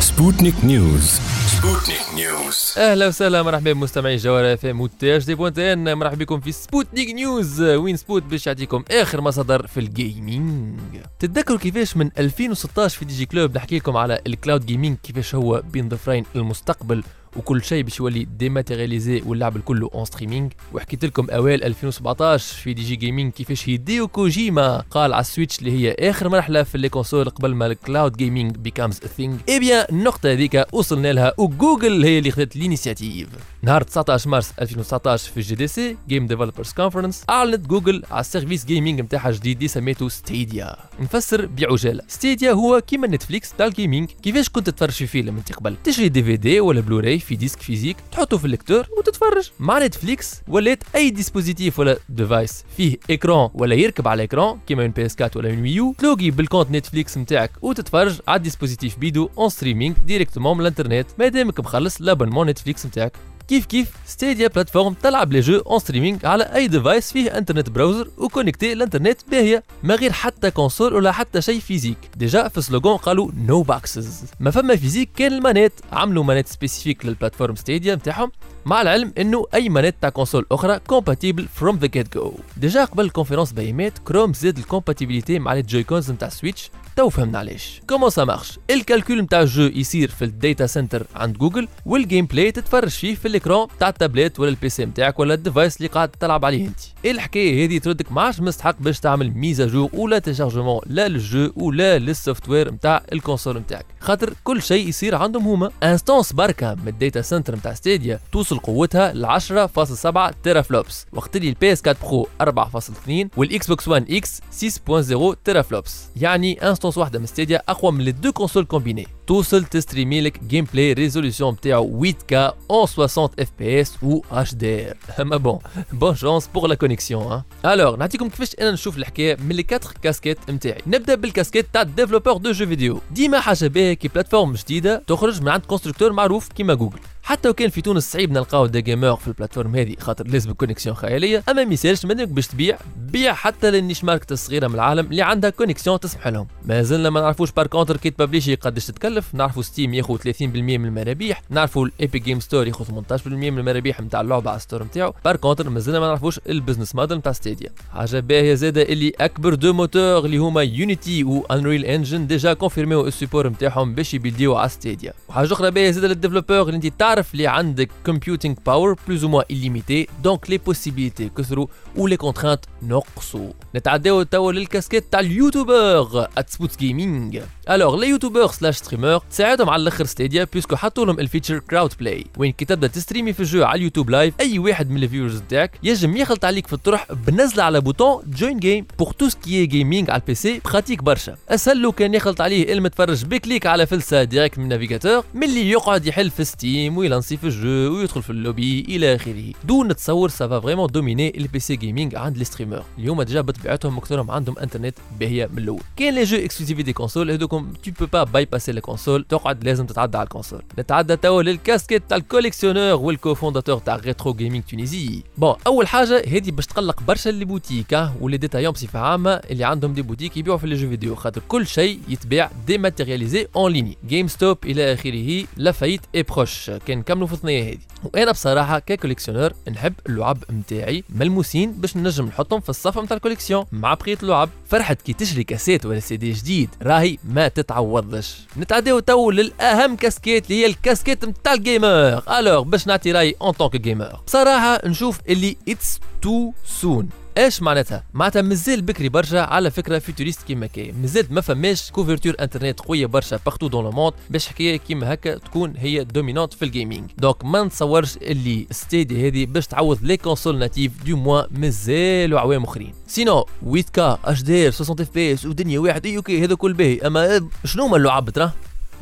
Sputnik 0.09 0.57
News. 0.63 1.07
Sputnik 1.53 2.05
News. 2.15 2.77
أهلا 2.77 3.07
وسهلا 3.07 3.43
مرحبا 3.43 3.73
بمستمعي 3.73 4.15
جوهر 4.17 4.53
اف 4.53 4.65
إم 4.65 4.81
و 4.82 4.90
THD 4.90 5.17
point 5.17 5.36
TN. 5.36 5.97
مرحبا 5.97 6.15
بكم 6.15 6.39
في 6.39 6.51
Sputnik 6.51 7.10
News 7.15 7.62
وين 7.61 7.97
Spot 7.97 8.23
باش 8.23 8.47
يعطيكم 8.47 8.83
آخر 8.91 9.21
مصادر 9.21 9.67
في 9.67 9.79
ال 9.80 9.94
gaming 9.94 10.80
تتذكروا 11.19 11.59
كيفاش 11.59 11.97
من 11.97 12.09
2016 12.17 12.99
في 12.99 13.05
دي 13.05 13.13
جي 13.13 13.25
club 13.25 13.58
نحكي 13.57 13.77
لكم 13.77 13.97
على 13.97 14.19
ال 14.27 14.34
cloud 14.34 14.65
gaming 14.65 14.97
كيفاش 15.03 15.35
هو 15.35 15.61
بين 15.71 15.89
ظفرين 15.89 16.25
المستقبل. 16.35 17.03
وكل 17.36 17.63
شيء 17.63 17.84
باش 17.84 18.00
يولي 18.00 18.28
dématérialisé 18.38 19.21
واللعب 19.26 19.56
الكل 19.56 19.82
en 19.84 20.06
streaming 20.06 20.54
وحكيت 20.74 21.06
لكم 21.06 21.28
أوائل 21.30 21.63
2017 21.63 22.56
في 22.56 22.74
دي 22.74 22.84
جي 22.84 22.96
gaming 22.95 23.32
كيفاش 23.32 23.70
هيديو 23.70 24.08
كوجيما. 24.08 24.84
قال 24.91 25.13
على 25.13 25.22
ال 25.21 25.27
Switch 25.27 25.60
اللي 25.60 25.72
هي 25.72 25.96
آخر 26.10 26.30
مرحلة 26.30 26.63
في 26.63 26.78
les 26.77 26.89
consoles 26.89 27.30
قبل 27.30 27.56
ما 27.56 27.65
ال 27.65 27.74
cloud 27.74 28.17
gaming 28.17 28.56
becomes 28.56 28.95
a 28.99 29.06
thing 29.06 29.39
eh 29.49 29.60
bien 29.60 29.86
النقطة 29.89 30.32
هذيك 30.32 30.65
وصلنا 30.74 31.13
لها 31.13 31.34
وجوجل 31.38 32.04
هي 32.04 32.20
اللي 32.20 32.32
خذت 32.32 32.56
ال 32.56 32.62
initiative 32.62 33.27
نهار 33.63 33.82
19 33.84 34.30
مارس 34.30 34.52
2019 34.62 35.32
في 35.32 35.38
ال 35.38 35.56
GDC 35.56 35.67
Game 35.67 36.27
Developers 36.27 36.71
Conference 36.73 37.23
أعلنت 37.30 37.67
جوجل 37.67 38.04
على 38.12 38.20
ال 38.21 38.27
service 38.27 38.65
gaming 38.65 39.01
نتاعها 39.02 39.32
جديد 39.32 39.58
اللي 39.58 39.67
سميته 39.67 40.10
Stadia 40.10 40.75
نفسر 41.00 41.46
بعجالة. 41.46 42.04
Stadia 42.08 42.51
هو 42.52 42.82
كيما 42.88 43.08
Netflix 43.08 43.54
تاع 43.58 43.65
ال 43.65 43.72
gaming 43.72 44.10
كيفاش 44.24 44.50
كنت 44.50 44.70
تتفرج 44.70 44.91
في 44.91 45.08
فيلم 45.08 45.38
انت 45.38 45.54
قبل؟ 45.54 45.76
تشري 45.84 46.10
DVD 46.10 46.60
ولا 46.60 46.82
بلوراي 46.82 47.20
في 47.21 47.36
disque 47.36 47.62
physique 47.62 47.97
تحطه 48.12 48.38
في 48.38 48.45
ال 48.45 48.50
lecteur 48.50 48.86
وتتفرج 48.97 49.51
مع 49.60 49.79
Netflix 49.80 50.41
ولات 50.47 50.84
اي 50.95 51.10
dispositif 51.10 51.80
ولا 51.79 51.97
device 52.10 52.63
فيه 52.77 52.97
écran 53.10 53.49
ولا 53.53 53.75
يركب 53.75 54.07
على 54.07 54.23
écran 54.23 54.60
كيما 54.67 54.81
un 54.84 54.91
PS 54.91 55.15
4 55.21 55.31
ولا 55.36 55.49
un 55.49 55.62
Wii 55.62 55.87
U 55.87 55.95
تلوغي 55.97 56.31
بال 56.32 56.41
compte 56.41 56.71
Netflix 56.71 57.17
نتاعك 57.17 57.51
وتتفرج 57.62 58.19
على 58.27 58.38
ال 58.38 58.43
dispositif 58.43 58.97
بيدو 58.99 59.29
en 59.38 59.49
streaming 59.49 59.95
directement 60.06 60.54
من 60.57 60.62
الانترنت 60.62 61.07
مادامك 61.19 61.60
مخلص 61.60 62.01
l'abonnement 62.01 62.47
Netflix 62.49 62.86
نتاعك 62.86 63.13
كيف 63.51 63.65
كيف 63.65 63.91
Stadia 64.06 64.47
plateforme 64.47 64.93
تلعب 64.93 65.33
les 65.34 65.39
jeux 65.39 65.58
en 65.58 65.80
streaming 65.80 66.25
على 66.27 66.43
اي 66.43 66.67
device 66.67 67.12
فيه 67.11 67.37
انترنت 67.37 67.69
browser 67.69 68.10
و 68.17 68.24
connecté 68.24 68.73
الانترنت 68.73 69.21
باهيه 69.31 69.63
ما 69.83 69.95
غير 69.95 70.11
حتى 70.11 70.51
console 70.51 70.93
ولا 70.93 71.11
حتى 71.11 71.41
شيء 71.41 71.59
physique 71.60 71.97
déjà 72.15 72.47
في 72.47 72.61
slogan 72.62 72.97
قالوا 72.97 73.31
no 73.36 73.62
boxes 73.62 74.23
ما 74.39 74.51
فما 74.51 74.75
physique 74.75 75.10
كان 75.15 75.33
ال 75.34 75.38
manette. 75.38 75.73
عملوا 75.91 76.23
manette 76.23 76.47
spécifique 76.47 77.06
لل 77.06 77.14
plateforme 77.14 77.56
Stadia 77.56 77.95
نتاعهم. 77.95 78.31
مع 78.65 78.82
العلم 78.82 79.13
إنه 79.17 79.45
أي 79.54 79.69
manette 79.69 79.95
تاع 80.02 80.10
console 80.10 80.45
أخرى 80.52 80.80
compatible 80.80 81.47
from 81.47 81.77
the 81.77 81.88
get 81.88 82.13
go 82.17 82.34
déjà 82.58 82.86
قبل 82.86 83.06
ال 83.06 83.10
conférence 83.10 83.51
بيامات 83.52 83.97
كروم 83.97 84.34
زاد 84.34 84.58
ال 84.58 84.63
compatibilité 84.63 85.39
مع 85.39 85.54
les 85.54 85.62
Joy-Cons 85.62 86.12
نتاع 86.12 86.30
Switch 86.30 86.71
تو 86.95 87.10
فهمنا 87.10 87.39
علاش 87.39 87.82
comment 87.89 88.10
ça 88.10 88.23
marche 88.25 88.60
ال 88.69 88.77
calcul 88.77 89.21
نتاع 89.21 89.41
ال 89.41 89.47
jeu 89.47 89.63
يصير 89.63 90.10
في 90.10 90.26
ال 90.25 90.34
data 90.34 90.67
center 90.67 91.06
عند 91.15 91.38
Google 91.38 91.67
وال 91.86 92.25
gameplay 92.25 92.51
تتفرج 92.52 92.89
فيه 92.89 93.15
في 93.15 93.30
l'écran 93.30 93.67
تاع 93.80 93.89
التابلت 93.89 94.39
ولا 94.39 94.50
ال 94.49 94.69
PC 94.69 94.86
نتاعك 94.86 95.19
ولا 95.19 95.34
ال 95.34 95.40
device 95.40 95.77
اللي 95.78 95.88
قاعد 95.88 96.10
تلعب 96.10 96.45
عليه 96.45 96.67
أنت. 96.67 96.80
الحكاية 97.06 97.65
هذه 97.65 97.78
تردك 97.78 98.12
ما 98.12 98.21
عادش 98.21 98.39
مستحق 98.39 98.76
باش 98.80 99.00
تعمل 99.00 99.32
mise 99.32 99.57
à 99.57 99.64
jour 99.64 99.89
ولا 99.93 100.19
téléchargement 100.19 100.82
لا 100.86 101.08
لل 101.08 101.25
jeu 101.25 101.51
ولا 101.56 102.00
لل 101.99 102.49
software 102.49 102.71
نتاع 102.74 103.04
ال 103.13 103.19
console 103.19 103.58
نتاعك 103.58 103.86
خاطر 104.00 104.34
كل 104.43 104.62
شيء 104.62 104.88
يصير 104.88 105.15
عندهم 105.15 105.47
هما. 105.47 105.71
instance 105.84 106.34
بركة 106.34 106.76
من 106.76 106.88
ال 106.88 106.94
data 106.94 107.21
center 107.21 107.56
نتاع 107.56 107.74
Stadia 107.73 108.19
توصل 108.32 108.50
قوتها 108.59 109.13
ل 109.13 109.39
10.7 109.39 110.33
téraflops. 110.43 111.06
وقت 111.13 111.35
اللي 111.35 111.49
ال 111.49 111.73
PS 111.73 111.82
4 111.87 111.97
Pro 112.10 112.27
4.2 112.41 113.27
وال 113.38 113.67
Xbox 113.67 113.88
1 113.87 114.11
X 114.12 114.41
6.0 114.61 115.35
téraflops. 115.45 116.06
يعني 116.15 116.69
instance 116.69 116.97
واحدة 116.97 117.19
من 117.19 117.25
Stadia 117.25 117.62
أقوى 117.69 117.91
من 117.91 118.07
ال 118.08 118.12
deux 118.12 118.32
consoles 118.32 118.65
combinées 118.65 119.08
توصل 119.27 119.63
تستريمي 119.63 120.21
لك 120.21 120.43
gameplay 120.43 120.93
résolution 120.93 121.54
نتاعو 121.53 122.05
8K 122.05 122.51
en 122.71 122.85
60 122.85 123.27
FPS 123.27 124.03
و 124.03 124.21
HDR 124.21 125.19
اما 125.19 125.37
bon 125.38 125.60
bonne 125.93 126.15
chance 126.15 126.47
pour 126.47 126.67
la 126.67 126.75
connexion 126.75 127.43
alors 127.65 127.95
نعطيكم 127.95 128.29
كيفاش 128.29 128.55
أنا 128.61 128.71
نشوف 128.71 128.97
الحكاية 128.97 129.35
من 129.35 129.55
les 129.56 129.65
4 129.73 129.93
كاسكيت 130.01 130.37
نتاعي 130.49 130.81
نبدا 130.87 131.15
بالكاسكيت 131.15 131.65
تاع 131.73 131.83
développeur 131.84 132.38
de 132.38 132.51
jeux 132.51 132.65
vidéo 132.65 132.99
ديما 133.11 133.39
حاجة 133.39 133.67
باهيه 133.67 133.93
كي 133.93 134.07
plateforme 134.08 134.54
جديده 134.53 135.03
تخرج 135.07 135.41
من 135.41 135.49
عند 135.49 135.65
constructeur 135.65 136.13
معروف 136.13 136.47
كيما 136.47 136.73
جوجل 136.73 136.99
حتى 137.23 137.49
وكان 137.49 137.69
في 137.69 137.81
تونس 137.81 138.12
صعيب 138.12 138.31
نلقاو 138.31 138.65
des 138.65 138.82
gamers 138.82 139.15
في 139.15 139.27
ال 139.27 139.32
plateforme 139.32 139.75
هذه 139.75 139.95
خاطر 139.99 140.27
لازم 140.27 140.51
connexion 140.51 140.95
خيالية. 140.95 141.43
أما 141.49 141.63
ما 141.63 141.73
يسالش 141.73 142.05
مادامك 142.05 142.29
باش 142.29 142.47
تبيع 142.47 142.77
بيع 142.97 143.34
حتى 143.34 143.71
لل 143.71 143.81
niche 143.81 144.04
market 144.04 144.32
الصغيرة 144.31 144.67
من 144.67 144.75
العالم 144.75 145.05
اللي 145.05 145.21
عندها 145.21 145.49
connexion 145.49 145.99
تسمح 145.99 146.27
لهم. 146.27 146.47
ما 146.65 146.81
زلنا 146.81 147.10
ما 147.10 147.21
نعرفوش 147.21 147.51
par 147.51 147.67
contre 147.67 147.97
كي 147.97 148.10
تبابليشي 148.10 148.55
قداش 148.55 148.86
تتكلف. 148.86 149.36
نعرفوا 149.36 149.62
Steam 149.63 149.93
ياخذ 149.93 150.17
30% 150.17 150.41
من 150.41 150.86
المرابيح. 150.86 151.41
نعرفوا 151.49 151.86
ال 151.86 151.92
Epic 151.92 152.19
Games 152.19 152.39
Store 152.39 152.67
ياخذ 152.67 152.86
18% 152.86 153.27
من 153.27 153.60
المرابيح 153.60 154.01
نتاع 154.01 154.21
اللعبة 154.21 154.49
على 154.49 154.57
ال 154.58 154.62
store 154.62 154.84
نتاعو 154.84 155.13
par 155.25 155.36
contre 155.36 155.69
ما 155.69 155.79
زلنا 155.79 155.99
ما 155.99 156.07
نعرفوش 156.07 156.39
ال 156.49 156.55
business 156.55 156.95
model 156.95 157.17
نتاع 157.17 157.31
Stadia 157.32 157.69
حاجة 157.93 158.19
باهية 158.19 158.53
زاده 158.53 158.81
اللي 158.81 159.13
أكبر 159.19 159.53
deux 159.54 159.73
moteurs 159.73 160.25
اللي 160.25 160.38
هما 160.38 160.62
Unity 160.62 161.23
و 161.23 161.45
Unreal 161.51 161.86
Engine 161.86 162.27
déjà 162.27 162.54
كونفيرميو 162.53 163.07
ال 163.08 163.12
support 163.12 163.47
نتاعهم 163.49 163.95
باش 163.95 164.13
يبيلديو 164.13 164.55
على 164.55 164.69
Stadia 164.69 165.13
وحاجة 165.29 165.53
أخرى 165.53 165.71
باهية 165.71 165.91
زاده 165.91 166.07
لل 166.08 166.16
développeur 166.16 166.62
اللي 166.62 166.75
أنت 166.75 166.86
تعرف 167.11 167.33
اللي 167.33 167.46
عندك 167.46 167.90
computing 168.09 168.55
power 168.68 168.94
plus 169.09 169.24
ou 169.24 169.29
moins 169.29 169.44
illimité 169.50 170.09
donc 170.24 170.48
les 170.48 170.59
possibilités 170.59 171.29
كثروا 171.38 171.66
و 171.96 172.09
les 172.09 172.16
contraintes 172.16 172.68
نقصوا 172.83 173.50
نتعداو 173.75 174.23
توا 174.23 174.51
للكاسكيت 174.51 175.03
تاع 175.12 175.19
ال 175.19 175.30
youtubeur 175.30 176.27
It's 176.38 176.54
Spot's 176.54 176.77
Gaming 176.77 177.41
alors 177.69 177.99
les 177.99 178.08
youtubeurs 178.08 178.47
slash 178.47 178.75
streamers 178.75 179.21
تساعدهم 179.31 179.69
على 179.69 179.81
الأخر 179.81 180.05
Stadia 180.06 180.47
puisque 180.54 180.75
حطوا 180.75 181.05
لهم 181.05 181.19
ال 181.19 181.24
feature 181.24 181.60
Crowd 181.60 181.93
Play 181.99 182.25
وين 182.38 182.51
كي 182.51 182.65
تبدأ 182.65 182.88
تستريمي 182.88 183.34
في 183.34 183.39
ال 183.39 183.45
jeu 183.45 183.63
على 183.63 183.77
ال 183.77 183.82
YouTube 183.82 184.10
Live 184.10 184.34
أي 184.39 184.60
واحد 184.60 184.89
من 184.89 185.03
ال 185.04 185.08
viewers 185.08 185.41
نتاعك 185.41 185.71
يجم 185.84 186.17
يخلط 186.17 186.45
عليك 186.45 186.67
في 186.67 186.73
الطرح 186.73 187.07
بنزلة 187.27 187.63
على 187.63 187.81
bouton 187.82 188.23
join 188.27 188.60
game 188.60 188.86
pour 188.99 189.12
tout 189.12 189.30
ce 189.30 189.44
qui 189.44 189.65
gaming 189.65 190.10
على 190.10 190.21
ال 190.21 190.36
PC 190.36 190.62
pratique 190.65 191.04
برشا. 191.03 191.36
أسهل 191.49 191.81
له 191.81 191.91
كان 191.91 192.13
يخلط 192.13 192.41
عليه 192.41 192.73
المتفرج 192.73 193.25
ب 193.25 193.34
clic 193.34 193.65
على 193.65 193.86
فلسة 193.86 194.23
direct 194.23 194.58
من 194.57 194.63
ال 194.63 194.69
navigateur 194.69 195.23
ملي 195.34 195.71
يقعد 195.71 196.05
يحل 196.05 196.29
في 196.29 196.43
Steam 196.43 196.97
ويلانسي 196.97 197.38
في 197.38 197.43
ال 197.43 197.57
jeu 197.57 197.97
ويدخل 197.97 198.23
في 198.23 198.29
اللوبي 198.29 198.86
إلى 198.89 199.15
آخره. 199.15 199.53
donc 199.63 199.88
نتصور 199.88 200.29
ça 200.30 200.44
va 200.44 200.60
vraiment 200.60 200.88
dominer 200.88 201.38
ال 201.38 201.45
PC 201.45 201.60
gaming 201.60 202.15
عند 202.15 202.38
les 202.38 202.43
streamers 202.43 202.84
اليوم 202.97 203.21
déjà 203.21 203.41
بطبيعتهم 203.62 203.97
اكثرهم 203.97 204.32
عندهم 204.32 204.58
انترنت 204.58 204.95
باهيه 205.19 205.45
من 205.45 205.58
الأول. 205.58 205.82
كاين 205.97 206.15
les 206.15 206.23
jeux 206.23 206.38
exclusivité 206.38 206.93
console 206.93 207.32
هذوكم 207.32 207.74
tu 207.84 207.91
peux 207.99 208.06
pas 208.06 208.23
bypasser 208.23 208.71
ال 208.71 208.78
console 208.78 209.25
تقعد 209.30 209.63
لازم 209.63 209.86
تتعدى 209.86 210.17
على 210.17 210.24
ال 210.23 210.28
console. 210.28 210.63
نتعدى 210.80 211.15
توا 211.15 211.43
للكاسكيت 211.43 212.04
تاع 212.10 212.17
ال 212.17 212.23
collectionneur 212.23 213.01
وال 213.01 213.13
cofondateur 213.13 213.77
تاع 213.78 213.95
Retro 213.95 214.34
Gaming 214.34 214.63
Tunisie 214.63 215.23
bon 215.38 215.56
أول 215.67 215.88
حاجة 215.88 216.24
هذه 216.28 216.52
باش 216.52 216.65
تقلق 216.65 217.04
برشا 217.08 217.30
ال 217.30 217.34
les 217.34 217.45
boutiques 217.45 218.10
وال 218.21 218.28
les 218.28 218.38
détaillants 218.38 218.71
بصفة 218.71 219.00
عامة 219.00 219.32
اللي 219.32 219.63
عندهم 219.63 219.93
des 219.93 220.01
boutiques 220.01 220.38
يبيعوا 220.38 220.58
في 220.58 220.67
les 220.67 220.75
jeux 220.75 220.89
vidéo. 220.89 221.15
خاطر 221.15 221.41
كل 221.47 221.67
شيء 221.67 222.00
يتباع 222.10 222.52
dématérialisé 222.67 223.47
en 223.56 223.71
ligne 223.71 223.97
GameStop 224.08 224.58
إلى 224.65 224.93
آخره 224.93 225.45
la 225.58 225.66
faillite 225.66 226.01
est 226.15 226.23
proche 226.23 226.71
كان 226.86 226.97
نكملوا 226.97 227.28
في 227.28 227.34
الثنيه 227.34 227.69
هذه؟ 227.69 227.78
وأنا 228.04 228.32
بصراحة 228.32 228.80
ك 228.80 228.84
collectionneur 228.84 229.54
نحب 229.71 229.93
اللعب 230.10 230.38
نتاعي 230.52 231.04
ملموسين 231.10 231.71
باش 231.71 231.97
نجم 231.97 232.26
نحطهم 232.26 232.60
في 232.60 232.69
الصف 232.69 232.97
نتاع 233.00 233.17
ال 233.17 233.20
collection. 233.20 233.50
مع 233.71 233.93
بقية 233.93 234.17
اللعب. 234.23 234.49
فرحه 234.67 234.93
كي 234.93 235.13
تشري 235.13 235.43
كاسيت 235.43 235.85
ولا 235.85 235.99
سي 235.99 236.17
دي 236.17 236.31
جديد. 236.31 236.69
راهي 236.81 237.17
ما 237.23 237.47
تتعوضش. 237.47 238.37
نتعداو 238.57 238.99
تو 238.99 239.31
للأهم 239.31 239.95
كاسكيت 239.95 240.51
اللي 240.51 240.61
هي 240.61 240.65
الكاسكيت 240.65 241.25
نتاع 241.25 241.53
ال 241.54 241.66
gamer. 241.66 242.39
alors 242.39 242.62
باش 242.61 242.87
نعطي 242.87 243.11
رأي 243.11 243.35
en 243.41 243.51
tant 243.51 243.75
que 243.75 243.92
gamer 243.92 244.19
بصراحة 244.27 244.87
نشوف 244.87 245.19
اللي 245.29 245.57
it's 245.69 245.99
too 246.21 246.51
soon 246.65 247.10
إيش 247.38 247.62
معناتها؟ 247.62 248.04
معناتها 248.13 248.41
مازال 248.41 248.82
بكري 248.82 249.10
برشا 249.10 249.41
على 249.41 249.72
فكرة 249.72 250.00
futuriste 249.99 250.41
كيما 250.41 250.67
كي، 250.67 250.91
مازال 250.91 251.26
ما 251.30 251.41
فماش 251.41 251.91
couverture 251.91 252.36
انترنت 252.39 252.80
قوية 252.80 253.06
برشا 253.06 253.39
partout 253.45 253.67
dans 253.67 253.84
le 253.84 253.91
monde 253.91 254.13
باش 254.30 254.48
حكاية 254.48 254.78
كيما 254.78 255.13
هكا 255.13 255.38
تكون 255.38 255.74
هي 255.78 256.04
dominante 256.04 256.54
في 256.54 256.65
ال 256.65 256.71
gaming، 256.71 257.12
donc 257.17 257.45
ما 257.46 257.63
نتصورش 257.63 258.17
اللي 258.17 258.67
Stadia 258.71 259.27
هذه 259.28 259.46
باش 259.46 259.67
تعوض 259.67 260.04
les 260.04 260.17
consoles 260.17 260.58
natives 260.58 261.04
du 261.04 261.17
moins 261.17 261.47
مازالوا 261.52 262.39
عوام 262.39 262.63
أخرين. 262.63 262.94
سينو 263.08 263.46
8 263.63 263.84
كا 263.94 264.20
اتش 264.26 264.41
دي 264.41 264.67
ار 264.67 264.72
60 264.72 264.96
اف 265.00 265.13
بي 265.13 265.34
اس 265.34 265.46
ودنيا 265.46 265.80
واحد 265.80 266.06
إي 266.06 266.17
OK 266.17 266.45
هذا 266.46 266.56
كل 266.56 266.74
باهي 266.74 267.00
اما 267.08 267.50
شنو 267.65 267.84
هما 267.84 267.98
اللعب 267.98 268.30
ترى؟ 268.30 268.52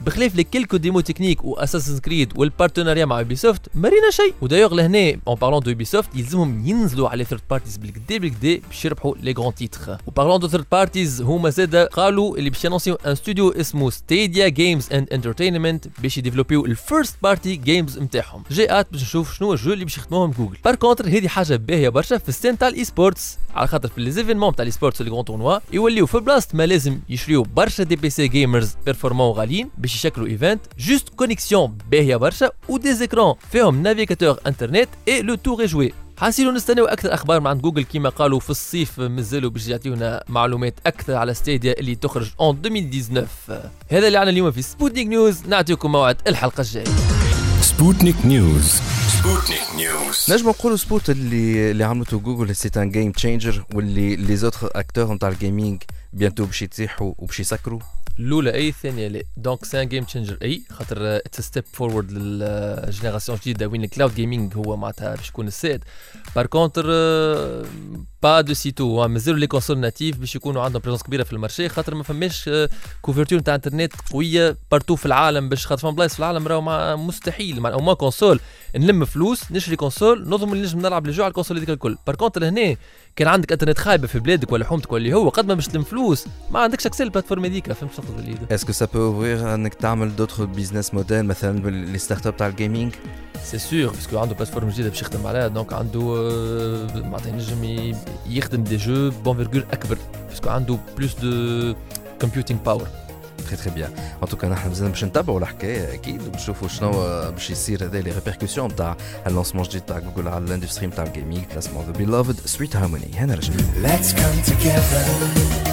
بخلاف 0.06 0.36
les 0.36 0.44
quelques 0.44 0.78
démos 0.78 1.00
techniques 1.00 1.44
و 1.44 1.48
Assassin's 1.48 1.98
Creed 2.00 2.34
وال 2.36 2.46
partenariat 2.46 3.06
مع 3.06 3.20
Ubisoft 3.20 3.62
ما 3.76 3.90
رينا 3.90 4.12
شيء. 4.12 4.34
ودايوغ 4.42 4.74
لهنا 4.74 5.20
en 5.28 5.36
parlant 5.36 5.60
de 5.60 5.70
Ubisoft 5.70 6.16
يلزمهم 6.16 6.68
ينزلوا 6.68 7.10
على 7.10 7.24
third 7.24 7.42
parties 7.50 7.78
بالكدا 7.78 8.18
بالكدا 8.18 8.62
باش 8.68 8.86
يربحوا 8.86 9.16
les 9.22 9.32
grands 9.32 9.56
titres 9.56 9.92
و 9.92 9.98
parlant 10.08 10.48
de 10.48 10.53
third 10.53 10.66
parties 10.72 11.22
هما 11.22 11.50
زادا 11.50 11.86
قالوا 11.86 12.38
اللي 12.38 12.50
باش 12.50 12.66
ينونسيو 12.66 12.96
un 12.96 13.16
studio 13.16 13.50
اسمه 13.50 13.90
Stadia 13.90 14.48
Games 14.48 14.94
and 14.94 15.10
Entertainment 15.14 15.86
باش 16.02 16.18
يديفلوبيو 16.18 16.66
ال 16.66 16.74
first 16.74 17.16
party 17.24 17.56
games 17.56 18.00
نتاعهم. 18.00 18.44
جاءت 18.52 18.88
باش 18.92 19.02
نشوف 19.02 19.34
شنو 19.36 19.54
ال 19.54 19.58
jeux 19.58 19.74
اللي 19.74 19.86
باش 19.86 19.98
يخدموهم 19.98 20.32
Google 20.32 20.58
par 20.66 20.76
contre 20.76 21.08
هذه 21.08 21.28
حاجة 21.28 21.56
باهية 21.56 21.90
برشا 21.90 22.18
في 22.18 22.30
ال 22.30 22.34
scène 22.34 22.58
تاع 22.58 22.68
ال 22.68 22.86
e-sports 22.86 23.38
على 23.56 23.68
خاطر 23.68 23.90
في 23.90 24.02
les 24.02 24.12
événements 24.12 24.56
تاع 24.56 24.64
ال 24.64 24.72
e-sports 24.72 25.02
les 25.02 25.10
grands 25.10 25.26
tournois 25.26 25.60
يوليو 25.74 26.06
في 26.06 26.20
بلاصه 26.20 26.48
ما 26.54 26.66
لازم 26.66 27.00
يشريو 27.10 27.44
برشا 27.44 27.84
des 27.84 27.96
PC 27.96 28.10
gamers 28.10 28.76
performants 28.86 29.32
غاليين 29.32 29.70
يشكلوا 29.96 30.28
event 30.28 30.62
juste 30.80 31.10
connexion 31.10 31.78
باهيه 31.92 32.16
برشا 32.16 32.52
و 32.70 32.94
des 32.94 33.08
écrans 33.08 33.36
فيهم 33.52 33.84
navigateur 33.84 34.40
internet 34.48 34.81
et 34.81 34.90
le 35.08 35.36
tour 35.36 35.66
est 35.66 35.78
joué 35.78 35.94
حاسيلو 36.18 36.52
نستناو 36.52 36.86
أكثر 36.86 37.14
أخبار 37.14 37.40
من 37.40 37.48
عند 37.48 37.62
جوجل 37.62 37.84
كيما 37.84 38.10
قالوا 38.10 38.40
في 38.40 38.50
الصيف 38.50 39.00
مازالوا 39.00 39.50
باش 39.50 39.68
يعطيونا 39.68 40.24
معلومات 40.30 40.74
أكثر 40.86 41.16
على 41.16 41.34
Stadia 41.34 41.80
اللي 41.80 41.96
تخرج 41.96 42.28
en 42.40 42.58
2019 42.66 43.70
هذا 43.90 44.08
اللي 44.08 44.18
عنا 44.18 44.30
اليوم 44.30 44.52
في 44.52 44.62
Sputnik 44.62 45.08
News 45.08 45.48
نعطيكم 45.48 45.92
موعد 45.92 46.18
الحلقة 46.28 46.62
الجاية. 46.62 46.86
Sputnik 47.62 48.20
News. 48.26 48.68
Sputnik 49.18 49.68
News. 49.78 50.32
نجم 50.32 50.50
نقولوا 50.50 50.78
سبوت 50.78 51.10
اللي 51.10 51.72
اللي 51.72 51.84
عملته 51.84 52.20
Google 52.20 52.56
c'est 52.56 52.70
un 52.78 52.90
game 52.90 53.12
changer 53.12 53.64
واللي 53.74 54.16
les 54.16 54.36
autres 54.36 54.70
acteurs 54.76 55.14
نتاع 55.14 55.30
ال 55.30 55.37
gaming 55.37 55.84
bientôt 56.14 56.46
باش 56.46 56.62
يتيحوا 56.62 57.14
وباش 57.18 57.40
يسكروا. 57.40 57.80
الاولى 58.20 58.54
اي 58.54 58.70
الثانية 58.70 59.08
لا. 59.08 59.24
donc 59.38 59.66
c'est 59.66 59.82
un 59.82 59.88
game 59.88 60.04
changer 60.04 60.38
اي 60.42 60.62
خاطر 60.70 60.98
it's 61.00 61.42
step 61.42 61.64
forward 61.74 62.12
لل 62.12 62.33
génération 62.33 63.38
جديدة. 63.42 63.68
وين 63.68 63.84
ال 63.84 63.89
cloud 63.89 64.16
gaming 64.16 64.54
هو 64.58 64.78
معناتها 64.78 65.16
باش 65.16 65.30
يكون 65.30 65.48
السائد. 65.48 65.84
par 66.36 66.46
contre 66.46 66.86
pas 68.24 68.42
de 68.42 68.54
sitôt 68.54 69.08
مازالوا 69.08 69.40
les 69.40 69.48
consoles 69.48 69.78
natives 69.78 70.18
باش 70.18 70.36
يكونوا 70.36 70.62
عندهم 70.62 70.82
présence 70.82 71.04
كبيرة 71.04 71.24
في 71.24 71.34
ال 71.34 71.38
marché. 71.38 71.70
خاطر 71.70 71.96
ما 71.96 72.04
فماش 72.04 72.50
couverture 73.02 73.40
نتاع 73.40 73.56
انترنت 73.56 73.94
قوية 74.12 74.58
partout 74.72 74.96
في 74.96 75.06
العالم 75.06 75.50
باش 75.50 75.68
خاطر 75.68 75.82
فما 75.82 75.92
بلايص 75.92 76.14
في 76.14 76.20
العالم 76.20 76.48
راهو 76.48 76.98
مستحيل. 76.98 77.66
أما 77.66 77.94
console 77.94 78.40
نلم 78.76 79.06
فلوس 79.06 79.52
نشري 79.52 79.76
console 79.76 80.30
نظم 80.30 80.54
اللي 80.54 80.64
نجم 80.64 80.80
نلعب 80.80 81.06
ال 81.06 81.10
jeu 81.10 81.24
على 81.24 81.30
ال 81.30 81.33
console 81.33 81.58
هذيك 81.58 81.70
الكل. 81.70 81.98
par 82.08 82.16
contre 82.16 82.48
هنا 82.48 82.76
كان 83.16 83.28
عندك 83.28 83.52
انترنت 83.52 83.78
خايبه 83.78 84.08
في 84.08 84.20
بلادك 84.20 84.52
ولا 84.52 84.66
حومتك 84.66 84.92
ولا 84.92 85.14
هو 85.14 85.30
قد 85.30 85.46
ما 85.46 85.54
باش 85.54 85.68
تلم 85.68 85.84
فلوس 85.84 86.26
ما 86.52 86.60
عندكش 86.60 86.86
accès 86.86 87.04
لل 87.04 87.11
plateforme 87.11 87.46
هذيك 87.46 87.74
فهمت 87.74 87.92
شنو 88.10 88.18
نقصد 88.18 88.28
وليد 88.28 88.52
est-ce 88.52 88.86
que 88.86 88.90
ça 88.90 88.93
peut 88.93 89.00
ouvrir 89.08 89.54
انك 89.54 89.74
تعمل 89.74 90.16
d'autres 90.16 90.46
business 90.46 90.94
models 90.94 91.26
مثلا 91.26 91.70
les 91.70 91.98
startups 91.98 92.38
تاع 92.38 92.48
ال 92.48 92.54
gaming 92.54 92.94
c'est 93.44 93.58
sûr 93.60 93.92
parce 93.94 94.09
que 94.09 94.18
عنده 94.20 94.36
plateforme 94.36 94.70
جديده 94.70 94.90
باش 94.90 95.02
يخدم 95.02 95.28
عليها 95.28 95.48
donc 95.48 95.74
عنده 95.74 96.00
آه، 96.02 96.98
معناتها 97.00 97.30
ينجم 97.30 97.64
ي- 97.64 97.96
يخدم 98.30 98.64
des 98.64 98.78
jeux 98.78 99.12
bon 99.24 99.38
virgule 99.38 99.66
اكبر 99.74 99.98
parce 100.30 100.42
que 100.42 100.50
عنده 100.50 100.78
plus 100.98 101.16
de 101.16 101.76
computing 102.22 102.60
power 102.66 102.88
très 103.48 103.58
très 103.58 103.72
bien 103.76 103.92
en 104.24 104.28
tout 104.30 104.40
cas 104.40 104.48
نحن 104.50 104.68
مازال 104.68 104.90
باش 104.90 105.04
نتابعوا 105.04 105.40
الحكاية 105.40 105.94
أكيد 105.94 106.22
ونشوفوا 106.22 106.68
شنو 106.68 106.92
باش 107.32 107.50
يصير 107.50 107.84
هذا 107.86 108.02
les 108.02 108.12
répercussions 108.12 108.76
تاع 108.76 108.98
ال 109.28 109.31
lancement 109.31 109.64
الجديد 109.64 109.82
تاع 109.82 110.00
جوجل 110.00 110.28
على 110.28 110.44
ال 110.46 110.50
industry 110.50 110.88
نتاع 110.88 111.04
ال 111.04 111.09
gaming 111.09 111.44
اسمه 111.58 111.84
The 111.86 111.92
Beloved 111.92 112.36
Sweet 112.46 112.76
Harmony 112.76 113.08
هنا 113.16 113.36
رجعنا 113.36 113.60
Let's 113.84 114.08
come 114.12 114.52
together. 114.52 115.69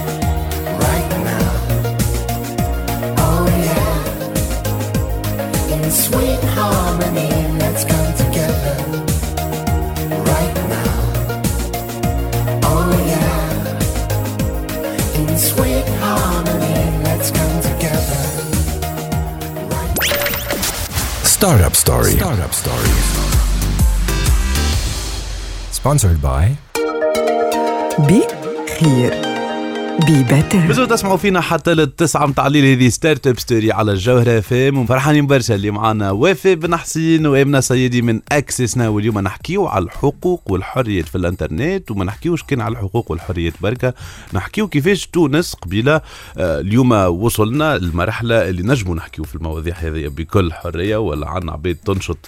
sweet 5.96 6.42
harmony. 6.54 7.30
Let's 7.58 7.84
come 7.84 8.12
together 8.14 8.76
right 10.30 10.54
now. 10.68 10.96
Oh 12.64 12.90
yeah, 13.12 13.48
in 15.18 15.38
sweet 15.38 15.88
harmony. 16.02 16.78
Let's 17.02 17.30
come 17.30 17.60
together 17.62 18.22
right 19.74 19.96
now. 20.00 21.24
Startup 21.24 21.74
story. 21.74 22.12
Startup 22.12 22.52
story. 22.52 22.90
Sponsored 25.70 26.20
by 26.20 26.58
Be 28.06 28.26
Clear. 28.68 29.35
بخير 30.00 30.22
ببتر. 30.22 30.58
مازلتوا 30.58 30.96
تسمعوا 30.96 31.16
فينا 31.16 31.40
حتى 31.40 31.74
للتسعة 31.74 32.26
متاع 32.26 32.46
الليل 32.46 32.64
هذه 32.64 32.88
Startup 32.88 33.38
Story 33.38 33.72
على 33.72 33.92
الجوهرة 33.92 34.40
FM 34.40 34.78
وفرحانين 34.78 35.26
برشا 35.26 35.54
اللي 35.54 35.70
معانا 35.70 36.10
وافي 36.10 36.54
بن 36.54 36.76
حسين 36.76 37.26
وامنا 37.26 37.60
سيدي 37.60 38.02
من 38.02 38.20
Access 38.32 38.70
Now 38.70 38.88
واليوم 38.88 39.18
نحكيو 39.18 39.66
على 39.66 39.84
الحقوق 39.84 40.42
والحريات 40.46 41.08
في 41.08 41.18
الانترنت. 41.18 41.90
وما 41.90 42.04
نحكيوش 42.04 42.42
كان 42.42 42.60
على 42.60 42.72
الحقوق 42.72 43.10
والحريات 43.10 43.52
بركة. 43.60 43.94
نحكيو 44.32 44.68
كيفاش 44.68 45.06
تونس 45.06 45.54
قبيلة 45.54 46.00
آه، 46.38 46.60
اليوم 46.60 46.92
وصلنا 46.92 47.76
المرحلة 47.76 48.48
اللي 48.48 48.62
نجموا 48.62 48.94
نحكيو 48.94 49.24
في 49.24 49.34
المواضيع 49.34 49.74
هذه 49.74 50.08
بكل 50.08 50.52
حرية. 50.52 50.96
ولا 50.96 51.28
عنا 51.28 51.52
عباد 51.52 51.76
تنشط 51.84 52.18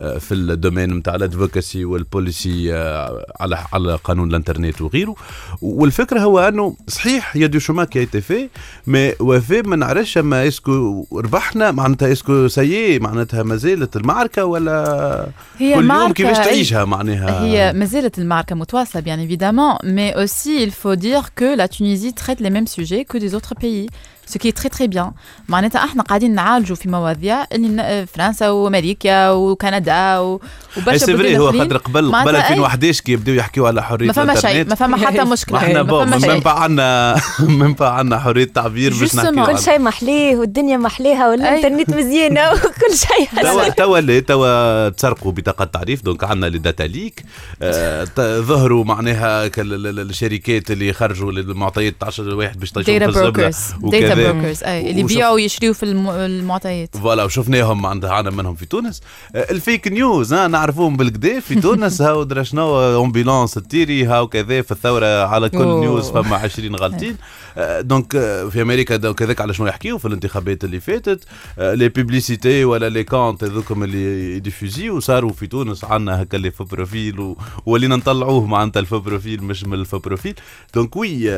في 0.00 0.34
ال 0.34 0.41
domaine 0.41 0.94
نتاع 0.94 1.14
ال 1.14 1.22
advocacy 1.22 1.84
وال 1.84 2.06
policy 2.06 2.74
آه، 2.74 3.26
على 3.40 3.58
على 3.72 3.98
قانون 4.04 4.30
الانترنت 4.30 4.82
وغيره. 4.82 5.14
والفكرة 5.62 6.20
هو 6.20 6.38
أنه 6.38 6.76
صحيح 6.88 7.36
y 7.36 7.46
a 7.46 7.50
du 7.50 7.58
chemin 7.58 7.84
qui 7.84 7.98
était 7.98 8.20
fait 8.20 8.48
mais 8.86 9.12
وفي 9.20 9.62
ما 9.62 9.76
نعرفش 9.76 10.18
أما 10.18 10.48
est-ce 10.48 10.87
que 10.87 11.06
ربحنا 11.12 11.70
معناتها 11.70 12.12
est-ce 12.12 12.32
que 12.32 12.41
ça 12.41 12.48
y 12.48 12.61
est 12.61 12.98
معناتها 12.98 13.42
ما 13.42 13.56
زالت 13.56 13.96
المعركة 13.96 14.44
ولا 14.44 15.28
هي 15.58 15.74
كل 15.74 15.90
يوم 15.90 16.12
كيفاش 16.12 16.36
تعيشها 16.36 16.84
معناها؟ 16.84 17.44
هي 17.44 17.72
ما 17.72 17.84
زالت 17.84 18.18
المعركة 18.18 18.54
متواصلة 18.56 19.02
bien 19.02 19.18
évidemment 19.18 19.78
mais 19.84 20.14
aussi 20.22 20.62
il 20.62 20.70
faut 20.70 20.96
dire 20.96 21.34
que 21.34 21.56
la 21.56 21.68
Tunisie 21.68 22.12
traite 22.14 22.40
les 22.40 22.50
mêmes 22.50 22.66
sujets 22.66 23.04
que 23.04 23.18
des 23.18 23.34
autres 23.34 23.54
pays. 23.54 23.88
Ce 24.32 24.38
qui 24.38 24.48
est 24.48 24.56
très 24.62 24.70
très 24.78 24.88
bien. 24.96 25.12
معناتها 25.48 25.84
إحنا 25.84 26.02
قاعدين 26.02 26.34
نعالجوا 26.34 26.76
في 26.76 26.88
مواضيع 26.88 27.44
اللي 27.52 27.68
ن- 27.68 28.04
فرنسا 28.06 28.48
وأمريكا 28.50 29.30
وكندا 29.30 30.18
وبرشا 30.18 30.96
c'est 30.98 31.16
vrai 31.16 31.38
هو. 31.38 31.52
خاطر 31.52 31.76
قبل 31.76 31.78
قبل 31.78 32.08
معناتها 32.10 32.42
أي- 32.48 32.50
2011 32.50 33.00
كي 33.04 33.12
يبداو 33.12 33.34
يحكيو 33.34 33.66
على 33.66 33.82
حرية 33.82 34.06
ما 34.06 34.12
فما 34.12 34.34
شيء 34.40 34.68
ما 34.68 34.74
فما 34.74 34.96
حتى 35.06 35.24
مشكلة. 35.24 35.58
إحنا 35.58 35.82
ما 35.82 35.88
bon 35.88 36.10
من 36.10 36.40
بعد 36.40 36.56
عندنا 36.62 37.16
من 37.40 37.72
بعد 37.74 37.92
عندنا 37.92 38.18
حرية 38.18 38.44
تعبير 38.44 38.94
باش. 39.00 39.14
نحكيو. 39.16 39.46
كل 39.46 39.58
شيء 39.58 39.78
محليه 39.78 40.36
والدنيا 40.36 40.76
محليها 40.76 41.28
والإنترنت 41.30 41.90
مزيانة 41.90 42.50
وكل 42.52 42.96
شيء 42.96 43.28
توا. 43.42 43.68
توا 43.68 44.20
توا 44.20 44.88
تسرقوا 44.88 45.32
بطاقة 45.32 45.64
تعريف 45.64 46.02
دونك 46.02 46.24
عندنا 46.24 46.46
لي 46.46 46.58
داتا 46.58 46.82
ليك. 46.82 47.24
آه، 47.62 48.06
ظهروا 48.40 48.84
معناها 48.84 49.50
الشركات 49.58 50.70
اللي 50.70 50.92
خرجوا 50.92 51.32
المعطيات 51.32 51.94
تاع 52.00 52.08
واحد 52.34 52.60
باش 52.60 52.70
data 52.70 52.74
في 52.74 54.15
brokers 54.16 54.66
أي 54.66 54.90
اللي 54.90 55.00
يبيعوا 55.00 55.34
ويشريوا 55.34 55.74
في 55.74 55.82
الم- 55.82 56.10
المعطيات. 56.10 56.96
فوالا 56.96 57.24
وشفناهم 57.24 57.86
عند 57.86 58.04
عنا 58.04 58.30
منهم 58.30 58.54
في 58.54 58.66
تونس. 58.66 59.00
آه، 59.34 59.46
الفيك 59.50 59.88
نيوز 59.88 60.32
ها 60.32 60.48
نعرفوهم 60.48 60.96
بالكدا 60.96 61.40
في 61.40 61.54
تونس. 61.60 62.02
هاو 62.02 62.22
درا 62.22 62.42
شنو؟ 62.42 63.02
امبيلونس 63.04 63.54
تيري 63.54 64.04
هاو 64.06 64.26
كذا 64.28 64.62
في 64.62 64.72
الثوره 64.72 65.26
على 65.26 65.48
كل 65.48 65.58
أوه. 65.58 65.80
نيوز 65.80 66.10
فما 66.10 66.36
20 66.36 66.76
غالطين. 66.82 67.16
آه، 67.58 67.80
دونك 67.80 68.14
آه، 68.16 68.44
في 68.48 68.62
أمريكا 68.62 68.96
دونك 68.96 69.22
هذاك 69.22 69.40
على 69.40 69.54
شنو 69.54 69.66
يحكيو؟ 69.66 69.98
في 69.98 70.08
الانتخابات 70.08 70.64
اللي 70.64 70.80
فاتت. 70.80 71.24
les 71.58 71.88
publicités 71.88 72.64
ولا 72.64 72.88
les 72.88 73.04
comptes 73.04 73.44
هذوكم 73.44 73.82
اللي 73.84 74.36
يديفوزي 74.36 74.90
وصاروا 74.90 75.32
في 75.32 75.46
تونس 75.46 75.84
عندنا 75.84 76.22
هكا 76.22 76.36
les 76.36 76.50
faux 76.50 76.64
profils 76.64 77.20
و- 77.20 77.36
ولينا 77.66 77.96
نطلعوه 77.96 78.46
معناتها 78.46 78.80
ال 78.80 78.84
faux 78.84 78.98
profil 79.00 79.44
مش 79.44 79.64
من 79.64 79.74
ال 79.74 79.79
faux 79.79 79.98
profil 79.98 80.34
donc 80.74 80.96
oui 80.96 81.30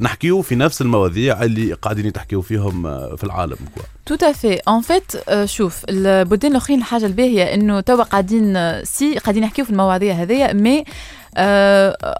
نحكيو 0.00 0.42
في 0.42 0.54
نفس 0.54 0.82
المواضيع 0.82 1.42
اللي 1.42 1.72
قاعدين 1.72 2.06
يتحكيو 2.18 2.42
فيهم 2.42 2.86
آه، 2.86 3.16
في 3.16 3.24
العالم 3.24 3.56
quoi 3.74 3.82
fait. 4.32 4.60
En 4.66 4.82
fait, 4.82 5.16
euh, 5.16 5.44
شوف 5.44 5.84
البلدان 5.88 6.50
الاخرين 6.50 6.78
الحاجة 6.78 7.06
الباهيه 7.06 7.54
إنه 7.54 7.80
توا 7.80 8.02
قاعدين 8.02 8.56
آه، 8.56 8.84
c'est 8.84 9.18
قاعدين 9.18 9.42
نحكيو 9.42 9.64
في 9.64 9.70
المواضيع 9.70 10.14
هذيا 10.14 10.52
mais 10.52 10.84
euh, 10.84 10.86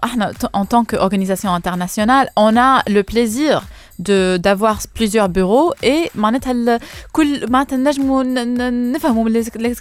إحنا 0.03 0.33
tant 0.73 0.83
qu'organisation 0.85 1.49
internationale 1.53 2.29
on 2.37 2.57
a 2.57 2.83
le 2.87 3.01
plaisir 3.01 3.61
de 3.61 3.67
d'avoir 3.98 4.78
plusieurs 4.98 5.28
bureaux 5.28 5.72
et 5.84 6.10
معناتها 6.14 6.52
ال- 6.52 6.78
كل 7.12 7.50
معناتها 7.50 7.76
نجموا 7.76 8.22
ن- 8.22 8.34
ن- 8.58 8.92
نفهموا 8.92 9.24
من 9.24 9.36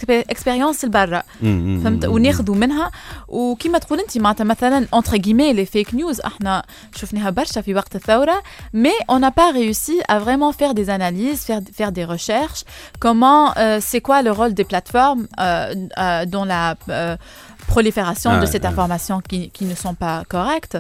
الاكسبيريونس 0.10 0.84
البرا 0.84 1.24
فهمت 1.84 2.06
وناخذوا 2.06 2.56
منها 2.56 2.92
وكما 3.28 3.78
تقول 3.78 4.00
انت 4.00 4.18
معناتها 4.18 4.44
مثلا 4.44 4.88
انتر 4.94 5.18
guillemets 5.18 5.56
les 5.58 5.70
fake 5.78 5.94
news 5.96 6.26
احنا 6.26 6.64
شفناها 6.96 7.30
برشا 7.30 7.62
في 7.62 7.74
وقت 7.76 7.96
الثوره 7.96 8.42
mais 8.76 9.06
on 9.12 9.20
n'a 9.20 9.32
pas 9.32 9.52
réussi 9.54 9.96
à 10.12 10.20
vraiment 10.20 10.52
faire 10.62 10.74
des 10.74 10.90
analyses 10.90 11.42
faire 11.50 11.62
faire 11.80 11.92
des 11.92 12.06
recherches 12.06 12.64
comment 13.06 13.44
euh, 13.58 13.80
c'est 13.90 14.02
quoi 14.02 14.22
le 14.22 14.32
rôle 14.32 14.54
des 14.54 14.64
plateformes 14.72 15.24
euh, 15.40 15.76
euh, 15.98 16.26
dans 16.26 16.46
la 16.46 16.64
euh, 16.90 17.16
prolifération 17.75 18.31
Ah, 18.35 18.41
de 18.45 18.47
cette 18.53 18.65
ah. 18.67 18.71
information 18.73 19.17
qui, 19.29 19.39
qui 19.57 19.65
ne 19.71 19.77
sont 19.85 19.95
pas 20.05 20.17
correctes. 20.35 20.77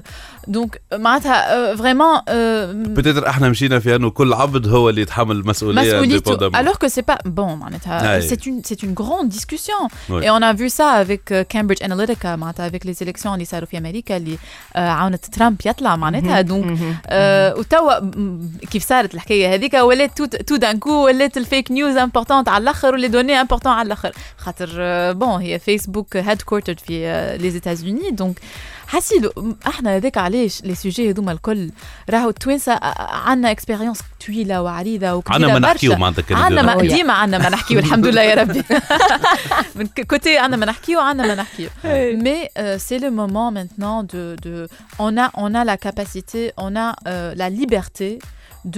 Donc 0.56 0.70
معناتها 0.92 1.36
euh, 1.72 1.76
vraiment 1.76 2.22
euh, 2.28 2.88
peut-être 2.88 3.28
إحنا 3.28 3.48
مشينا 3.48 3.78
في 3.78 3.96
أنه 3.96 4.10
كل 4.10 4.32
عبد 4.32 4.68
هو 4.68 4.88
اللي 4.88 5.00
يتحمل 5.02 5.36
المسؤولية 5.36 5.82
مسؤوليته 5.82 6.34
indépendamment. 6.36 6.56
alors 6.58 6.78
que 6.78 6.88
c'est 6.88 7.06
pas 7.14 7.18
bon 7.28 7.40
معناتها 7.56 8.18
Ah, 8.18 8.22
c'est 8.30 8.46
une 8.46 8.60
c'est 8.68 8.82
une 8.82 8.94
grande 8.94 9.28
discussion. 9.28 9.80
Oui. 10.10 10.24
et 10.24 10.30
on 10.30 10.42
a 10.42 10.52
vu 10.60 10.68
ça 10.78 10.88
avec 11.04 11.24
euh, 11.32 11.44
Cambridge 11.52 11.82
Analytica 11.82 12.26
معناتها 12.36 12.68
avec 12.70 12.84
les 12.84 13.02
élections 13.06 13.26
اللي 13.26 13.44
صاروا 13.44 13.66
في 13.66 13.78
أمريكا 13.78 14.16
اللي 14.16 14.38
آه، 14.76 14.88
عاونت 14.88 15.24
ترامب 15.24 15.56
يطلع 15.66 15.96
معناتها 15.96 16.40
donc 16.40 16.78
آه، 17.06 17.54
وتوا 17.54 18.00
م- 18.00 18.50
كيف 18.70 18.88
صارت 18.88 19.14
الحكاية 19.14 19.54
هذيك 19.54 19.74
ولات 19.74 20.16
tout 20.16 20.24
tout 20.26 20.56
d'un 20.56 20.78
coup 20.78 21.04
ولات 21.04 21.36
ال 21.36 21.43
fake 21.43 21.70
news 21.70 21.96
importantes 21.96 22.48
على 22.48 22.62
الآخر 22.62 22.92
و 22.94 22.98
les 22.98 23.08
données 23.08 23.32
importantes 23.40 23.72
على 23.72 23.86
الآخر 23.86 24.12
خاطر 24.38 24.68
آه، 24.78 25.12
bon 25.12 25.40
هي 25.40 25.58
Facebook 25.58 26.16
headquarter 26.16 26.74
في 26.80 26.92
les 27.40 27.48
États-Unis 27.48 28.10
donc 28.10 28.38
حسيت 28.86 29.32
إحنا 29.66 29.96
هذاك 29.96 30.18
علاش 30.18 30.62
les 30.64 30.74
sujets 30.74 31.10
هذوما 31.10 31.32
الكل 31.32 31.70
راهو 32.10 32.28
التوانسه 32.28 32.78
عندنا 32.82 33.50
expérience 33.50 34.00
طويله 34.26 34.62
وعريضه 34.62 35.14
وكبيره 35.14 35.34
عندنا 35.34 35.52
ما 35.52 35.58
برشا. 35.58 35.72
نحكيو 35.74 35.96
معناتها 35.96 36.22
كان 36.22 36.38
عندنا 36.38 36.62
ما 36.62 36.72
يدير. 36.72 36.96
ديما 36.96 37.12
عندنا 37.12 37.38
ما 37.38 37.48
نحكيو 37.48 37.78
الحمد 37.78 38.06
لله 38.06 38.22
يا 38.22 38.34
ربي 38.34 38.62
من 39.74 39.86
ك- 39.86 40.00
côté 40.06 40.38
عندنا 40.38 40.56
ما 40.56 40.66
نحكيو 40.66 41.00
عندنا 41.00 41.26
ما 41.28 41.34
نحكيو 41.34 41.68
mais 42.24 42.48
euh, 42.58 42.78
c'est 42.78 42.98
le 42.98 43.10
moment 43.10 43.50
maintenant 43.58 44.02
de, 44.12 44.36
de 44.44 44.68
on 44.98 45.12
a 45.24 45.26
on 45.44 45.54
a 45.54 45.64
la 45.64 45.76
capacité 45.76 46.52
on 46.66 46.72
a 46.76 46.88
euh, 47.06 47.34
la 47.42 47.48
liberté 47.50 48.18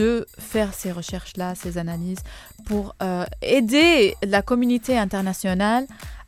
de 0.01 0.11
faire 0.53 0.71
ces 0.81 0.93
recherches 1.01 1.35
là 1.41 1.49
ces 1.63 1.73
analyses 1.85 2.23
pour 2.69 2.85
euh, 3.03 3.25
aider 3.59 3.93
la 4.35 4.41
communauté 4.51 4.93
internationale 5.07 5.85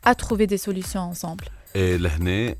à 0.09 0.11
trouver 0.23 0.45
des 0.53 0.61
solutions 0.67 1.05
ensemble. 1.13 1.45
Et 1.75 1.77
لهنا 1.77 2.55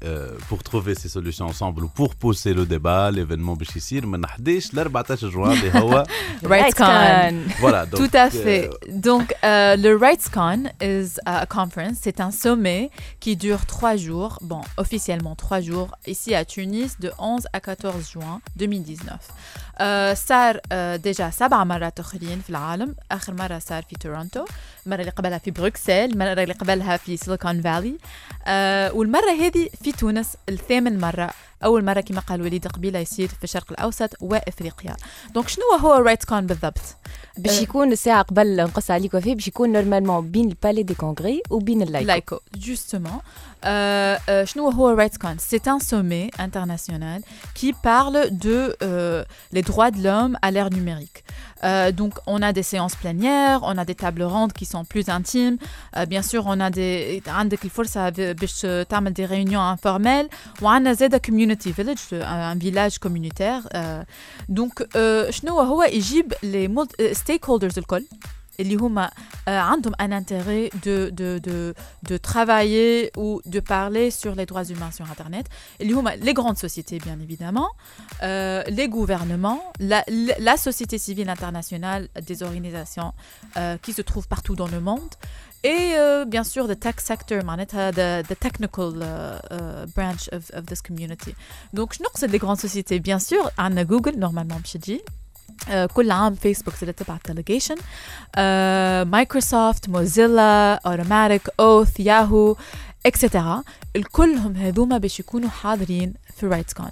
pour 0.50 0.60
trouver 0.60 0.96
ces 0.96 1.10
solutions 1.10 1.46
ensemble 1.46 1.84
و 1.84 1.90
pour 1.90 2.14
pousser 2.22 2.54
le 2.54 2.64
débat 2.64 3.12
l'événement 3.12 3.56
باش 3.56 3.76
يصير 3.76 4.06
من 4.06 4.26
11 4.26 4.74
ل 4.74 4.80
14 4.80 5.30
جوان 5.30 5.52
اللي 5.52 5.80
هو 5.80 6.04
RightsCon. 6.46 7.52
voilà 7.62 7.88
Tout 7.94 8.16
à 8.16 8.30
fait. 8.30 8.70
Donc, 8.90 9.34
euh, 9.44 9.76
le 9.76 9.92
RightsCon 10.06 10.62
is 10.82 11.20
a 11.26 11.46
conference. 11.46 11.98
C'est 12.06 12.20
un 12.20 12.32
sommet 12.32 12.90
qui 13.20 13.36
dure 13.36 13.66
trois 13.66 13.96
jours. 13.96 14.40
Bon, 14.42 14.62
officiellement 14.78 15.36
trois 15.36 15.62
jours, 15.62 15.90
ici 16.08 16.34
à 16.36 16.44
Tunis, 16.46 17.00
de 17.00 17.12
11 17.20 17.48
à 17.54 17.60
14 17.60 18.10
juin 18.12 18.42
2019. 18.56 19.20
آه، 19.78 20.14
صار 20.14 20.60
آه، 20.72 20.96
déjà 20.96 21.30
سبع 21.30 21.64
مرات 21.64 22.00
اخرين 22.00 22.42
في 22.42 22.50
العالم 22.50 22.96
اخر 23.12 23.34
مره 23.34 23.60
صار 23.60 23.84
في 23.84 23.96
تورونتو 23.96 24.46
المره 24.86 25.00
اللي 25.00 25.12
قبلها 25.12 25.38
في 25.38 25.52
بروكسل 25.52 25.92
المره 25.92 26.44
اللي 26.44 26.54
قبلها 26.54 26.98
في 26.98 27.18
Silicon 27.18 27.62
Valley. 27.62 27.98
آه، 28.46 28.94
والمرة 28.94 29.32
هذه 29.42 29.70
في 29.84 29.92
تونس 29.92 30.28
الثامن 30.50 31.00
مرة 31.00 31.30
أول 31.64 31.86
مرة 31.86 32.02
كما 32.02 32.20
قال 32.20 32.42
وليد 32.42 32.68
قبيلة 32.68 33.00
يصير 33.00 33.28
في 33.28 33.44
الشرق 33.44 33.72
الأوسط 33.72 34.10
وإفريقيا. 34.22 34.96
donc 35.34 35.48
شنو 35.48 35.64
هو 35.80 35.94
RightsCon 35.94 36.48
بالضبط؟ 36.48 36.82
باش 37.38 37.62
يكون 37.62 37.92
الساعة 37.92 38.22
قبل 38.22 38.56
نقص 38.58 38.92
عليك 38.92 39.14
وفي 39.14 39.36
باش 39.36 39.48
يكون 39.48 39.72
normalement 39.72 40.32
بين 40.32 40.48
ال 40.50 40.55
palais 40.55 40.84
des 40.84 40.94
congrès 40.96 41.42
وبين 41.50 41.82
ال 41.82 41.91
Laico 41.91 42.36
Laico, 42.36 42.40
justement. 42.60 43.22
Euh, 43.65 44.17
euh, 44.29 44.45
شنو 44.45 44.69
هو 44.71 44.97
RightsCon 44.97 45.37
C'est 45.39 45.67
un 45.67 45.81
sommet 45.81 46.31
international 46.39 47.21
qui 47.55 47.73
parle 47.73 48.19
de 48.31 48.77
euh, 48.83 49.25
les 49.53 49.63
droits 49.63 49.91
de 49.91 50.01
l'homme 50.05 50.39
à 50.43 50.51
l'ère 50.53 50.71
numérique. 50.71 51.25
Euh, 51.65 51.91
donc, 51.91 52.15
on 52.35 52.41
a 52.41 52.53
des 52.53 52.63
séances 52.63 52.95
plénières, 52.95 53.61
on 53.65 53.77
a 53.83 53.85
des 53.85 53.97
tables 53.97 54.23
rondes 54.23 54.53
qui 54.53 54.65
sont 54.65 54.85
plus 54.85 55.09
intimes. 55.09 55.57
Euh, 55.97 56.07
bien 56.07 56.23
sûr, 56.23 56.45
on 56.47 56.61
a 56.61 56.71
des 56.71 57.23
عندك 57.27 57.65
الفرصة 57.65 58.09
باش 58.33 58.67
تعمل 58.89 59.13
des 59.15 59.27
réunions 59.27 59.77
informelles 59.77 60.29
وعندنا 60.63 60.93
زادة 60.93 61.19
community 61.29 61.73
village 61.73 62.13
un 62.13 62.55
village 62.55 62.99
communautaire. 62.99 63.63
Euh, 63.75 64.03
donc, 64.49 64.87
euh, 64.97 65.31
شنو 65.31 65.61
هو 65.61 65.83
يجيب 65.83 66.33
les 66.43 66.69
mul- 66.69 66.95
euh, 67.01 67.15
stakeholders 67.15 67.79
الكل 67.79 68.05
اللي 68.61 68.77
هما 68.77 69.09
euh, 69.09 69.49
عندهم 69.49 69.93
un 70.03 70.13
intérêt 70.13 70.69
de, 70.87 71.11
de, 71.11 71.39
de, 71.49 71.75
de 72.11 72.17
travailler 72.17 73.11
ou 73.17 73.41
de 73.47 73.61
parler 73.61 74.11
sur 74.11 74.35
les 74.35 74.47
droits 74.47 74.65
humains 74.65 74.91
sur 74.91 75.07
Internet. 75.11 75.47
اللي 75.81 75.93
هما 75.93 76.17
les 76.17 76.35
grandes 76.35 76.59
sociétés, 76.59 76.99
bien 76.99 77.19
évidemment, 77.21 77.69
euh, 78.23 78.63
les 78.69 78.89
gouvernements, 78.89 79.61
la, 79.79 80.03
la- 80.09 80.39
la 80.39 80.57
société 80.57 80.99
civile 80.99 81.29
internationale, 81.31 82.09
des 82.31 82.43
organisations 82.43 83.13
euh, 83.57 83.77
qui 83.85 83.93
se 83.93 84.03
trouvent 84.03 84.29
partout 84.29 84.57
dans 84.57 84.71
le 84.77 84.81
monde, 84.81 85.13
et 85.63 85.85
euh, 85.97 86.25
bien 86.25 86.45
sûr 86.45 86.67
the 86.69 86.79
tech 86.81 86.97
sector 87.11 87.45
معناتها 87.45 87.91
the, 87.93 88.27
the 88.31 88.37
technical 88.47 88.91
uh, 88.97 89.05
uh, 89.05 89.87
branch 89.97 90.29
of, 90.37 90.43
of 90.59 90.63
this 90.67 90.81
community 90.89 91.33
donc 91.77 91.93
شنو 91.93 92.07
نقصد 92.09 92.31
les 92.37 92.39
grandes 92.41 92.61
sociétés 92.69 92.99
bien 93.01 93.19
sûr 93.19 93.51
عندنا 93.59 93.83
جوجل 93.83 94.13
normalement 94.27 94.57
باش 94.63 94.73
تجي 94.73 94.95
آه، 94.95 95.03
كل 95.94 96.12
عام 96.12 96.36
فيسبوك 96.36 96.74
زي 96.82 96.92
تبع 96.92 97.16
الديليجيشن 97.16 97.76
مايكروسوفت 99.12 99.90
موزيلا 99.90 100.74
اوتوماتيك 100.86 101.50
اوث 101.60 102.00
ياهو 102.00 102.56
اكسترا 103.06 103.64
الكلهم 103.96 104.56
هذوما 104.56 104.98
باش 104.98 105.20
يكونوا 105.20 105.50
حاضرين 105.50 106.14
في 106.38 106.48
RightsCon 106.48 106.90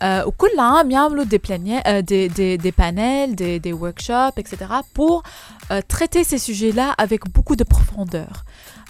آه 0.00 0.26
وكل 0.26 0.58
عام 0.58 0.90
يعملوا 0.90 1.24
des 1.24 1.38
plénières 1.38 2.00
des 2.00 2.28
des 2.28 2.56
des 2.56 2.70
panels 2.78 3.36
des 3.36 3.58
des 3.58 3.72
workshops 3.72 4.32
etc 4.38 4.80
pour 4.98 5.22
euh, 5.22 5.80
traiter 5.94 6.24
ces 6.24 6.38
sujets 6.38 6.72
là 6.72 6.94
avec 7.04 7.20
beaucoup 7.34 7.56
de 7.56 7.64
profondeur. 7.64 8.44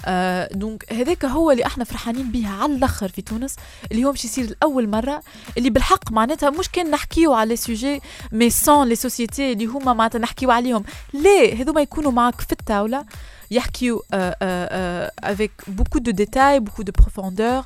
آه 0.05 0.49
donc 0.53 0.93
هذاك 0.93 1.25
هو 1.25 1.51
اللي 1.51 1.67
إحنا 1.67 1.85
فرحانين 1.85 2.31
بيه 2.31 2.49
على 2.49 2.75
الآخر 2.75 3.09
في 3.09 3.23
تونس. 3.23 3.57
اللي 3.93 4.05
هو 4.05 4.11
باش 4.11 4.25
يصير 4.25 4.57
لأول 4.61 4.89
مرة 4.89 5.23
اللي 5.59 5.71
بالحق 5.71 6.13
معناتها 6.13 6.51
مش 6.51 6.69
كان 6.69 6.91
نحكيو 6.91 7.33
على 7.35 7.57
sujets 7.57 8.01
mais 8.33 8.51
sans 8.51 8.89
les 8.89 8.95
sociétés 8.95 9.53
اللي 9.53 9.67
هما 9.67 9.93
معناتها 9.93 10.19
نحكيو 10.19 10.51
عليهم. 10.51 10.85
لا 11.13 11.55
هذوما 11.61 11.81
يكونوا 11.81 12.13
معك 12.13 12.41
في 12.41 12.53
الطاولة. 12.53 13.05
يحكيو 13.51 14.03
avec 14.13 15.53
beaucoup 15.67 15.99
de 15.99 16.11
détails 16.11 16.61
beaucoup 16.61 16.83
de 16.83 16.93
profondeur 16.93 17.65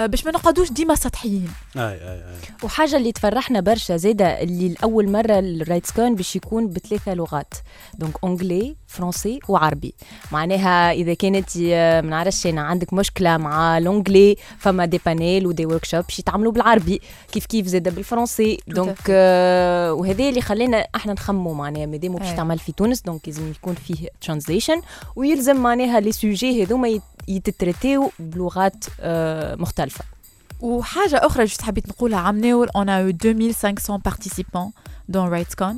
باش 0.00 0.24
ما 0.24 0.30
نقعدوش 0.30 0.72
ديما 0.72 0.94
سطحيين. 0.94 1.48
أي 1.76 1.82
أي 1.82 1.98
أي. 2.14 2.36
وحاجة 2.62 2.96
اللي 2.96 3.12
تفرحنا 3.12 3.60
برشا 3.60 3.96
زادة 3.96 4.42
اللي 4.42 4.66
الأول 4.66 5.08
مرة 5.08 5.38
ال 5.38 5.90
RightsCon 5.90 6.14
باش 6.14 6.36
يكون 6.36 6.68
بثلاثة 6.68 7.14
لغات. 7.14 7.54
donc 7.98 8.14
anglais 8.24 8.76
français 8.86 9.40
وعربي. 9.48 9.94
معناها 10.32 10.92
إذا 10.92 11.14
كانت 11.14 11.48
آه، 11.62 12.00
ما 12.00 12.10
نعرفش 12.10 12.46
أنا 12.46 12.60
عندك 12.60 12.92
مشكلة 12.92 13.36
مع 13.36 13.78
ال 13.78 13.85
anglais 13.85 14.36
فما 14.58 14.84
des 14.84 15.00
panels 15.06 15.46
و 15.46 15.66
des 15.66 15.84
workshops 15.84 16.04
باش 16.04 16.18
يتعملوا 16.18 16.52
بالعربي. 16.52 17.00
كيف 17.32 17.46
كيف 17.46 17.66
زادة 17.66 17.90
بالفرنسي. 17.90 18.58
donc 18.68 18.98
آه 19.10 19.92
وهذا 19.92 20.28
اللي 20.28 20.40
خلينا 20.40 20.86
إحنا 20.96 21.12
نخمموا 21.12 21.54
معناها. 21.54 21.86
مادام 21.86 22.16
باش. 22.16 22.36
تعمل 22.36 22.58
في 22.58 22.72
تونس 22.72 23.00
donc 23.00 23.20
لازم 23.26 23.50
يكون 23.50 23.74
فيه 23.74 24.08
translation 24.20 24.80
ويلزم 25.16 25.56
معناها 25.56 26.00
les 26.00 26.12
sujets 26.12 26.64
هذوما 26.64 27.00
يتتريتيو 27.28 28.10
بلغات 28.18 28.84
آه 29.00 29.54
مختلفة. 29.54 30.04
وحاجة 30.60 31.16
أخرى 31.26 31.44
juste 31.44 31.62
حبيت 31.62 31.88
نقولها 31.88 32.18
عام 32.18 32.40
ناول 32.40 32.68
on 32.68 32.86
a 32.88 33.02
eu 33.10 33.14
2500 33.26 34.00
participants 34.08 34.72
dans 35.08 35.28
RightsCon 35.28 35.76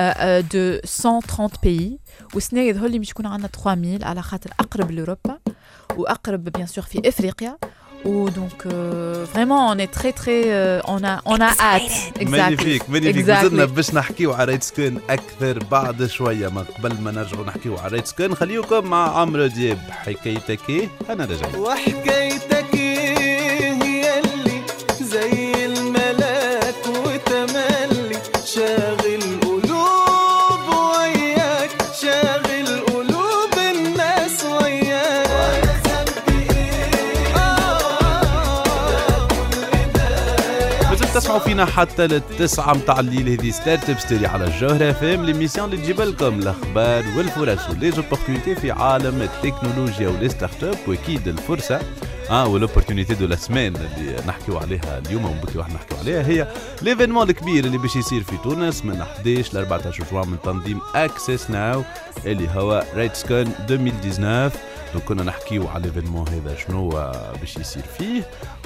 euh, 0.00 0.42
de 0.42 0.80
130 0.84 1.58
pays. 1.62 1.98
والسنة 2.34 2.60
يظهر 2.60 2.86
لي 2.88 2.98
مش 2.98 3.10
يكون 3.10 3.26
عندنا 3.26 3.48
3000 3.48 4.04
على 4.04 4.22
خاطر 4.22 4.50
أقرب 4.60 4.90
لأوروبا 4.90 5.38
وأقرب 5.96 6.44
bien 6.44 6.66
sûr 6.66 6.84
في 6.84 6.98
إفريقيا 8.06 8.22
و 8.22 8.30
donc 8.30 8.62
vraiment 9.34 9.76
on 9.76 9.80
est 9.80 9.90
très 9.92 10.12
très 10.12 10.42
euh, 10.44 10.80
on 10.86 11.02
a 11.04 11.20
on 11.26 11.40
a 11.40 11.50
hâte. 11.60 12.22
Magnifique 12.22 12.82
Exactly. 12.82 13.28
وزدنا 13.30 13.64
باش 13.64 13.94
نحكيو 13.94 14.32
على 14.32 14.52
RightsCon 14.52 15.00
أكثر 15.10 15.58
بعد 15.70 16.06
شوية. 16.06 16.48
ما 16.48 16.64
قبل 16.78 17.00
ما 17.00 17.10
نرجعوا 17.10 17.46
نحكيو 17.46 17.76
على 17.76 17.92
RightsCon 17.96 18.34
خليكم 18.34 18.86
مع 18.86 19.18
عمرو 19.20 19.46
دياب. 19.46 19.78
حكايتك 19.90 20.58
إيه 20.68 20.88
أنا 21.10 21.24
راجعين 21.24 21.54
وحكايتك 21.54 22.66
إيه 22.74 23.72
هي 23.82 24.20
اللي 24.20 24.60
زي 25.00 25.66
الملاك 25.66 26.74
وتملي 26.88 28.18
شاغل 28.44 29.22
تسمعوا 41.38 41.54
فينا 41.56 41.64
حتى 41.64 42.06
للتسعة 42.06 42.72
متاع 42.74 43.00
الليل. 43.00 43.28
هذه 43.28 43.50
Startup 43.50 43.98
Story 43.98 44.26
على 44.26 44.44
الجوهرة 44.44 44.92
FM 44.92 45.24
l'émission 45.24 45.72
اللي 45.72 45.82
تجيب 45.82 46.00
لكم 46.00 46.38
الأخبار 46.38 47.04
والفرص 47.16 47.70
و 47.70 47.75
les 47.75 47.91
opportunités 47.91 48.54
في 48.54 48.70
عالم 48.70 49.22
التكنولوجيا 49.22 50.08
و 50.08 50.28
les 50.28 50.64
startups 50.64 50.76
وأكيد 50.86 51.28
الفرصة. 51.28 51.80
آه 52.30 52.46
وال 52.46 52.57
opportunité 52.57 53.14
de 53.14 53.26
la 53.26 53.36
semaine 53.36 53.76
اللي 53.76 54.16
نحكيو 54.26 54.58
عليها 54.58 54.98
اليوم 55.06 55.24
وبكي 55.24 55.58
واحد 55.58 55.72
نحكيو 55.72 55.98
عليها. 55.98 56.26
هي 56.26 56.48
l'événement 56.82 57.30
الكبير 57.30 57.64
اللي 57.64 57.78
باش 57.78 57.96
يصير 57.96 58.22
في 58.22 58.36
تونس 58.44 58.84
من 58.84 59.00
11 59.00 59.54
ل 59.54 59.56
14 59.56 60.04
جوان 60.12 60.28
من 60.28 60.36
تنظيم 60.44 60.80
Access 60.94 61.50
Now 61.50 61.82
اللي 62.26 62.48
هو 62.54 62.84
RightsCon 62.94 63.52
2019 63.70 64.56
donc 64.94 65.04
كنا 65.04 65.22
نحكيو 65.22 65.68
على 65.68 65.82
l'événement 65.84 66.28
هذا 66.28 66.56
شنو 66.56 66.92
آه، 66.98 67.32
باش 67.40 67.56
يصير 67.56 67.82
فيه. 67.98 68.22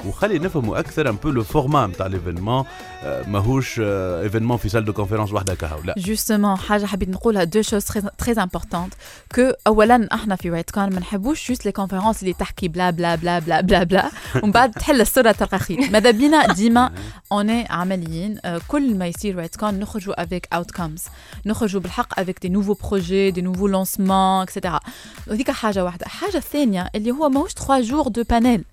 وخلي 0.07 0.39
نفهموا 0.39 0.79
أكثر 0.79 1.09
un 1.09 1.15
peu 1.15 1.29
le 1.29 1.43
format 1.43 1.87
نتاع 1.87 2.07
l'événement 2.07 2.65
آه، 3.03 3.29
ماهوش 3.29 3.79
événement 3.79 4.57
في 4.57 4.69
salle 4.69 4.85
de 4.85 4.93
conférence 4.93 5.33
وحده 5.33 5.55
كهو 5.55 5.81
لا. 5.83 5.93
justement 5.97 6.57
حاجة 6.57 6.85
حبيت 6.85 7.09
نقولها 7.09 7.43
deux 7.43 7.61
choses 7.61 7.85
très 7.85 8.33
importantes 8.43 8.93
que 9.35 9.51
اولا 9.67 10.07
إحنا 10.13 10.35
في 10.35 10.49
RightsCon 10.49 10.83
ما 10.93 10.99
نحبوش 10.99 11.47
جوست 11.49 11.65
لي 11.65 11.71
كونفيرونس 11.71 12.21
اللي 12.21 12.33
تحكي 12.33 12.67
بلا 12.67 12.89
بلا 12.89 13.15
بلا 13.15 13.39
بلا 13.39 13.61
بلا 13.61 13.83
بلا 13.83 14.11
ومن 14.43 14.51
بعد 14.51 14.71
تحل 14.71 15.01
الصورة 15.01 15.31
تلقى 15.31 15.59
خير 15.59 15.89
ماذا 15.91 16.11
بينا؟ 16.11 16.53
ديما 16.53 16.91
اوني 17.31 17.67
عمليين 17.69 18.37
آه، 18.45 18.61
كل 18.67 18.95
ما 18.95 19.07
يصير 19.07 19.35
RightsCon 19.37 19.79
نخرجوا 19.79 20.23
avec 20.23 20.47
outcomes 20.53 21.03
نخرجوا 21.45 21.81
بالحق 21.81 22.19
avec 22.19 22.39
des 22.41 22.49
nouveaux 22.49 22.73
projets 22.73 23.31
des 23.31 23.41
nouveaux 23.41 23.67
lancements 23.67 24.41
etc 24.41 24.79
وهذيك 25.27 25.51
حاجة 25.51 25.83
واحدة. 25.83 26.05
الحاجة 26.05 26.37
الثانية 26.37 26.89
اللي 26.95 27.11
هو 27.11 27.29
ماهوش 27.29 27.53
3 27.53 27.79
jours 27.81 28.07
de 28.07 28.23
panels 28.29 28.63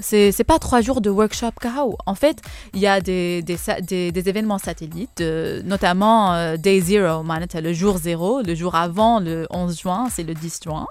c'est 0.00 0.44
pas 0.44 0.58
trois 0.58 0.80
jours 0.80 1.00
de 1.00 1.08
workshop 1.08 1.52
كهو. 1.60 1.96
En 2.06 2.14
fait, 2.14 2.38
il 2.72 2.80
y 2.80 2.86
a 2.86 3.00
des, 3.00 3.44
événements 3.90 4.58
satellites, 4.58 5.20
euh, 5.20 5.62
notamment 5.64 6.34
euh, 6.34 6.56
Day 6.56 6.80
Zero, 6.80 7.22
le 7.22 7.72
jour 7.72 7.98
zéro, 7.98 8.42
le 8.42 8.54
jour 8.54 8.74
avant 8.74 9.20
le 9.20 9.46
11 9.50 9.78
juin, 9.78 10.08
c'est 10.10 10.24
le 10.24 10.34
10 10.34 10.60
juin. 10.64 10.86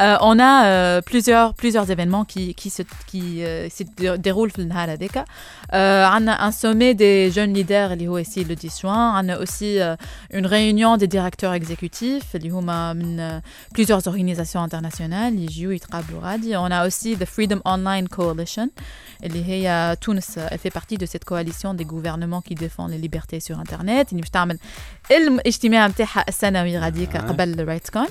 Euh, 0.00 0.16
on 0.20 0.38
a 0.38 1.02
plusieurs, 1.02 1.54
événements 1.90 2.24
qui, 2.24 2.54
se, 2.70 2.82
déroulent 4.16 4.52
dans 4.52 4.62
le 4.62 5.08
on 5.72 6.28
a 6.28 6.44
un 6.44 6.52
sommet 6.52 6.94
des 6.94 7.32
jeunes 7.32 7.52
leaders, 7.52 7.94
ici 8.20 8.44
le 8.44 8.54
10 8.54 8.80
juin. 8.80 9.20
On 9.20 9.28
a 9.28 9.38
aussi 9.38 9.78
une 10.32 10.46
réunion 10.46 10.98
des 10.98 11.08
directeurs 11.08 11.52
exécutifs, 11.52 12.36
plusieurs 13.74 14.06
organisations 14.06 14.60
internationales, 14.60 15.34
On 16.56 16.70
a 16.70 16.86
aussi 16.86 17.16
The 17.16 17.24
Freedom 17.24 17.60
Online 17.64 18.08
Co 18.08 18.27
Coalition 18.27 18.67
اللي 19.23 19.45
هي 19.45 19.97
تونس 20.01 20.39
elle 20.39 20.57
fait 20.57 20.73
partie 20.73 20.97
de 20.97 21.05
cette 21.05 21.25
coalition 21.25 21.73
des 21.73 21.85
gouvernements 21.85 22.41
qui 22.41 22.55
défendent 22.55 22.91
les 22.91 23.07
libertés 23.07 23.39
sur 23.39 23.59
internet 23.59 24.09
اللي 24.11 24.21
باش 24.21 24.29
تعمل 24.29 24.57
الاجتماع 25.11 25.87
نتاعها 25.87 26.25
السنوي 26.27 26.77
غاديك 26.77 27.15
آه. 27.15 27.19
قبل 27.19 27.59
الرايت 27.59 27.89
كون 27.89 28.07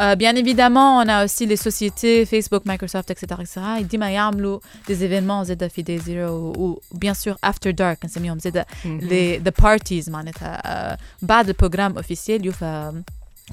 Euh, 0.00 0.14
bien 0.14 0.34
évidemment, 0.36 0.98
on 0.98 1.08
a 1.08 1.24
aussi 1.24 1.44
les 1.44 1.56
sociétés, 1.56 2.24
Facebook, 2.24 2.62
Microsoft, 2.66 3.10
etc. 3.10 3.24
etc. 3.40 3.60
Et 3.80 3.82
ديما 3.82 4.10
يعملوا 4.10 4.60
des 4.88 5.02
événements 5.02 5.42
زاد 5.42 5.66
في 5.66 5.82
Day 5.82 6.02
Zero 6.02 6.30
و, 6.30 6.52
و 6.58 6.80
bien 6.94 7.14
sûr 7.14 7.36
After 7.50 7.72
Dark 7.72 8.04
نسميهم 8.04 8.38
زاد 8.38 8.64
les 8.84 9.48
the 9.48 9.64
parties 9.64 10.08
معناتها 10.08 10.62
آه، 10.66 10.98
بعد 11.22 11.48
البروجرام 11.48 11.96
اوفيسيال 11.96 12.46
يوفى 12.46 13.02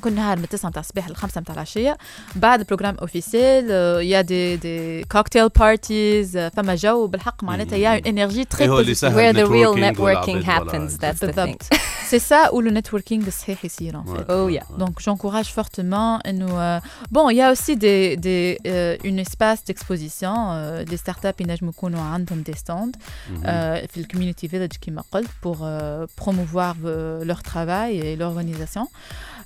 كل 0.02 0.14
نهار 0.14 0.38
من 0.40 0.48
9 0.50 0.70
متاع 0.70 0.80
الصباح 0.82 1.10
ل 1.10 1.16
5 1.16 1.42
متاع 1.42 1.54
العشيه 1.56 1.98
بعد 2.36 2.60
البروجرام 2.60 2.96
اوفيسيال 3.02 3.70
يا 4.06 4.22
دي 4.22 4.56
دي 4.56 5.04
كوكتيل 5.04 5.50
بارتيز 5.50 6.38
فما 6.38 6.76
جو 6.76 7.08
بالحق 7.08 7.44
معناتها 7.44 7.78
يا 7.78 7.90
اون 7.96 8.02
انرجي 8.20 8.46
تري 8.46 8.64
إيه 8.64 8.70
هو 8.70 8.80
اللي 8.80 8.94
Where 8.96 8.98
سهل 8.98 9.36
the 9.36 9.50
real 9.50 9.78
networking 9.78 9.98
networking 9.98 10.30
والعباد 10.30 10.70
happens 10.70 10.74
ولا- 11.04 11.12
that's 11.12 11.16
the 11.18 11.20
thing 11.22 11.26
بالضبط 11.26 11.64
سي 12.10 12.20
سا 12.20 12.48
où 12.50 12.62
le 12.62 12.72
networking 12.82 13.28
الصحيح 13.28 13.66
يصير 13.66 14.02
en 14.02 14.06
fait. 14.06 14.26
Oh 14.30 14.50
yeah. 14.60 14.82
Donc 14.84 15.00
j'encourage 15.00 15.50
fortement 15.60 16.20
et 16.28 16.34
nous 16.34 16.56
euh, 16.58 16.80
bon 17.12 17.30
il 17.30 17.36
y 17.38 17.42
a 17.42 17.52
aussi 17.52 17.76
des 17.76 18.16
des 18.18 18.58
euh, 18.68 18.98
une 19.10 19.20
espace 19.20 19.60
d'exposition 19.68 20.34
euh, 20.52 20.84
les 20.92 20.98
startups 20.98 21.42
ينجموا 21.42 21.72
يكونوا 21.72 22.02
عندهم 22.02 22.44
des 22.50 22.54
stands 22.58 22.98
مهم. 23.32 23.42
euh, 23.44 23.88
في 23.88 23.98
الكوميونيتي 23.98 24.48
فيلج 24.48 24.72
كما 24.82 25.04
قلت 25.12 25.30
pour 25.46 25.56
euh, 25.56 26.24
promouvoir 26.24 26.76
euh, 26.86 27.24
leur 27.26 27.42
travail 27.44 28.00
et 28.00 28.16
l'organisation 28.16 28.82
euh, 28.86 29.39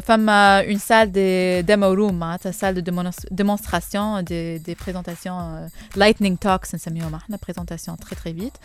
فما 0.00 0.62
une 0.66 0.78
salle 0.78 1.10
des 1.12 1.62
demo 1.62 1.94
room 1.94 2.12
معناتها 2.12 2.52
salle 2.52 2.74
de 2.74 2.80
démonos- 2.80 3.26
démonstration 3.30 4.22
des, 4.22 4.58
des 4.58 4.74
présentations 4.74 5.38
euh, 5.38 5.68
lightning 5.96 6.36
talks 6.36 6.74
نسميهم 6.74 7.14
إحنا 7.14 7.36
présentation 7.36 7.96
très 7.96 8.14
très 8.16 8.32
vite 8.32 8.58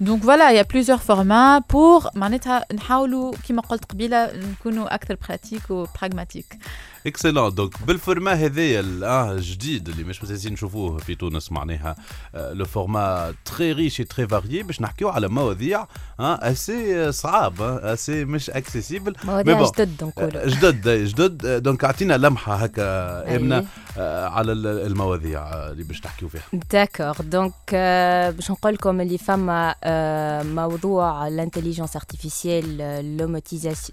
donc 0.00 0.20
voilà 0.22 0.52
il 0.52 0.56
y 0.56 0.58
a 0.58 0.64
plusieurs 0.64 1.02
formats 1.02 1.60
pour 1.68 2.10
معناتها 2.14 2.64
نحاولوا 2.74 3.32
كما 3.48 3.62
قلت 3.62 3.84
قبيله 3.84 4.30
نكونوا 4.36 4.94
أكثر 4.94 5.16
pratiques 5.28 5.70
و 5.70 5.77
pragmatiques 5.77 6.58
Excellent 7.06 7.54
donc 7.54 7.82
بال 7.82 7.95
format 7.95 8.32
هذايا 8.32 8.80
ال- 8.80 9.04
آه 9.04 9.32
الجديد 9.32 9.88
اللي 9.88 10.04
مش 10.04 10.22
مستانسين 10.24 10.52
نشوفوه 10.52 10.98
في 10.98 11.14
تونس 11.14 11.52
معناها 11.52 11.96
آه، 12.34 12.52
le 12.52 12.64
format 12.64 13.34
très 13.44 13.72
riche 13.72 13.96
très 13.96 14.28
varié 14.28 14.62
باش 14.62 14.80
نحكيو 14.80 15.08
على 15.08 15.28
مواضيع 15.28 15.86
آه 16.20 16.34
assez 16.50 17.12
صعاب 17.12 17.62
آه، 17.62 17.92
assez 17.92 18.24
مش 18.24 18.50
accessibles 18.50 19.14
مواضيع 19.24 19.62
جدد 19.78 20.04
نقولوا 20.04 20.46
جدد 20.46 20.88
جدد 20.88 21.46
آه، 21.46 21.58
donc 21.58 21.84
اعطينا 21.84 22.14
لمحه 22.16 22.54
هكا 22.54 23.36
امنه 23.36 23.58
أي. 23.58 23.64
آه، 23.98 24.28
على 24.28 24.52
ال- 24.52 24.66
المواضيع 24.86 25.40
آه، 25.52 25.70
اللي 25.72 25.84
باش 25.84 26.00
تحكيو 26.00 26.28
فيها 26.28 26.42
d'accord 26.70 27.22
donc 27.22 27.52
آه، 27.74 28.30
باش 28.30 28.50
نقول 28.50 28.74
لكم 28.74 29.00
اللي 29.00 29.18
فما 29.18 29.74
آه، 29.84 30.42
موضوع 30.42 31.28
ال 31.28 31.33
intelligence 31.33 31.96
artificielle 31.96 32.80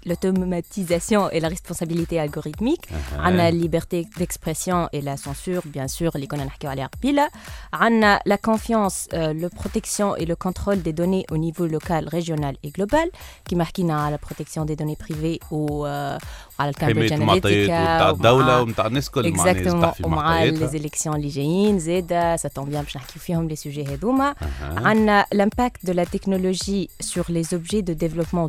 l'automatisation 0.06 1.30
et 1.30 1.40
la 1.40 1.48
responsabilité 1.48 2.18
algorithmique. 2.20 2.86
عندنا 3.18 3.50
liberté 3.50 4.06
d'expression 4.18 4.88
et 4.92 5.00
la 5.00 5.16
censure 5.16 5.62
bien 5.66 5.88
sûr 5.88 6.14
اللي 6.14 6.26
كنا 6.26 6.44
نحكيو 6.44 6.70
عليها 6.70 6.86
قبيله 6.86 7.28
عندنا 7.72 8.20
la 8.28 8.36
confiance 8.50 9.08
euh, 9.12 9.32
la 9.42 9.48
protection 9.48 10.16
et 10.16 10.26
le 10.26 10.36
contrôle 10.36 10.82
des 10.82 10.92
données 10.92 11.24
au 11.32 11.36
niveau 11.36 11.66
local 11.66 12.08
régional 12.08 12.56
et 12.66 12.70
global 12.70 13.10
كيما 13.44 13.64
حكينا 13.64 14.04
على 14.04 14.18
protection 14.18 14.64
des 14.64 14.76
données 14.76 15.06
privées 15.06 15.52
و 15.52 15.86
آه، 15.86 16.18
وعلى 16.58 16.70
الكامبريدج 16.70 17.12
حمايه 17.12 17.22
المعطيات 17.22 17.68
وتاع 17.68 18.10
الدولة 18.10 18.60
ومتاع 18.60 18.86
الناس 18.86 19.06
الكل 19.06 19.30
معناها 19.30 19.50
exactement 19.50 19.78
يصبح 19.78 19.94
في 19.94 20.06
ومع 20.06 20.16
معطياتها 20.16 20.58
les 20.58 20.66
élections 20.68 21.16
اللي 21.16 21.28
جايين 21.28 21.78
زاده 21.78 22.36
ça 22.36 22.48
tombe 22.48 22.64
bien 22.64 22.82
باش 22.82 22.96
نحكيو 22.96 23.22
فيهم 23.22 23.48
les 23.48 23.56
sujets 23.56 23.84
هذوما 23.84 24.34
أها. 24.42 24.88
عندنا 24.88 25.26
l'impact 25.34 25.88
de 25.88 25.92
la 25.92 26.06
technologie 26.06 26.88
sur 27.00 27.24
les 27.28 27.54
objectifs 27.54 27.82
de 27.82 27.94
développement 27.94 28.48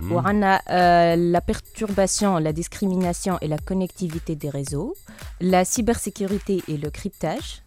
Mhm. 0.00 0.12
On 0.12 0.42
a 0.42 0.60
euh, 0.70 1.16
la 1.16 1.40
perturbation, 1.40 2.38
la 2.38 2.52
discrimination 2.52 3.38
et 3.40 3.48
la 3.48 3.58
connectivité 3.58 4.36
des 4.36 4.50
réseaux, 4.50 4.94
la 5.40 5.64
cybersécurité 5.64 6.62
et 6.68 6.76
le 6.76 6.90
cryptage, 6.90 7.62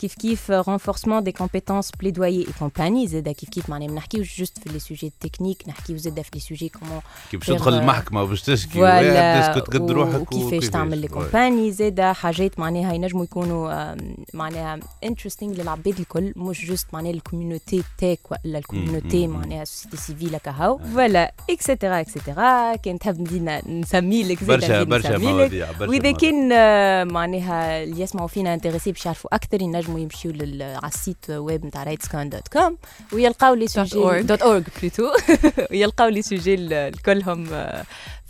كيف 0.00 0.14
كيف 0.14 0.52
renforcement 0.52 1.20
des 1.28 1.32
compétences 1.42 1.90
plaidoyer 2.02 2.46
et 2.48 2.52
campagnes 2.64 3.06
زادا 3.06 3.32
كيف 3.32 3.48
كيف 3.48 3.68
معناها 3.70 3.88
ما 3.88 3.94
نحكيوش 3.94 4.40
juste 4.40 4.58
في 4.58 4.68
les 4.72 4.78
sujets 4.78 5.12
techniques 5.20 5.62
نحكيو 5.68 5.96
زادا 5.96 6.22
في 6.22 6.30
les 6.34 6.40
sujets 6.40 6.68
comment 6.68 7.00
كي 7.30 7.36
باش 7.36 7.46
faire, 7.50 7.54
تدخل 7.54 7.70
euh, 7.70 7.74
المحكمه 7.74 8.22
وباش 8.22 8.42
تشكي 8.42 8.72
voilà 8.72 9.38
واحد 9.38 9.52
تسكت 9.54 9.68
قد 9.74 9.90
و- 9.90 9.92
روحك 9.94 10.20
وكيفاش 10.32 10.68
تعمل 10.70 10.98
les 10.98 11.08
campagnes 11.08 11.72
زادا 11.72 12.12
حاجات 12.12 12.58
معناها 12.58 12.92
ينجموا 12.94 13.24
يكونوا 13.24 13.92
آم، 13.92 14.14
معناها 14.34 14.80
interesting 15.04 15.54
للعباد 15.54 15.98
الكل 16.00 16.32
مش 16.36 16.64
juste 16.70 16.86
معناها 16.92 17.10
ال 17.12 17.19
community 17.19 17.82
tech 17.98 18.18
ولا 18.30 18.58
ال 18.58 18.65
community 18.65 19.26
مم. 19.26 19.32
معناها 19.36 19.64
société 19.64 19.96
civile 19.96 20.36
كهو 20.38 20.78
voilà 20.78 21.34
et 21.50 21.62
cetera 21.62 22.00
et 22.00 22.19
cetera 22.19 22.76
كان 22.76 22.98
تحب 22.98 23.20
نزيد 23.20 23.42
نسمي 23.68 24.22
لك 24.22 24.44
زادا 24.44 24.54
برشا 24.56 24.74
نزيد 24.76 24.88
برشا 24.88 25.08
نسمي 25.08 25.26
لك. 25.26 25.32
مواضيع 25.32 25.70
برشا 25.72 25.90
واذا 25.90 26.02
مواضيع. 26.10 26.12
كان 26.30 26.52
آه، 26.52 27.04
معناها 27.04 27.82
اللي 27.82 28.00
يسمعوا 28.02 28.28
فينا 28.28 28.54
intéressés 28.54 28.92
باش 28.92 29.06
يعرفوا 29.06 29.34
أكثر 29.34 29.62
ينجموا 29.62 29.89
يمشيوا 29.98 30.32
لل- 30.32 30.62
على 30.62 30.92
ال 30.94 31.01
site 31.01 31.30
web 31.30 31.66
نتاع 31.66 31.82
RightsCon 31.84 32.28
dot 32.28 32.48
com 32.48 32.76
ويلقاو 33.12 33.54
les 33.54 33.68
sujets. 33.68 33.98
dot 34.22 34.42
org 34.42 34.62
plutôt 34.82 35.10
ويلقاو 35.70 36.08
les 36.08 36.22
sujets 36.22 36.54
ال- 36.54 36.92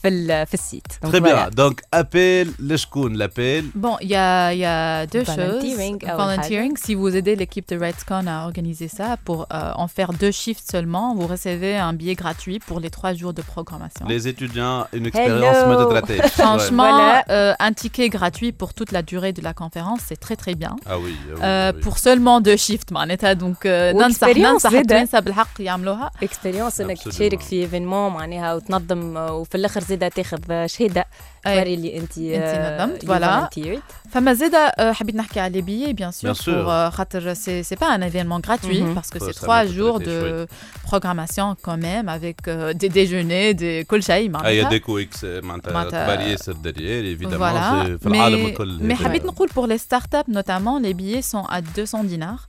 الكلهم 0.05 0.31
آه، 0.31 0.43
في 0.43 0.43
ال- 0.43 0.47
في 0.47 0.53
السيت 0.53 0.87
Donc 1.05 1.09
Très 1.09 1.19
voilà. 1.19 1.49
bien. 1.49 1.55
Donc, 1.63 1.75
appel, 1.95 2.47
لشكون 2.59 3.17
l'appel 3.17 3.63
Bon, 3.85 3.95
il 4.01 4.09
y 4.09 4.15
a, 4.15 4.53
il 4.53 4.59
y 4.59 4.65
a 4.65 5.05
deux 5.07 5.23
Volunteering, 5.23 5.97
choses. 6.01 6.09
ah, 6.11 6.15
Volunteering, 6.23 6.73
si 6.85 6.91
vous 6.99 7.11
aidez 7.19 7.35
l'équipe 7.41 7.67
de 7.71 7.75
RedScon 7.85 8.25
à 8.27 8.45
organiser 8.47 8.87
ça, 8.97 9.07
pour 9.27 9.39
euh, 9.51 9.83
en 9.83 9.87
faire 9.87 10.11
deux 10.23 10.31
shifts 10.43 10.67
seulement, 10.75 11.07
vous 11.17 11.27
recevez 11.35 11.75
un 11.89 11.93
billet 11.99 12.15
gratuit 12.23 12.59
pour 12.67 12.77
les 12.83 12.91
trois 12.97 13.13
jours 13.19 13.33
de 13.39 13.43
programmation. 13.53 14.05
Les 14.13 14.23
étudiants, 14.33 14.79
une 14.97 15.05
expérience 15.11 15.57
Hello. 15.57 15.67
ما 15.69 15.75
تترتبش. 15.85 16.31
Franchement, 16.41 16.91
Voilà. 16.95 17.23
euh, 17.29 17.67
un 17.67 17.73
ticket 17.81 18.09
gratuit 18.17 18.51
pour 18.61 18.69
toute 18.77 18.91
la 18.97 19.01
durée 19.11 19.33
de 19.37 19.41
la 19.49 19.53
conférence, 19.61 20.01
c'est 20.09 20.19
très 20.25 20.37
très 20.43 20.55
bien. 20.61 20.73
Ah 20.85 20.97
oui, 21.03 21.13
ah 21.15 21.33
oui, 21.33 21.39
Euh, 21.43 21.71
ah 21.71 21.71
oui. 21.75 21.81
pour 21.85 21.95
seulement 22.07 22.37
deux 22.47 22.57
shifts 22.67 22.91
معناتها 22.91 23.33
donc 23.33 23.59
euh, 23.65 23.95
ننصح 23.95 24.27
Experience 24.27 24.37
ننصح 24.37 24.69
زادة. 24.71 24.81
التوانسه 24.81 25.19
بالحق 25.19 25.49
يعملوها 25.59 26.11
اكسبيريونس 26.23 26.81
انك 26.81 26.97
Absolument. 26.97 27.03
تشارك 27.09 27.41
في 27.41 27.55
ايفينمون 27.61 28.11
معناها 28.13 28.53
وتنظم 28.55 29.17
آه، 29.17 29.33
وفي 29.33 29.55
الاخر 29.55 29.81
زاده 29.90 30.08
تاخذ 30.08 30.66
شهاده 30.66 31.04
أي. 31.46 31.56
توري 31.58 31.74
اللي 31.74 31.98
انت 31.98 32.18
أنت 32.18 32.80
نظمت، 32.80 33.04
voilà. 33.04 33.78
فما 34.10 34.34
زاده 34.34 34.58
آه، 34.58 34.92
حبيت 34.92 35.14
نحكي 35.14 35.40
على 35.40 35.60
les 35.62 35.64
billets 35.64 35.94
bien 36.00 36.10
sûr 36.12 36.28
Bien 36.30 36.34
sûr. 36.34 36.44
pour 36.44 36.68
euh, 36.70 36.90
خاطر 36.90 37.34
c'est 37.34 37.62
c'est 37.68 37.78
pas 37.78 37.90
un 37.96 38.00
événement 38.10 38.40
gratuit 38.46 38.82
Mhm. 38.82 38.94
parce 38.94 39.10
que 39.10 39.18
Faut 39.18 39.26
c'est 39.26 39.32
ça 39.38 39.40
trois 39.46 39.62
mettre 39.62 39.74
jours 39.76 39.96
traité, 39.96 40.10
de 40.10 40.46
programmation 40.88 41.56
quand 41.66 41.78
même 41.88 42.06
avec 42.08 42.38
euh, 42.48 42.72
des 42.82 42.88
déjeuners 42.88 43.54
des 43.54 43.84
كل 43.86 44.02
شيء 44.02 44.32
Ah, 44.34 44.52
il 44.52 44.56
y 44.56 44.60
a 44.60 44.64
معناتها 44.64 44.70
des 44.70 44.80
coex 44.82 45.24
معناتها 45.44 45.72
معناتها- 45.72 46.04
كبار 46.06 46.20
ياسر 46.20 46.52
derrière, 46.54 47.04
évidemment. 47.18 47.38
Voilà. 47.38 47.84
c'est 47.84 48.00
في 48.02 48.06
العالم 48.06 48.44
Mais, 48.46 48.48
الكل. 48.48 48.78
mais 48.80 48.92
هذا. 48.92 49.04
حبيت 49.08 49.24
نقول 49.24 49.48
pour 49.48 49.66
les 49.66 49.78
startups 49.78 50.28
notamment 50.32 50.78
les 50.86 50.94
billets 50.94 51.22
sont 51.32 51.44
à 51.46 51.60
200 51.60 52.04
dinars 52.04 52.48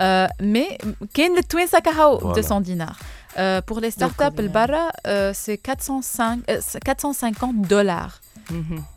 euh, 0.00 0.26
mais 0.42 0.78
كاين 1.14 1.36
للتوانسه 1.36 1.78
كهو 1.78 2.18
Voilà. 2.18 2.36
200 2.38 2.60
dinars 2.60 2.98
Euh, 3.38 3.60
pour 3.62 3.78
les 3.80 3.90
startups 3.92 4.38
euh, 4.38 4.42
البرا 4.42 4.90
euh, 5.06 5.32
c'est 5.34 5.56
405 5.56 6.40
euh, 6.50 6.58
c'est 6.60 6.80
450 6.82 7.62
dollars. 7.68 8.20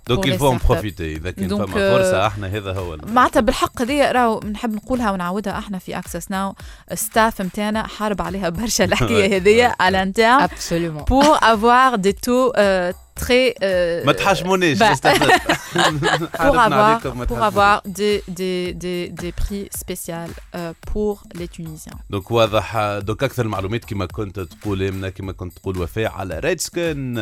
Faut 0.07 0.47
en 0.47 0.57
startups. 0.57 0.65
profiter. 0.65 1.01
إذا 1.17 1.31
كان 1.31 1.49
Donc, 1.49 1.61
فما 1.61 1.73
euh, 1.73 1.97
فرصة 1.97 2.27
إحنا 2.27 2.47
هذا 2.47 2.73
هو 2.73 2.97
معناتها 3.07 3.39
بالحق 3.39 3.81
هذه 3.81 4.11
راهو 4.11 4.39
نحب 4.39 4.73
نقولها 4.75 5.11
ونعاودها 5.11 5.57
إحنا 5.59 5.79
في 5.79 5.97
اكسس 5.97 6.31
ناو 6.31 6.55
ال 6.91 6.99
staff 6.99 7.41
نتاعنا 7.41 7.87
حارب 7.87 8.21
عليها 8.21 8.49
برشا 8.49 8.83
الحكاية 8.93 9.35
هذه 9.37 9.75
على 9.79 10.05
نتاع 10.05 10.43
absolument 10.43 11.03
avoir 11.41 11.97
des 11.97 12.13
taux 12.13 12.51
euh, 12.57 12.93
très 13.19 13.53
euh, 13.53 14.05
ما 14.05 14.11
تحشمونيش 14.11 14.79
bah, 14.79 14.83
استفدت. 14.83 15.31
pour 15.41 16.37
حاربنا 16.37 16.67
avoir 16.69 17.03
عليكم، 17.03 17.17
ما 17.19 17.25
pour 17.25 17.29
تحشمونيش. 17.29 17.53
avoir 17.53 17.81
des 17.87 18.21
des 18.29 18.73
des 18.83 19.21
des 19.23 19.31
prix 19.43 19.69
spéciaux 19.81 20.29
euh, 20.55 20.73
pour 20.91 21.23
les 21.39 21.47
Tunisiens. 21.47 21.97
donc 22.09 22.31
واضح 22.31 22.77
donc 22.97 23.23
أكثر 23.23 23.45
المعلومات 23.45 23.85
كما 23.85 24.05
كنت 24.05 24.39
تقول 24.39 24.83
امنا 24.83 25.09
كما 25.09 25.31
كنت 25.31 25.53
تقول 25.57 25.77
وفاء 25.77 26.11
على 26.11 26.39
ريدسكن 26.39 27.13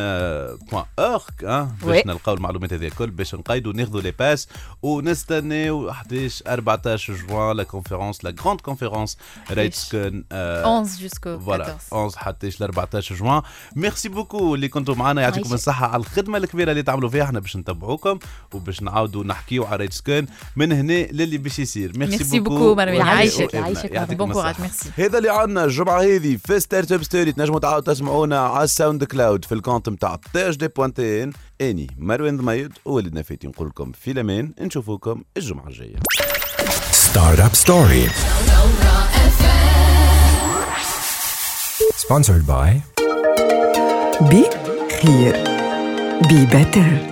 point 0.70 0.84
org 0.98 1.44
باش 1.44 2.00
Oui. 2.02 2.06
نلقاو 2.06 2.34
المعلومات 2.34 2.72
هذه 2.72 2.86
الكل 2.86 3.10
باش 3.10 3.34
نقيدوا 3.34 3.72
ناخذوا 3.72 4.00
les 4.00 4.10
pass 4.10 4.48
ونستناو 4.82 5.90
11 5.90 6.42
14 6.48 7.14
جوان 7.14 7.56
la 7.56 7.62
conférence 7.62 8.24
la 8.24 8.30
grande 8.30 8.60
conférence 8.60 9.16
ريدسكن 9.50 10.24
11 10.32 11.08
jusqu'au 11.08 11.44
voilà 11.44 11.64
14. 11.64 11.92
11 11.92 12.18
حتى 12.18 12.50
14 12.62 13.14
جوان 13.14 13.42
merci 13.76 14.08
beaucoup 14.08 14.54
اللي 14.54 14.68
كنتم 14.68 14.98
معنا 14.98 15.22
يعطيكم 15.22 15.48
عايشة. 15.50 15.54
الصحه 15.82 15.94
على 15.94 16.00
الخدمة 16.00 16.38
الكبيرة 16.38 16.70
اللي 16.70 16.82
تعملوا 16.82 17.08
فيها 17.08 17.24
إحنا 17.24 17.40
باش 17.40 17.56
نتبعوكم 17.56 18.18
وباش 18.54 18.82
نعاودوا 18.82 19.24
نحكيو 19.24 19.64
على 19.64 19.76
ريدسكن 19.76 20.26
من 20.56 20.72
هنا 20.72 20.92
للي 20.92 21.38
باش 21.38 21.58
يصير 21.58 21.92
merci 21.98 22.40
beaucoup. 22.40 22.76
وإحنا- 22.76 22.78
يعيشك،. 22.88 23.54
يعيشك. 23.54 23.96
الصحة. 24.20 24.52
courage, 24.52 24.56
merci. 24.56 24.86
هذا 25.00 25.18
اللي 25.18 25.30
عندنا 25.30 25.64
الجمعه 25.64 26.02
هذه 26.02 26.36
في 26.46 26.60
Startup 26.60 27.02
Story 27.02 27.32
تنجموا 27.32 27.58
تعاودوا 27.60 27.94
تسمعونا 27.94 28.38
على 28.40 28.64
ال 28.64 29.04
SoundCloud 29.04 29.44
في 29.44 29.52
ال 29.54 29.59
compte 29.59 29.88
نتاع 29.88 30.18
تاج 30.32 30.56
دي 30.56 30.68
point 30.68 31.14
tn 31.14 31.32
أني 31.60 31.86
مروان 31.98 32.36
ضميد 32.36 32.72
وولد 32.84 33.14
نفيتي 33.14 33.46
نقول 33.46 33.68
لكم 33.68 33.92
في 33.92 34.10
الأمان 34.10 34.52
نشوفوكم 34.60 35.22
الجمعة 35.36 35.66
الجاية 35.68 35.96
Startup 37.12 37.54
Story. 37.64 38.04
Sponsored 42.04 42.44
by 42.46 42.70
بي 44.30 44.44
خير 45.02 45.51
be 46.20 46.46
better 46.46 47.11